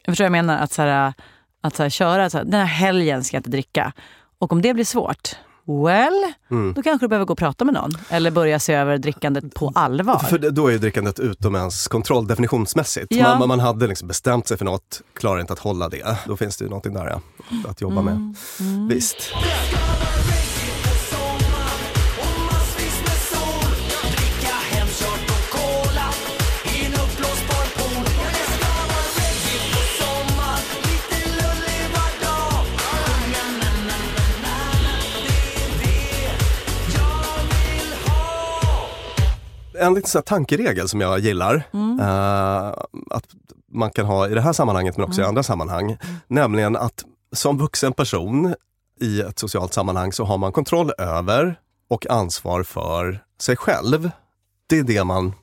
Jag 0.06 0.12
förstår 0.12 0.23
vad 0.23 0.38
jag 0.38 0.45
menar? 0.45 0.58
Att, 0.58 0.71
så 0.73 0.82
här, 0.82 1.13
att 1.62 1.76
så 1.76 1.84
här, 1.84 1.89
köra 1.89 2.30
så 2.30 2.38
här, 2.38 2.45
den 2.45 2.60
här 2.60 2.65
helgen 2.67 3.23
ska 3.23 3.36
jag 3.36 3.39
inte 3.39 3.49
dricka. 3.49 3.93
Och 4.39 4.52
om 4.54 4.62
det 4.62 4.73
blir 4.73 4.86
svårt, 4.86 5.36
well, 5.65 6.34
Mm. 6.52 6.73
då 6.73 6.84
kanske 6.84 7.06
du 7.06 7.10
behöver 7.10 7.26
gå 7.26 7.32
och 7.34 7.38
prata 7.39 7.65
med 7.65 7.73
någon. 7.73 7.91
Eller 8.10 8.32
börja 8.32 8.60
se 8.60 8.73
över 8.73 8.97
drickandet 8.97 9.54
på 9.54 9.71
allvar. 9.76 10.17
För 10.19 10.38
då 10.38 10.67
är 10.67 10.71
ju 10.71 10.78
drickandet 10.78 11.19
utom 11.19 11.56
ens 11.56 11.88
kontroll 11.88 12.28
definitionsmässigt. 12.28 13.08
Ja. 13.12 13.39
Man, 13.39 13.47
man 13.47 13.60
hade 13.60 13.88
liksom 13.88 14.08
bestämt 14.08 14.47
sig 14.47 14.58
för 14.58 14.65
något, 14.65 15.02
klarar 15.13 15.39
inte 15.41 15.54
att 15.54 15.60
hålla 15.60 15.89
det. 15.89 16.17
Då 16.28 16.38
finns 16.38 16.58
det 16.58 16.63
ju 16.63 16.69
någonting 16.69 16.93
där 16.93 17.06
ja, 17.08 17.21
att 17.69 17.82
jobba 17.82 18.02
Mm. 18.02 18.36
med. 18.60 18.89
Visst. 18.89 19.34
En 39.84 39.93
liten 39.93 40.09
så 40.09 40.21
tankeregel 40.21 40.89
som 40.89 41.01
jag 41.01 41.19
gillar, 41.19 41.55
eh, 41.99 42.67
att 43.09 43.25
man 43.71 43.91
kan 43.91 44.05
ha 44.05 44.27
i 44.27 44.34
det 44.34 44.41
här 44.41 44.53
sammanhanget 44.53 44.97
men 44.97 45.05
också 45.05 45.21
i 45.21 45.23
andra 45.23 45.43
sammanhang, 45.43 45.97
nämligen 46.27 46.75
att 46.75 47.03
som 47.31 47.57
vuxen 47.57 47.93
person 47.93 48.55
i 48.99 49.21
ett 49.21 49.39
socialt 49.39 49.73
sammanhang 49.73 50.13
så 50.13 50.23
har 50.23 50.38
man 50.38 50.51
kontroll 50.51 50.91
över 50.97 51.59
och 51.89 52.09
ansvar 52.09 52.63
för 52.63 53.23
sig 53.39 53.57
själv. 53.57 54.11
Det 54.67 54.79
är 54.79 54.84
det 54.84 55.03
man, 55.03 55.34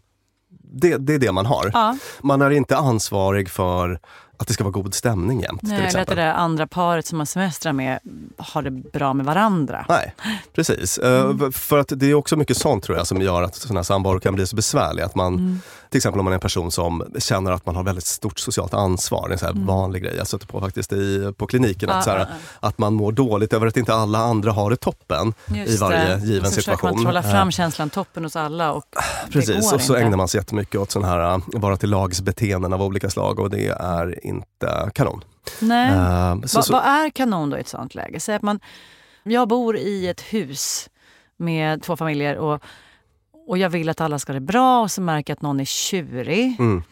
det, 0.72 0.96
det, 0.96 1.14
är 1.14 1.18
det 1.18 1.32
man 1.32 1.46
har. 1.46 1.70
Ja. 1.72 1.96
Man 2.22 2.42
är 2.42 2.50
inte 2.50 2.76
ansvarig 2.76 3.50
för 3.50 4.00
att 4.40 4.46
det 4.48 4.54
ska 4.54 4.64
vara 4.64 4.72
god 4.72 4.94
stämning 4.94 5.40
jämt. 5.40 5.60
till 5.60 5.68
Nej, 5.68 5.86
eller 5.86 6.00
att 6.00 6.08
det 6.08 6.14
där 6.14 6.32
andra 6.32 6.66
paret 6.66 7.06
som 7.06 7.18
man 7.18 7.26
semestrar 7.26 7.72
med 7.72 7.98
har 8.38 8.62
det 8.62 8.70
bra 8.70 9.14
med 9.14 9.26
varandra. 9.26 9.86
Nej, 9.88 10.14
precis. 10.54 10.98
Mm. 10.98 11.42
Eh, 11.42 11.50
För 11.50 11.78
att 11.78 11.92
det 11.96 12.06
är 12.06 12.14
också 12.14 12.36
mycket 12.36 12.56
sånt 12.56 12.84
tror 12.84 12.98
jag 12.98 13.06
som 13.06 13.20
gör 13.22 13.42
att 13.42 13.54
sådana 13.54 13.78
här 13.78 13.84
samvaror 13.84 14.20
kan 14.20 14.34
bli 14.34 14.46
så 14.46 14.56
besvärliga. 14.56 15.06
Att 15.06 15.14
man, 15.14 15.34
Mm. 15.34 15.60
Till 15.90 15.98
exempel 15.98 16.18
om 16.20 16.24
man 16.24 16.32
är 16.32 16.34
en 16.34 16.40
person 16.40 16.70
som 16.70 17.04
känner 17.18 17.52
att 17.52 17.66
man 17.66 17.76
har 17.76 17.82
väldigt 17.82 18.06
stort 18.06 18.38
socialt 18.38 18.74
ansvar. 18.74 19.28
Det 19.28 19.32
är 19.32 19.32
en 19.32 19.38
så 19.38 19.46
Mm. 19.46 19.66
vanlig 19.66 20.02
grej 20.02 20.14
jag 20.16 20.26
stöter 20.26 20.46
på 20.46 20.60
faktiskt 20.60 20.92
i, 20.92 21.32
på 21.36 21.46
kliniken. 21.46 21.88
Ja, 21.88 21.94
att, 21.94 22.04
så 22.04 22.10
här, 22.10 22.18
ja, 22.18 22.26
att 22.60 22.78
man 22.78 22.94
mår 22.94 23.12
dåligt 23.12 23.52
över 23.52 23.66
att 23.66 23.76
inte 23.76 23.94
alla 23.94 24.18
andra 24.18 24.52
har 24.52 24.70
det 24.70 24.76
toppen 24.76 25.34
i 25.66 25.76
varje 25.76 26.16
det. 26.16 26.24
given 26.26 26.50
så 26.50 26.54
försöker 26.54 26.76
situation. 26.76 26.90
man 26.96 27.04
trolla 27.04 27.20
Eh, 27.20 27.30
fram 27.30 27.50
känslan 27.50 27.90
toppen 27.90 28.24
hos 28.24 28.36
alla 28.36 28.72
och 28.72 28.84
Precis, 29.32 29.72
och 29.72 29.80
så 29.80 29.92
inte. 29.92 30.04
ägnar 30.04 30.16
man 30.16 30.28
sig 30.28 30.38
jättemycket 30.38 30.80
åt 30.80 30.90
sådana 30.90 31.08
här 31.12 31.34
uh, 31.36 31.42
vara 31.46 31.76
till 31.76 31.90
lagsbeteenden 31.90 32.72
av 32.72 32.82
olika 32.82 33.10
slag 33.10 33.38
och 33.38 33.50
det 33.50 33.66
är 33.80 34.26
inte 34.26 34.90
kanon. 34.94 35.24
Nej. 35.60 35.88
Eh, 35.90 36.40
så, 36.46 36.58
Va, 36.58 36.62
så, 36.62 36.72
vad 36.72 36.82
är 36.84 37.10
kanon 37.10 37.50
då 37.50 37.56
i 37.56 37.60
ett 37.60 37.68
sånt 37.68 37.94
läge? 37.94 38.20
Säg 38.20 38.34
att 38.34 38.42
man, 38.42 38.60
jag 39.22 39.48
bor 39.48 39.76
i 39.76 40.08
ett 40.08 40.20
hus 40.20 40.88
med 41.36 41.82
två 41.82 41.96
familjer 41.96 42.36
och, 42.36 42.62
och 43.50 43.58
jag 43.58 43.70
vill 43.70 43.88
att 43.88 44.00
alla 44.00 44.18
ska 44.18 44.32
ha 44.32 44.34
det 44.34 44.46
bra 44.46 44.80
och 44.80 44.90
så 44.90 45.00
märker 45.02 45.30
jag 45.30 45.36
att 45.36 45.42
någon 45.42 45.60
är 45.60 45.64
tjurig 45.64 46.56
mm, 46.58 46.82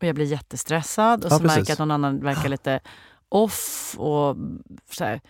och 0.00 0.06
jag 0.06 0.14
blir 0.14 0.24
jättestressad 0.26 1.24
och 1.24 1.32
Ja, 1.32 1.36
så 1.36 1.42
märker 1.42 1.54
precis. 1.54 1.68
jag 1.68 1.74
att 1.74 1.78
någon 1.78 1.90
annan 1.90 2.20
verkar 2.20 2.48
lite 2.48 2.80
off 3.28 3.94
och 3.98 4.36
så 4.90 5.04
här. 5.04 5.20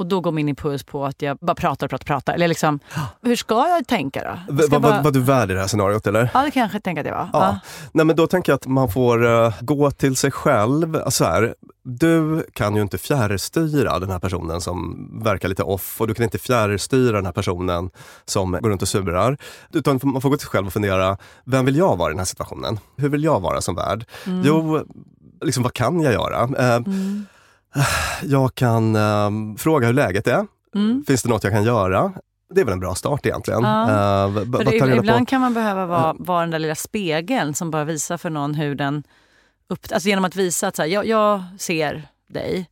Och 0.00 0.06
då 0.06 0.20
går 0.20 0.32
min 0.32 0.48
impuls 0.48 0.82
på 0.84 1.04
att 1.04 1.22
jag 1.22 1.36
bara 1.40 1.54
pratar 1.54 1.86
och 1.86 1.90
pratar 1.90 2.04
pratar. 2.04 2.34
Eller 2.34 2.48
liksom, 2.48 2.80
hur 3.22 3.36
ska 3.36 3.68
jag 3.68 3.86
tänka 3.86 4.22
då? 4.48 4.54
v- 4.54 4.62
Ska 4.62 4.72
vad- 4.72 4.82
vad- 4.82 4.92
bara- 4.92 5.02
Var 5.02 5.10
du 5.10 5.20
värd 5.20 5.50
i 5.50 5.54
det 5.54 5.60
här 5.60 5.66
scenariot 5.66 6.06
eller? 6.06 6.30
Ja, 6.34 6.42
det 6.42 6.50
kanske 6.50 6.80
tänker 6.80 7.00
att 7.00 7.06
jag 7.08 7.14
var. 7.14 7.28
Ja. 7.32 7.40
Ja. 7.46 7.58
Nej, 7.92 8.06
men 8.06 8.16
då 8.16 8.26
tänker 8.26 8.52
jag 8.52 8.56
att 8.56 8.66
man 8.66 8.88
får 8.90 9.26
eh, 9.44 9.54
gå 9.60 9.90
till 9.90 10.16
sig 10.16 10.30
själv. 10.30 11.00
Så 11.10 11.24
här, 11.24 11.54
du 11.82 12.46
kan 12.52 12.76
ju 12.76 12.82
inte 12.82 12.98
fjärrstyra 12.98 13.98
den 13.98 14.10
här 14.10 14.18
personen 14.18 14.60
som 14.60 15.08
verkar 15.24 15.48
lite 15.48 15.62
off 15.62 16.00
och 16.00 16.06
du 16.08 16.14
kan 16.14 16.24
inte 16.24 16.38
fjärrstyra 16.38 17.16
den 17.16 17.24
här 17.26 17.32
personen 17.32 17.90
som 18.24 18.52
går 18.52 18.70
runt 18.70 18.82
och 18.82 18.88
surar. 18.88 19.36
Utan 19.72 20.00
man 20.02 20.22
får 20.22 20.30
gå 20.30 20.36
till 20.36 20.44
sig 20.46 20.50
själv 20.50 20.66
och 20.66 20.72
fundera, 20.72 21.16
vem 21.44 21.64
vill 21.64 21.76
jag 21.76 21.96
vara 21.96 22.08
i 22.10 22.12
den 22.12 22.18
här 22.18 22.26
situationen? 22.26 22.78
Hur 22.96 23.08
vill 23.08 23.24
jag 23.24 23.40
vara 23.40 23.60
som 23.60 23.74
värd? 23.74 24.04
Jo, 24.44 24.84
liksom, 25.44 25.62
vad 25.62 25.72
kan 25.72 26.00
jag 26.00 26.12
göra? 26.12 26.42
Eh, 26.42 26.80
Jag 28.22 28.54
kan 28.54 28.96
eh, 28.96 29.30
fråga 29.58 29.86
hur 29.86 29.94
läget 29.94 30.26
är. 30.26 30.46
Mm. 30.74 31.04
Finns 31.06 31.22
det 31.22 31.28
något 31.28 31.44
jag 31.44 31.52
kan 31.52 31.64
göra? 31.64 32.12
Det 32.54 32.60
är 32.60 32.64
väl 32.64 32.72
en 32.74 32.80
bra 32.80 32.94
start 32.94 33.26
egentligen. 33.26 33.62
Ja. 33.62 34.24
Eh, 34.26 34.44
b- 34.44 34.58
det, 34.64 34.76
ibland 34.76 35.18
på- 35.18 35.26
kan 35.26 35.40
man 35.40 35.54
behöva 35.54 35.86
vara, 35.86 36.14
vara 36.18 36.40
den 36.40 36.50
där 36.50 36.58
lilla 36.58 36.74
spegeln 36.74 37.54
som 37.54 37.70
bara 37.70 37.84
visar 37.84 38.16
för 38.16 38.30
någon 38.30 38.54
hur 38.54 38.74
den... 38.74 39.02
Upp, 39.68 39.86
alltså 39.92 40.08
genom 40.08 40.24
att 40.24 40.36
visa 40.36 40.66
att 40.68 40.76
så 40.76 40.82
här, 40.82 40.88
jag, 40.88 41.06
jag 41.06 41.42
ser 41.58 42.08
dig 42.28 42.70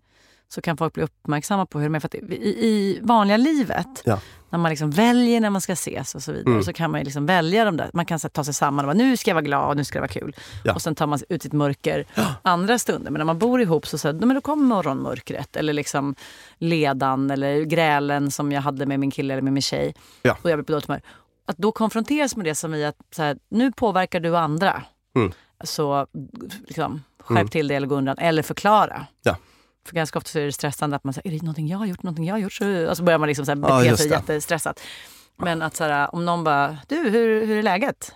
så 0.49 0.61
kan 0.61 0.77
folk 0.77 0.95
bli 0.95 1.03
uppmärksamma 1.03 1.67
på 1.67 1.79
hur 1.79 1.87
de 1.87 1.95
är. 1.95 2.01
För 2.01 2.17
i, 2.33 2.47
I 2.49 2.99
vanliga 3.03 3.37
livet, 3.37 4.03
Ja. 4.05 4.21
När 4.51 4.59
man 4.59 4.71
liksom 4.71 4.91
väljer 4.91 5.41
när 5.41 5.51
man 5.51 5.61
ska 5.61 5.73
ses 5.73 6.15
och 6.15 6.23
så 6.23 6.33
vidare, 6.33 6.51
Mm. 6.53 6.63
så 6.63 6.73
kan 6.73 6.91
man 6.91 7.01
liksom 7.03 7.27
välja 7.27 7.65
de 7.65 7.77
där. 7.77 7.91
Man 7.93 8.07
kan 8.07 8.19
här, 8.23 8.29
ta 8.29 8.45
sig 8.45 8.55
samman 8.55 8.85
och 8.85 8.89
bara, 8.89 8.95
nu 8.99 9.17
ska 9.17 9.31
jag 9.31 9.35
vara 9.35 9.45
glad, 9.45 9.77
nu 9.77 9.85
ska 9.85 9.99
det 9.99 10.01
vara 10.01 10.09
kul. 10.09 10.37
Ja. 10.65 10.75
Och 10.75 10.83
sen 10.83 10.95
tar 10.95 11.07
man 11.07 11.19
ut 11.29 11.43
sitt 11.43 11.53
mörker 11.53 12.05
andra 12.43 12.79
stunder. 12.79 13.11
Men 13.11 13.19
när 13.21 13.25
man 13.25 13.39
bor 13.39 13.61
ihop 13.61 13.87
så, 13.87 13.99
så 13.99 14.09
här, 14.09 14.13
men 14.15 14.35
då 14.35 14.41
kommer 14.41 14.65
morgonmörkret 14.65 15.57
eller 15.57 15.73
liksom 15.73 16.15
ledan 16.59 17.31
eller 17.31 17.63
grälen 17.63 18.31
som 18.31 18.53
jag 18.53 18.61
hade 18.63 18.87
med 18.87 19.01
min 19.01 19.11
kille 19.11 19.35
eller 19.35 19.43
med 19.43 19.53
min 19.53 19.63
tjej. 19.63 19.95
Ja. 20.23 20.37
Och 20.43 20.51
jag 20.51 20.59
blir 20.59 20.65
på 20.65 20.73
dåligt 20.73 20.87
humör. 20.87 21.03
Att 21.47 21.57
då 21.59 21.73
konfronteras 21.73 22.37
med 22.37 22.47
det 22.47 22.55
som 22.55 22.75
i 22.75 22.85
att 22.85 22.97
så 23.17 23.23
här, 23.23 23.39
nu 23.51 23.73
påverkar 23.73 24.21
du 24.21 24.37
andra. 24.37 24.83
Mm. 25.17 25.33
Så 25.65 26.07
liksom, 26.67 27.03
skärp 27.21 27.37
Mm. 27.39 27.49
till 27.49 27.69
det 27.69 27.75
eller 27.75 27.87
gå 27.87 27.95
undan. 27.95 28.19
Eller 28.19 28.43
förklara. 28.43 29.07
Ja. 29.23 29.37
För 29.87 29.95
ganska 29.95 30.19
ofta 30.19 30.29
så 30.31 30.39
är 30.39 30.45
det 30.45 30.53
stressande 30.53 30.97
att 30.97 31.05
man 31.05 31.15
säger, 31.15 31.29
är 31.29 31.33
det 31.39 31.43
någonting 31.43 31.69
jag 31.69 31.79
har 31.79 31.87
gjort? 31.87 32.03
Någonting 32.03 32.27
jag 32.27 32.35
har 32.35 32.39
gjort? 32.39 32.53
Så, 32.53 32.89
alltså 32.89 33.05
börjar 33.05 33.19
man 33.19 33.27
liksom 33.29 33.47
så 33.47 33.53
Ja, 33.53 33.55
bete 33.57 33.89
just 33.89 34.03
sig 34.03 34.11
jättestressat. 34.11 34.81
Men 35.37 35.63
att 35.63 35.77
så 35.77 35.85
här, 35.85 36.15
om 36.15 36.25
någon 36.25 36.45
bara, 36.45 36.79
du 36.89 36.97
hur, 36.97 37.47
hur 37.47 37.59
är 37.59 37.63
läget? 37.63 38.15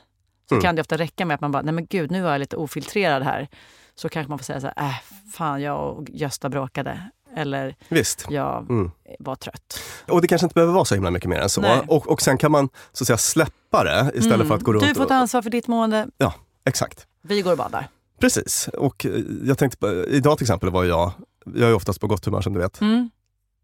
Så 0.48 0.54
Mm. 0.54 0.62
kan 0.62 0.74
det 0.76 0.80
ofta 0.80 0.96
räcka 0.96 1.24
med 1.26 1.34
att 1.34 1.40
man 1.40 1.52
bara, 1.52 1.62
nej 1.62 1.74
men 1.74 1.86
gud 1.86 2.10
nu 2.10 2.22
var 2.22 2.30
jag 2.32 2.38
lite 2.38 2.56
ofiltrerad 2.56 3.22
här. 3.22 3.48
Så 3.94 4.08
kanske 4.08 4.28
man 4.30 4.38
får 4.38 4.44
säga 4.44 4.60
så 4.60 4.70
här, 4.76 4.88
äh, 4.88 4.94
fan 5.32 5.62
jag 5.62 5.96
och 5.98 6.04
Gösta 6.10 6.48
bråkade. 6.48 7.10
Eller 7.36 7.76
Visst. 7.88 8.26
jag 8.30 8.70
Mm. 8.70 8.90
var 9.18 9.36
trött. 9.36 9.80
Och 10.08 10.20
det 10.22 10.28
kanske 10.28 10.44
inte 10.44 10.54
behöver 10.54 10.72
vara 10.72 10.84
så 10.84 10.94
himla 10.94 11.10
mycket 11.10 11.28
mer 11.30 11.40
än 11.40 11.48
så. 11.48 11.60
Nej. 11.60 11.72
Mm. 11.72 11.88
Och, 11.88 12.08
och 12.08 12.22
sen 12.22 12.38
kan 12.38 12.52
man 12.52 12.68
så 12.92 13.02
att 13.02 13.06
säga 13.06 13.16
släppa 13.18 13.84
det 13.84 14.10
istället 14.14 14.48
för 14.48 14.54
att 14.54 14.62
gå 14.62 14.72
runt 14.72 14.84
Du 14.84 14.94
får 14.94 15.04
ta 15.04 15.14
och... 15.14 15.20
ansvar 15.20 15.42
för 15.42 15.50
ditt 15.50 15.68
mående, 15.68 16.06
Ja, 16.18 16.34
exakt. 16.64 17.06
vi 17.22 17.42
går 17.42 17.52
och 17.52 17.58
badar. 17.58 17.88
Precis. 18.20 18.68
Och 18.78 19.06
eh, 19.06 19.12
jag 19.44 19.58
tänkte 19.58 19.86
idag 20.08 20.38
till 20.38 20.44
exempel 20.44 20.70
var 20.70 20.84
jag, 20.84 21.12
jag 21.44 21.70
är 21.70 21.74
oftast 21.74 22.00
på 22.00 22.06
gott 22.06 22.24
humör 22.24 22.40
som 22.40 22.52
du 22.52 22.60
vet. 22.60 22.80
Mm. 22.80 23.10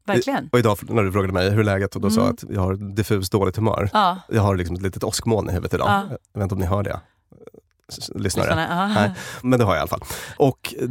Verkligen. 0.06 0.48
Och 0.52 0.58
idag 0.58 0.78
när 0.88 1.02
du 1.02 1.12
frågade 1.12 1.32
mig 1.32 1.50
hur 1.50 1.64
läget 1.64 1.94
och 1.96 2.00
då 2.00 2.10
sa 2.10 2.20
Mm. 2.20 2.36
jag 2.40 2.50
att 2.50 2.54
jag 2.54 2.60
har 2.60 2.94
diffust 2.94 3.32
dåligt 3.32 3.56
humör. 3.56 3.90
Ja. 3.92 4.18
Jag 4.28 4.42
har 4.42 4.56
liksom 4.56 4.76
ett 4.76 4.82
litet 4.82 5.04
åskmoln 5.04 5.48
i 5.48 5.52
huvudet 5.52 5.74
idag. 5.74 5.88
Ja. 5.88 6.02
Jag 6.32 6.40
vet 6.40 6.42
inte 6.42 6.54
om 6.54 6.60
ni 6.60 6.66
hör 6.66 6.82
det? 6.82 7.00
Lyssnare. 8.14 8.22
Lyssnarna, 8.22 8.66
ja. 8.70 8.86
Nej. 9.00 9.12
Men 9.42 9.58
det 9.58 9.64
har 9.64 9.72
jag 9.74 9.78
i 9.78 9.80
alla 9.80 9.88
fall. 9.88 10.02
Och 10.36 10.74
eh, 10.78 10.88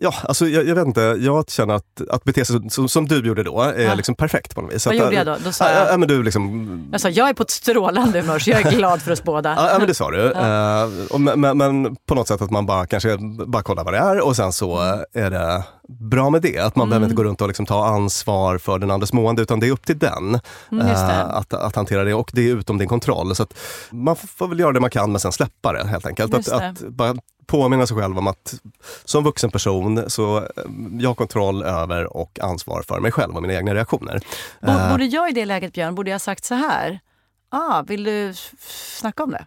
ja, 0.00 0.14
alltså 0.22 0.46
jag, 0.48 0.66
jag 0.68 0.74
vet 0.74 0.86
inte, 0.86 1.00
jag 1.00 1.50
känner 1.50 1.74
att, 1.74 2.00
att 2.10 2.24
bete 2.24 2.44
sig 2.44 2.70
som, 2.70 2.88
som 2.88 3.08
du 3.08 3.26
gjorde 3.26 3.42
då 3.42 3.60
är 3.60 3.82
Ja. 3.84 3.94
liksom 3.94 4.14
perfekt 4.14 4.54
på 4.54 4.60
något 4.62 4.72
vis. 4.74 4.86
Vad 4.86 4.94
Att- 4.94 5.00
gjorde 5.00 5.14
jag 5.14 5.26
då? 5.26 5.36
Då 5.44 5.52
sa 5.52 5.64
Ja, 5.68 5.74
ja, 5.74 5.86
jag, 5.90 6.00
men 6.00 6.08
du 6.08 6.22
liksom 6.22 6.88
jag 6.92 7.00
sa, 7.00 7.08
jag 7.08 7.28
är 7.28 7.34
på 7.34 7.42
ett 7.42 7.50
strålande 7.50 8.20
humör 8.20 8.38
så 8.38 8.50
jag 8.50 8.66
är 8.66 8.70
glad 8.76 9.02
för 9.02 9.12
oss 9.12 9.22
båda. 9.24 9.54
Ja, 9.56 9.70
ja, 9.72 9.78
men 9.78 9.86
det 9.88 9.94
sa 9.94 10.10
du. 10.10 10.32
Eh, 10.32 10.88
och, 11.10 11.20
men, 11.20 11.40
men- 11.40 11.58
men 11.58 11.96
på 12.06 12.14
något 12.14 12.28
sätt 12.28 12.42
att 12.42 12.50
man 12.50 12.66
bara 12.66 12.86
kanske 12.86 13.18
bara 13.46 13.62
kollar 13.62 13.84
vad 13.84 13.94
det 13.94 13.98
är 13.98 14.20
och 14.20 14.36
sen 14.36 14.52
så 14.52 14.78
Mm. 14.78 15.04
är 15.14 15.30
det 15.30 15.64
bra 15.88 16.30
med 16.30 16.42
det. 16.42 16.58
Att 16.58 16.76
man 16.76 16.88
behöver 16.88 17.06
inte 17.06 17.16
gå 17.16 17.24
runt 17.24 17.40
och 17.40 17.48
liksom 17.48 17.66
ta 17.66 17.86
ansvar 17.86 18.58
för 18.58 18.78
den 18.78 18.90
andres 18.90 19.12
mående 19.12 19.42
utan 19.42 19.60
det 19.60 19.66
är 19.66 19.70
upp 19.72 19.86
till 19.86 19.98
den 19.98 20.40
Mm, 20.72 20.86
eh, 20.86 21.20
att, 21.20 21.52
att 21.54 21.76
hantera 21.76 22.04
det 22.04 22.14
och 22.14 22.30
det 22.34 22.50
är 22.50 22.54
utom 22.56 22.78
din 22.78 22.88
kontroll. 22.88 23.34
Så 23.36 23.42
att 23.42 23.54
man 23.90 24.16
får, 24.16 24.48
väl 24.48 24.60
göra 24.60 24.72
det 24.72 24.80
man 24.80 24.90
kan 24.90 25.10
men 25.12 25.20
sen 25.20 25.32
släppa 25.32 25.72
det 25.72 25.86
helt 25.86 26.06
enkelt. 26.06 26.34
Att, 26.34 26.38
Just 26.38 26.50
det. 26.50 26.68
att 26.68 26.80
bara 26.88 27.14
påminna 27.46 27.86
sig 27.86 27.96
själv 27.96 28.18
om 28.18 28.26
att 28.26 28.54
som 29.04 29.24
vuxen 29.24 29.50
person 29.50 30.10
så 30.10 30.38
eh, 30.38 30.44
jag 30.98 31.10
har 31.10 31.14
kontroll 31.14 31.62
över 31.62 32.16
och 32.16 32.38
ansvar 32.42 32.82
för 32.82 33.00
mig 33.00 33.12
själv 33.12 33.36
och 33.36 33.42
mina 33.42 33.54
egna 33.54 33.74
reaktioner. 33.74 34.20
Eh, 34.62 34.90
Borde 34.90 35.04
jag 35.04 35.30
i 35.30 35.32
det 35.32 35.44
läget, 35.44 35.72
Björn, 35.72 35.94
borde 35.94 36.10
jag 36.10 36.20
sagt 36.20 36.44
så 36.44 36.54
här? 36.54 37.00
Ah, 37.48 37.82
vill 37.82 38.04
du 38.04 38.34
snacka 38.98 39.22
om 39.22 39.30
det? 39.30 39.44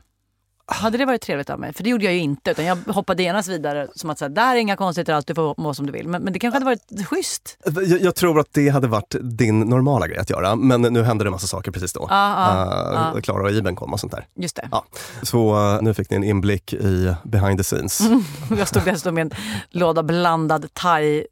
Hade 0.67 0.97
det 0.97 1.05
varit 1.05 1.21
trevligt 1.21 1.49
av 1.49 1.59
mig? 1.59 1.73
För 1.73 1.83
det 1.83 1.89
gjorde 1.89 2.05
jag 2.05 2.13
ju 2.13 2.19
inte. 2.19 2.51
Utan 2.51 2.65
jag 2.65 2.75
hoppade 2.75 3.23
genast 3.23 3.49
vidare 3.49 3.87
som 3.95 4.09
att 4.09 4.19
säga, 4.19 4.29
där 4.29 4.55
är 4.55 4.59
inga 4.59 4.75
konstigheter 4.75 5.13
allt, 5.13 5.27
du 5.27 5.35
får 5.35 5.55
må 5.57 5.73
som 5.73 5.85
du 5.85 5.91
vill. 5.91 6.07
Men, 6.07 6.23
men 6.23 6.33
det 6.33 6.39
kanske 6.39 6.55
hade 6.55 6.65
varit 6.65 7.07
schysst. 7.07 7.57
Jag, 7.63 8.01
jag 8.01 8.15
tror 8.15 8.39
att 8.39 8.47
det 8.51 8.69
hade 8.69 8.87
varit 8.87 9.15
din 9.21 9.59
normala 9.59 10.07
grej 10.07 10.17
att 10.17 10.29
göra, 10.29 10.55
men 10.55 10.81
nu 10.81 11.03
hände 11.03 11.23
det 11.23 11.27
en 11.27 11.31
massa 11.31 11.47
saker 11.47 11.71
precis 11.71 11.93
då. 11.93 12.07
Ja, 12.09 12.29
ja, 12.29 12.65
Eh, 12.65 13.11
ja. 13.15 13.21
Klara 13.21 13.43
och 13.43 13.51
Iben 13.51 13.75
kom 13.75 13.93
och 13.93 13.99
sånt 13.99 14.11
där. 14.11 14.25
Just 14.35 14.55
det. 14.55 14.69
Ja. 14.71 14.85
Så 15.21 15.55
eh, 15.75 15.81
nu 15.81 15.93
fick 15.93 16.09
ni 16.09 16.15
en 16.15 16.23
inblick 16.23 16.73
i 16.73 17.15
behind 17.23 17.57
the 17.57 17.63
scenes. 17.63 18.01
Jag 18.57 18.67
stod 18.67 18.83
dessutom 18.85 19.15
med 19.15 19.21
en 19.21 19.31
låda 19.69 20.03
blandad 20.03 20.73
thai, 20.73 21.25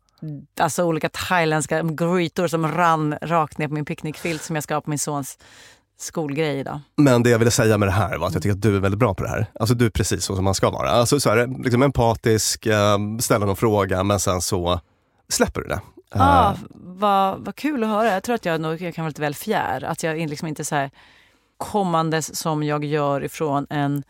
alltså 0.59 0.84
olika 0.84 1.09
thailändska 1.09 1.81
grytor 1.84 2.47
som 2.47 2.67
rann 2.71 3.15
rakt 3.21 3.57
ner 3.57 3.67
på 3.67 3.73
min 3.73 3.86
picknickfilt 3.86 4.43
som 4.43 4.55
jag 4.55 4.63
ska 4.63 4.73
ha 4.73 4.81
på 4.81 4.89
min 4.89 4.99
sons 4.99 5.38
skolgrej 5.97 6.59
idag. 6.59 6.79
Men 6.97 7.23
det 7.23 7.29
jag 7.29 7.39
ville 7.39 7.51
säga 7.51 7.77
med 7.77 7.87
det 7.87 7.91
här 7.93 8.17
var 8.17 8.27
att 8.27 8.33
jag 8.33 8.43
tycker 8.43 8.55
att 8.55 8.61
du 8.61 8.75
är 8.75 8.79
väldigt 8.79 8.99
bra 8.99 9.13
på 9.13 9.23
det 9.23 9.29
här. 9.29 9.45
Alltså 9.59 9.75
du 9.75 9.85
är 9.85 9.89
precis 9.89 10.23
så 10.23 10.35
som 10.35 10.43
man 10.45 10.55
ska 10.55 10.69
vara. 10.69 10.89
Alltså 10.89 11.19
så 11.19 11.29
här, 11.29 11.63
liksom 11.63 11.83
empatisk, 11.83 12.65
eh, 12.65 12.97
ställa 13.19 13.45
någon 13.45 13.55
fråga 13.55 14.03
men 14.03 14.19
sen 14.19 14.41
så 14.41 14.79
släpper 15.29 15.61
du 15.61 15.67
det. 15.67 15.81
Eh, 16.15 16.21
Ah, 16.21 16.55
vad 16.73 17.03
vad, 17.03 17.45
vad 17.45 17.55
kul 17.55 17.83
att 17.83 17.89
höra. 17.89 18.13
Jag 18.13 18.23
tror 18.23 18.35
att 18.35 18.45
jag, 18.45 18.61
nog, 18.61 18.81
jag 18.81 18.95
kan 18.95 19.03
vara 19.03 19.09
lite 19.09 19.21
väl 19.21 19.35
fjär. 19.35 19.83
Att 19.83 20.03
jag 20.03 20.29
liksom 20.29 20.47
inte 20.47 20.65
så 20.65 20.75
här 20.75 20.91
kommandes 21.57 22.35
som 22.35 22.63
jag 22.63 22.85
gör 22.85 23.23
ifrån 23.23 23.67
en 23.69 24.03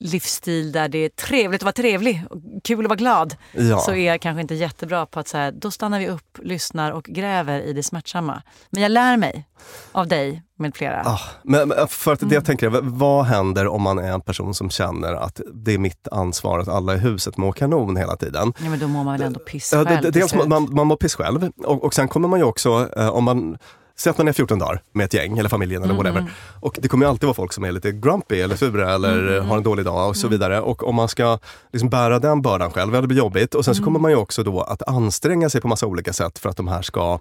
livsstil 0.00 0.72
där 0.72 0.88
det 0.88 0.98
är 0.98 1.08
trevligt 1.08 1.60
att 1.60 1.64
vara 1.64 1.72
trevlig 1.72 2.22
och 2.30 2.38
kul 2.64 2.84
att 2.84 2.88
vara 2.88 2.96
glad. 2.96 3.36
Ja. 3.52 3.78
Så 3.78 3.90
är 3.92 4.06
jag 4.06 4.20
kanske 4.20 4.40
inte 4.40 4.54
jättebra 4.54 5.06
på 5.06 5.20
att 5.20 5.28
så 5.28 5.36
här, 5.36 5.52
då 5.52 5.70
stannar 5.70 5.98
vi 5.98 6.08
upp, 6.08 6.38
lyssnar 6.42 6.92
och 6.92 7.04
gräver 7.04 7.60
i 7.60 7.72
det 7.72 7.82
smärtsamma. 7.82 8.42
Men 8.70 8.82
jag 8.82 8.92
lär 8.92 9.16
mig 9.16 9.48
av 9.92 10.08
dig 10.08 10.42
med 10.58 10.76
flera. 10.76 11.02
Ah, 11.06 11.20
men, 11.42 11.68
men 11.68 11.88
för 11.88 12.12
att 12.12 12.20
det 12.20 12.24
Mm. 12.24 12.34
jag 12.34 12.44
tänker, 12.44 12.68
vad 12.82 13.24
händer 13.24 13.66
om 13.66 13.82
man 13.82 13.98
är 13.98 14.12
en 14.12 14.20
person 14.20 14.54
som 14.54 14.70
känner 14.70 15.12
att 15.14 15.40
det 15.54 15.74
är 15.74 15.78
mitt 15.78 16.08
ansvar 16.08 16.58
att 16.58 16.68
alla 16.68 16.94
i 16.94 16.98
huset 16.98 17.36
mår 17.36 17.52
kanon 17.52 17.96
hela 17.96 18.16
tiden? 18.16 18.52
Ja, 18.58 18.70
men 18.70 18.78
då 18.78 18.88
mår 18.88 19.04
man 19.04 19.12
väl 19.18 19.22
ändå 19.26 19.40
piss 19.40 19.70
själv 19.70 20.12
dels 20.12 20.34
man, 20.34 20.68
man 20.74 20.86
mår 20.86 20.96
piss 20.96 21.14
själv 21.14 21.50
och, 21.64 21.84
och 21.84 21.94
sen 21.94 22.08
kommer 22.08 22.28
man 22.28 22.38
ju 22.38 22.44
också, 22.44 22.88
eh, 22.96 23.08
om 23.08 23.24
man 23.24 23.58
Säg 23.96 24.10
att 24.10 24.18
man 24.18 24.28
är 24.28 24.32
14 24.32 24.58
dagar 24.58 24.82
med 24.92 25.04
ett 25.04 25.14
gäng 25.14 25.38
eller 25.38 25.48
familjen 25.48 25.82
eller 25.82 25.94
Mm, 25.94 26.04
whatever. 26.04 26.32
Och 26.60 26.78
det 26.82 26.88
kommer 26.88 27.06
ju 27.06 27.10
alltid 27.10 27.26
vara 27.26 27.34
folk 27.34 27.52
som 27.52 27.64
är 27.64 27.72
lite 27.72 27.92
grumpy 27.92 28.40
eller 28.40 28.56
sura 28.56 28.94
eller 28.94 29.36
Mm, 29.36 29.48
har 29.48 29.56
en 29.56 29.62
dålig 29.62 29.84
dag 29.84 30.08
och 30.08 30.16
så 30.16 30.28
vidare. 30.28 30.60
Och 30.60 30.88
om 30.88 30.94
man 30.94 31.08
ska 31.08 31.38
liksom 31.72 31.88
bära 31.88 32.18
den 32.18 32.42
bördan 32.42 32.70
själv, 32.70 32.94
ja, 32.94 33.00
det 33.00 33.06
blir 33.06 33.18
jobbigt. 33.18 33.54
Och 33.54 33.64
sen 33.64 33.74
så 33.74 33.78
Mm. 33.78 33.84
kommer 33.84 34.00
man 34.00 34.10
ju 34.10 34.16
också 34.16 34.42
då 34.42 34.60
att 34.60 34.88
anstränga 34.88 35.50
sig 35.50 35.60
på 35.60 35.68
massa 35.68 35.86
olika 35.86 36.12
sätt 36.12 36.38
för 36.38 36.48
att 36.50 36.56
de 36.56 36.68
här 36.68 36.82
ska 36.82 37.18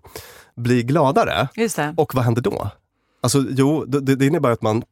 bli 0.56 0.84
gladare. 0.84 1.48
Och 1.98 2.16
vad 2.16 2.24
händer 2.24 2.42
då? 2.42 2.70
Alltså 3.22 3.44
jo, 3.50 3.86
det, 3.86 4.16
det 4.16 4.26
innebär 4.26 4.52
att 4.52 4.62
man 4.62 4.84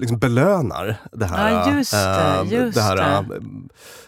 liksom 0.00 0.18
belönar 0.18 0.96
det 1.12 1.24
här. 1.26 1.50
Ja, 1.50 1.76
just 1.76 1.92
det, 1.92 2.40
eh, 2.46 2.52
just 2.52 2.74
det 2.74 2.82
här 2.82 2.96
det. 2.96 3.34
eh, 3.34 3.40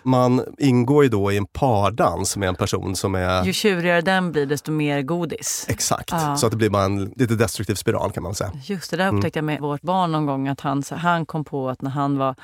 man 0.02 0.44
ingår 0.58 1.04
ju 1.04 1.10
då 1.10 1.32
i 1.32 1.36
en 1.36 1.46
pardans 1.46 2.36
med 2.36 2.48
en 2.48 2.54
person 2.54 2.96
som 2.96 3.14
är 3.14 3.44
Ju 3.44 3.52
tjurigare 3.52 4.00
den 4.00 4.32
blir 4.32 4.46
desto 4.46 4.72
mer 4.72 5.02
godis. 5.02 5.66
Exakt, 5.68 6.10
Ja. 6.12 6.36
så 6.36 6.46
att 6.46 6.50
det 6.52 6.56
blir 6.58 6.70
bara 6.70 6.84
en 6.84 7.04
lite 7.16 7.34
destruktiv 7.34 7.74
spiral 7.74 8.10
kan 8.12 8.22
man 8.22 8.34
säga. 8.34 8.50
Just 8.64 8.90
det, 8.90 8.96
där 8.96 9.14
upptäckte 9.14 9.38
jag 9.38 9.44
med 9.44 9.60
vårt 9.60 9.82
barn 9.82 10.12
någon 10.12 10.26
gång 10.26 10.48
att 10.48 10.60
han, 10.60 10.82
han 10.90 11.26
kom 11.26 11.44
på 11.44 11.68
att 11.68 11.82
när 11.82 11.90
han 11.90 12.18
var 12.18 12.34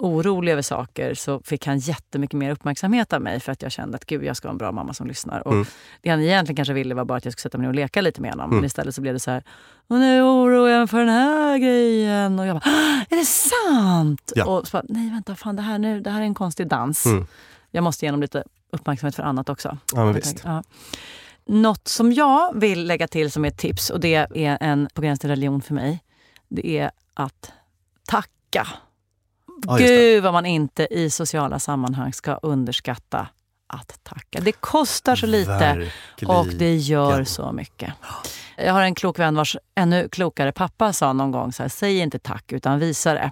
orolig 0.00 0.52
över 0.52 0.62
saker 0.62 1.14
så 1.14 1.40
fick 1.44 1.66
han 1.66 1.78
jättemycket 1.78 2.38
mer 2.38 2.50
uppmärksamhet 2.50 3.12
av 3.12 3.22
mig 3.22 3.40
för 3.40 3.52
att 3.52 3.62
jag 3.62 3.72
kände 3.72 3.96
att 3.96 4.06
gud, 4.06 4.24
jag 4.24 4.36
ska 4.36 4.48
vara 4.48 4.52
en 4.52 4.58
bra 4.58 4.72
mamma 4.72 4.94
som 4.94 5.06
lyssnar. 5.06 5.46
Och 5.48 5.52
Mm. 5.52 5.66
Det 6.02 6.10
han 6.10 6.20
egentligen 6.20 6.56
kanske 6.56 6.74
ville 6.74 6.94
var 6.94 7.04
bara 7.04 7.18
att 7.18 7.24
jag 7.24 7.32
skulle 7.32 7.42
sätta 7.42 7.58
mig 7.58 7.62
ner 7.64 7.68
och 7.68 7.74
leka 7.74 8.00
lite 8.00 8.20
med 8.20 8.30
honom. 8.30 8.50
Men 8.50 8.64
istället 8.64 8.94
så 8.94 9.00
blev 9.00 9.14
det 9.14 9.20
så 9.20 9.30
här, 9.30 9.44
och 9.88 9.96
nu 9.98 10.22
oroar 10.22 10.68
jag 10.68 10.78
mig 10.78 10.88
för 10.88 10.98
den 10.98 11.08
här 11.08 11.58
grejen. 11.58 12.38
Och 12.38 12.46
jag 12.46 12.56
bara, 12.56 12.70
"Ah, 12.70 13.04
är 13.10 13.16
det 13.16 13.24
sant? 13.24 14.32
Ja. 14.36 14.44
Och 14.46 14.68
så 14.68 14.72
bara, 14.76 14.82
nej 14.88 15.10
vänta, 15.10 15.36
fan 15.36 15.56
det 15.56 15.62
här, 15.62 15.78
nu, 15.78 16.00
det 16.00 16.10
här 16.10 16.20
är 16.20 16.24
en 16.24 16.34
konstig 16.34 16.66
dans. 16.68 17.06
Mm. 17.06 17.26
Jag 17.70 17.84
måste 17.84 18.04
ge 18.04 18.08
honom 18.10 18.20
lite 18.20 18.44
uppmärksamhet 18.72 19.14
för 19.16 19.22
annat 19.22 19.48
också. 19.48 19.78
Ja, 19.94 20.04
men 20.04 20.14
visst. 20.14 20.42
ja. 20.44 20.62
Något 21.46 21.88
som 21.88 22.12
jag 22.12 22.60
vill 22.60 22.86
lägga 22.86 23.08
till 23.08 23.30
som 23.30 23.44
ett 23.44 23.58
tips, 23.58 23.90
och 23.90 24.00
det 24.00 24.14
är 24.14 24.58
en 24.60 24.88
på 24.94 25.02
gränsen 25.02 25.20
till 25.20 25.30
religion 25.30 25.62
för 25.62 25.74
mig, 25.74 26.02
det 26.48 26.78
är 26.78 26.90
att 27.14 27.52
tacka. 28.08 28.66
Ja. 29.66 29.76
Gud 29.76 30.22
vad 30.22 30.32
man 30.32 30.46
inte 30.46 30.88
i 30.90 31.10
sociala 31.10 31.58
sammanhang 31.58 32.12
ska 32.12 32.34
underskatta 32.34 33.28
att 33.72 33.98
tacka. 34.02 34.40
Det 34.40 34.52
kostar 34.52 35.16
så 35.16 35.26
lite 35.26 35.50
Verkligen. 35.50 36.36
och 36.36 36.46
det 36.46 36.76
gör 36.76 37.24
så 37.24 37.52
mycket. 37.52 37.92
Jag 38.56 38.72
har 38.72 38.82
en 38.82 38.94
klok 38.94 39.18
vän 39.18 39.34
vars 39.34 39.56
ännu 39.74 40.08
klokare 40.08 40.52
pappa 40.52 40.92
sa 40.92 41.12
någon 41.12 41.30
gång 41.30 41.52
så 41.52 41.62
här, 41.62 41.68
säg 41.68 41.98
inte 41.98 42.18
tack 42.18 42.52
utan 42.52 42.78
visa 42.78 43.14
det. 43.14 43.30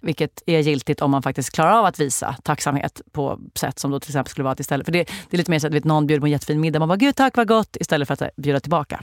Vilket 0.00 0.42
är 0.46 0.58
giltigt 0.58 1.02
om 1.02 1.10
man 1.10 1.22
faktiskt 1.22 1.50
klarar 1.50 1.78
av 1.78 1.84
att 1.84 1.98
visa 1.98 2.36
tacksamhet 2.42 3.00
på 3.12 3.38
sätt 3.54 3.78
som 3.78 3.90
då 3.90 4.00
till 4.00 4.10
exempel 4.10 4.30
skulle 4.30 4.44
vara 4.44 4.52
att 4.52 4.60
istället, 4.60 4.86
för 4.86 4.92
det, 4.92 5.04
det 5.30 5.36
är 5.36 5.38
lite 5.38 5.50
mer 5.50 5.58
så 5.58 5.66
att 5.66 5.74
vet, 5.74 5.84
någon 5.84 6.06
bjuder 6.06 6.20
på 6.20 6.26
en 6.26 6.32
jättefin 6.32 6.60
middag, 6.60 6.78
man 6.78 6.88
bara 6.88 6.96
gud 6.96 7.16
tack 7.16 7.36
vad 7.36 7.48
gott 7.48 7.76
istället 7.80 8.08
för 8.08 8.14
att 8.14 8.20
här, 8.20 8.30
bjuda 8.36 8.60
tillbaka. 8.60 9.02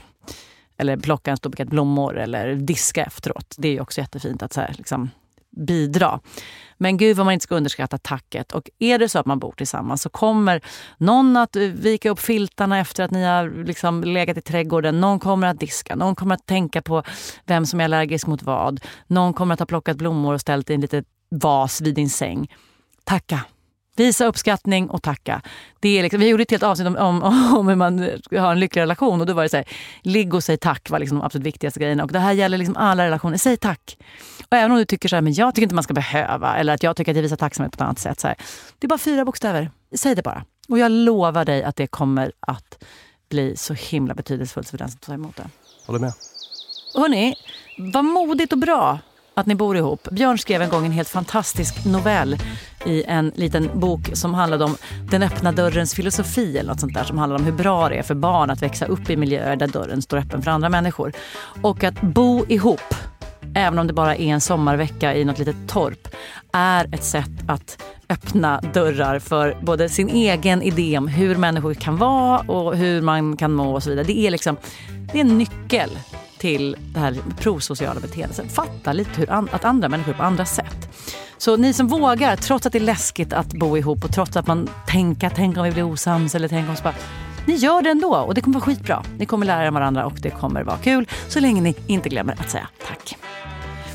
Eller 0.78 0.96
plocka 0.96 1.30
en 1.30 1.36
stor 1.36 1.50
bukett 1.50 1.68
blommor 1.68 2.18
eller 2.18 2.54
diska 2.54 3.04
efteråt. 3.04 3.54
Det 3.58 3.68
är 3.68 3.72
ju 3.72 3.80
också 3.80 4.00
jättefint 4.00 4.42
att 4.42 4.52
så 4.52 4.60
här, 4.60 4.74
liksom, 4.78 5.10
bidra. 5.56 6.20
Men 6.78 6.96
gud 6.96 7.16
vad 7.16 7.26
man 7.26 7.32
inte 7.32 7.42
ska 7.42 7.54
underskatta 7.54 7.98
tacket. 7.98 8.52
Och 8.52 8.70
är 8.78 8.98
det 8.98 9.08
så 9.08 9.18
att 9.18 9.26
man 9.26 9.38
bor 9.38 9.52
tillsammans 9.52 10.02
så 10.02 10.08
kommer 10.08 10.60
någon 10.98 11.36
att 11.36 11.56
eh, 11.56 11.62
vika 11.62 12.10
upp 12.10 12.20
filtarna 12.20 12.78
efter 12.78 13.04
att 13.04 13.10
ni 13.10 13.24
har 13.24 13.64
liksom 13.64 14.04
legat 14.04 14.36
i 14.36 14.40
trädgården. 14.40 15.00
Någon 15.00 15.20
kommer 15.20 15.46
att 15.46 15.60
diska, 15.60 15.96
någon 15.96 16.14
kommer 16.14 16.34
att 16.34 16.46
tänka 16.46 16.82
på 16.82 17.02
vem 17.46 17.66
som 17.66 17.80
är 17.80 17.84
allergisk 17.84 18.26
mot 18.26 18.42
vad. 18.42 18.80
Någon 19.06 19.32
kommer 19.32 19.54
att 19.54 19.60
ha 19.60 19.66
plockat 19.66 19.96
blommor 19.96 20.34
och 20.34 20.40
ställt 20.40 20.70
i 20.70 20.74
en 20.74 20.80
liten 20.80 21.04
vas 21.30 21.80
vid 21.80 21.94
din 21.94 22.10
säng. 22.10 22.54
Tacka. 23.04 23.44
Visa 23.96 24.26
uppskattning 24.26 24.90
och 24.90 25.02
tacka. 25.02 25.42
Det 25.80 25.98
är 25.98 26.02
liksom, 26.02 26.20
vi 26.20 26.28
gjorde 26.28 26.42
ett 26.42 26.50
helt 26.50 26.62
avsnitt 26.62 26.88
om, 26.88 26.96
om, 26.96 27.22
om 27.58 27.68
hur 27.68 27.74
man 27.74 27.98
har 28.30 28.52
en 28.52 28.60
lycklig 28.60 28.82
relation 28.82 29.20
och 29.20 29.26
då 29.26 29.32
var 29.32 29.42
det 29.42 29.48
så 29.48 29.56
här, 29.56 29.66
ligg 30.02 30.34
och 30.34 30.44
säg 30.44 30.56
tack 30.56 30.90
var 30.90 30.98
liksom 30.98 31.18
de 31.18 31.24
absolut 31.24 31.46
viktigaste 31.46 31.80
grejerna. 31.80 32.04
Och 32.04 32.12
det 32.12 32.18
här 32.18 32.32
gäller 32.32 32.58
liksom 32.58 32.76
alla 32.76 33.06
relationer. 33.06 33.36
Säg 33.36 33.56
tack. 33.56 33.98
Och 34.50 34.56
även 34.56 34.72
om 34.72 34.78
du 34.78 34.84
tycker 34.84 35.08
så 35.08 35.16
här, 35.16 35.20
men 35.22 35.32
jag 35.32 35.54
tycker 35.54 35.62
inte 35.62 35.74
man 35.74 35.84
ska 35.84 35.94
behöva 35.94 36.56
eller 36.56 36.74
att 36.74 36.82
jag 36.82 36.96
tycker 36.96 37.12
att 37.12 37.16
jag 37.16 37.22
visar 37.22 37.36
tacksamhet 37.36 37.72
på 37.72 37.76
ett 37.76 37.80
annat 37.80 37.98
sätt. 37.98 38.20
Så 38.20 38.28
här, 38.28 38.36
det 38.78 38.86
är 38.86 38.88
bara 38.88 38.98
fyra 38.98 39.24
bokstäver. 39.24 39.70
Säg 39.94 40.14
det 40.14 40.22
bara. 40.22 40.44
Och 40.68 40.78
jag 40.78 40.90
lovar 40.90 41.44
dig 41.44 41.62
att 41.62 41.76
det 41.76 41.86
kommer 41.86 42.32
att 42.40 42.84
bli 43.28 43.56
så 43.56 43.74
himla 43.74 44.14
betydelsefullt 44.14 44.68
för 44.68 44.78
den 44.78 44.88
som 44.88 44.98
tar 44.98 45.14
emot 45.14 45.36
det. 45.36 45.48
Håller 45.86 46.00
med. 46.00 46.12
Hörni, 46.94 47.34
vad 47.78 48.04
modigt 48.04 48.52
och 48.52 48.58
bra 48.58 48.98
att 49.40 49.46
ni 49.46 49.54
bor 49.54 49.76
ihop. 49.76 50.08
Björn 50.10 50.38
skrev 50.38 50.62
en 50.62 50.68
gång 50.68 50.86
en 50.86 50.92
helt 50.92 51.08
fantastisk 51.08 51.84
novell 51.84 52.36
i 52.84 53.04
en 53.04 53.32
liten 53.34 53.70
bok 53.74 54.10
som 54.12 54.34
handlade 54.34 54.64
om 54.64 54.76
den 55.10 55.22
öppna 55.22 55.52
dörrens 55.52 55.94
filosofi 55.94 56.58
eller 56.58 56.70
något 56.70 56.80
sånt 56.80 56.94
där 56.94 57.04
som 57.04 57.18
handlar 57.18 57.38
om 57.38 57.44
hur 57.44 57.52
bra 57.52 57.88
det 57.88 57.94
är 57.94 58.02
för 58.02 58.14
barn 58.14 58.50
att 58.50 58.62
växa 58.62 58.86
upp 58.86 59.10
i 59.10 59.16
miljöer 59.16 59.56
där 59.56 59.66
dörren 59.66 60.02
står 60.02 60.16
öppen 60.16 60.42
för 60.42 60.50
andra 60.50 60.68
människor. 60.68 61.12
Och 61.62 61.84
att 61.84 62.00
bo 62.00 62.44
ihop, 62.48 62.94
även 63.54 63.78
om 63.78 63.86
det 63.86 63.92
bara 63.92 64.16
är 64.16 64.26
en 64.26 64.40
sommarvecka 64.40 65.14
i 65.14 65.24
något 65.24 65.38
litet 65.38 65.56
torp, 65.68 66.08
är 66.52 66.94
ett 66.94 67.04
sätt 67.04 67.30
att 67.48 67.82
öppna 68.08 68.60
dörrar 68.74 69.18
för 69.18 69.56
både 69.62 69.88
sin 69.88 70.08
egen 70.08 70.62
idé 70.62 70.98
om 70.98 71.08
hur 71.08 71.36
människor 71.36 71.74
kan 71.74 71.96
vara 71.96 72.38
och 72.38 72.76
hur 72.76 73.02
man 73.02 73.36
kan 73.36 73.52
må 73.52 73.74
och 73.74 73.82
så 73.82 73.90
vidare. 73.90 74.06
Det 74.06 74.18
är 74.18 74.30
liksom 74.30 74.56
det 75.12 75.18
är 75.18 75.24
en 75.24 75.38
nyckel 75.38 75.90
till 76.38 76.76
det 76.94 77.00
här 77.00 77.16
prosociala 77.40 78.00
beteendet. 78.00 78.52
Fatta 78.52 78.92
lite 78.92 79.20
hur 79.20 79.30
an- 79.30 79.48
att 79.52 79.64
andra 79.64 79.88
människor 79.88 80.12
är 80.12 80.16
på 80.16 80.22
andra 80.22 80.44
sätt. 80.44 80.88
Så 81.38 81.56
ni 81.56 81.72
som 81.72 81.88
vågar, 81.88 82.36
trots 82.36 82.66
att 82.66 82.72
det 82.72 82.78
är 82.78 82.80
läskigt 82.80 83.32
att 83.32 83.52
bo 83.52 83.76
ihop 83.76 84.04
och 84.04 84.12
trots 84.14 84.36
att 84.36 84.46
man 84.46 84.68
tänker, 84.86 85.30
tänk 85.34 85.56
om 85.56 85.64
vi 85.64 85.70
blir 85.70 85.82
osams 85.82 86.34
eller 86.34 86.48
tänk 86.48 86.68
om 86.68 86.76
så 86.76 86.82
bara, 86.82 86.94
ni 87.46 87.54
gör 87.54 87.82
det 87.82 87.90
ändå 87.90 88.16
och 88.16 88.34
det 88.34 88.40
kommer 88.40 88.54
vara 88.54 88.64
skitbra. 88.64 89.02
Ni 89.18 89.26
kommer 89.26 89.46
lära 89.46 89.66
er 89.66 89.70
varandra 89.70 90.06
och 90.06 90.18
det 90.22 90.30
kommer 90.30 90.62
vara 90.62 90.76
kul 90.76 91.08
så 91.28 91.40
länge 91.40 91.60
ni 91.60 91.74
inte 91.86 92.08
glömmer 92.08 92.32
att 92.32 92.50
säga 92.50 92.68
tack. 92.88 93.16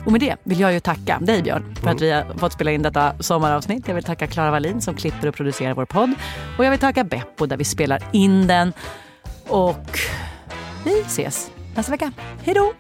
Och 0.06 0.12
med 0.12 0.22
det 0.22 0.36
vill 0.44 0.60
jag 0.60 0.74
ju 0.74 0.80
tacka 0.80 1.20
dig 1.22 1.42
Björn 1.42 1.76
för 1.76 1.90
att 1.90 2.02
vi 2.02 2.12
har 2.12 2.38
fått 2.38 2.54
spela 2.54 2.72
in 2.72 2.82
detta 2.82 3.14
sommaravsnitt. 3.20 3.88
Jag 3.88 3.96
vill 3.96 4.04
tacka 4.04 4.28
Klara 4.28 4.52
Wallin 4.52 4.82
som 4.82 4.96
klipper 4.96 5.28
och 5.28 5.36
producerar 5.36 5.74
vår 5.74 5.86
podd. 5.86 6.14
Och 6.58 6.66
jag 6.66 6.72
vill 6.72 6.80
tacka 6.80 7.04
Beppo 7.04 7.46
där 7.46 7.58
vi 7.58 7.64
spelar 7.64 8.04
in 8.12 8.48
den. 8.48 8.74
Och 9.48 10.00
vi 10.86 11.02
ses 11.02 11.52
nästa 11.76 11.92
vecka. 11.92 12.12
Hej 12.44 12.56
då! 12.56 12.74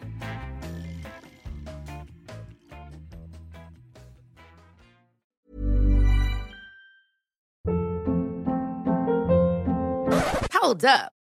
Hold 10.61 10.83
up. 10.83 11.20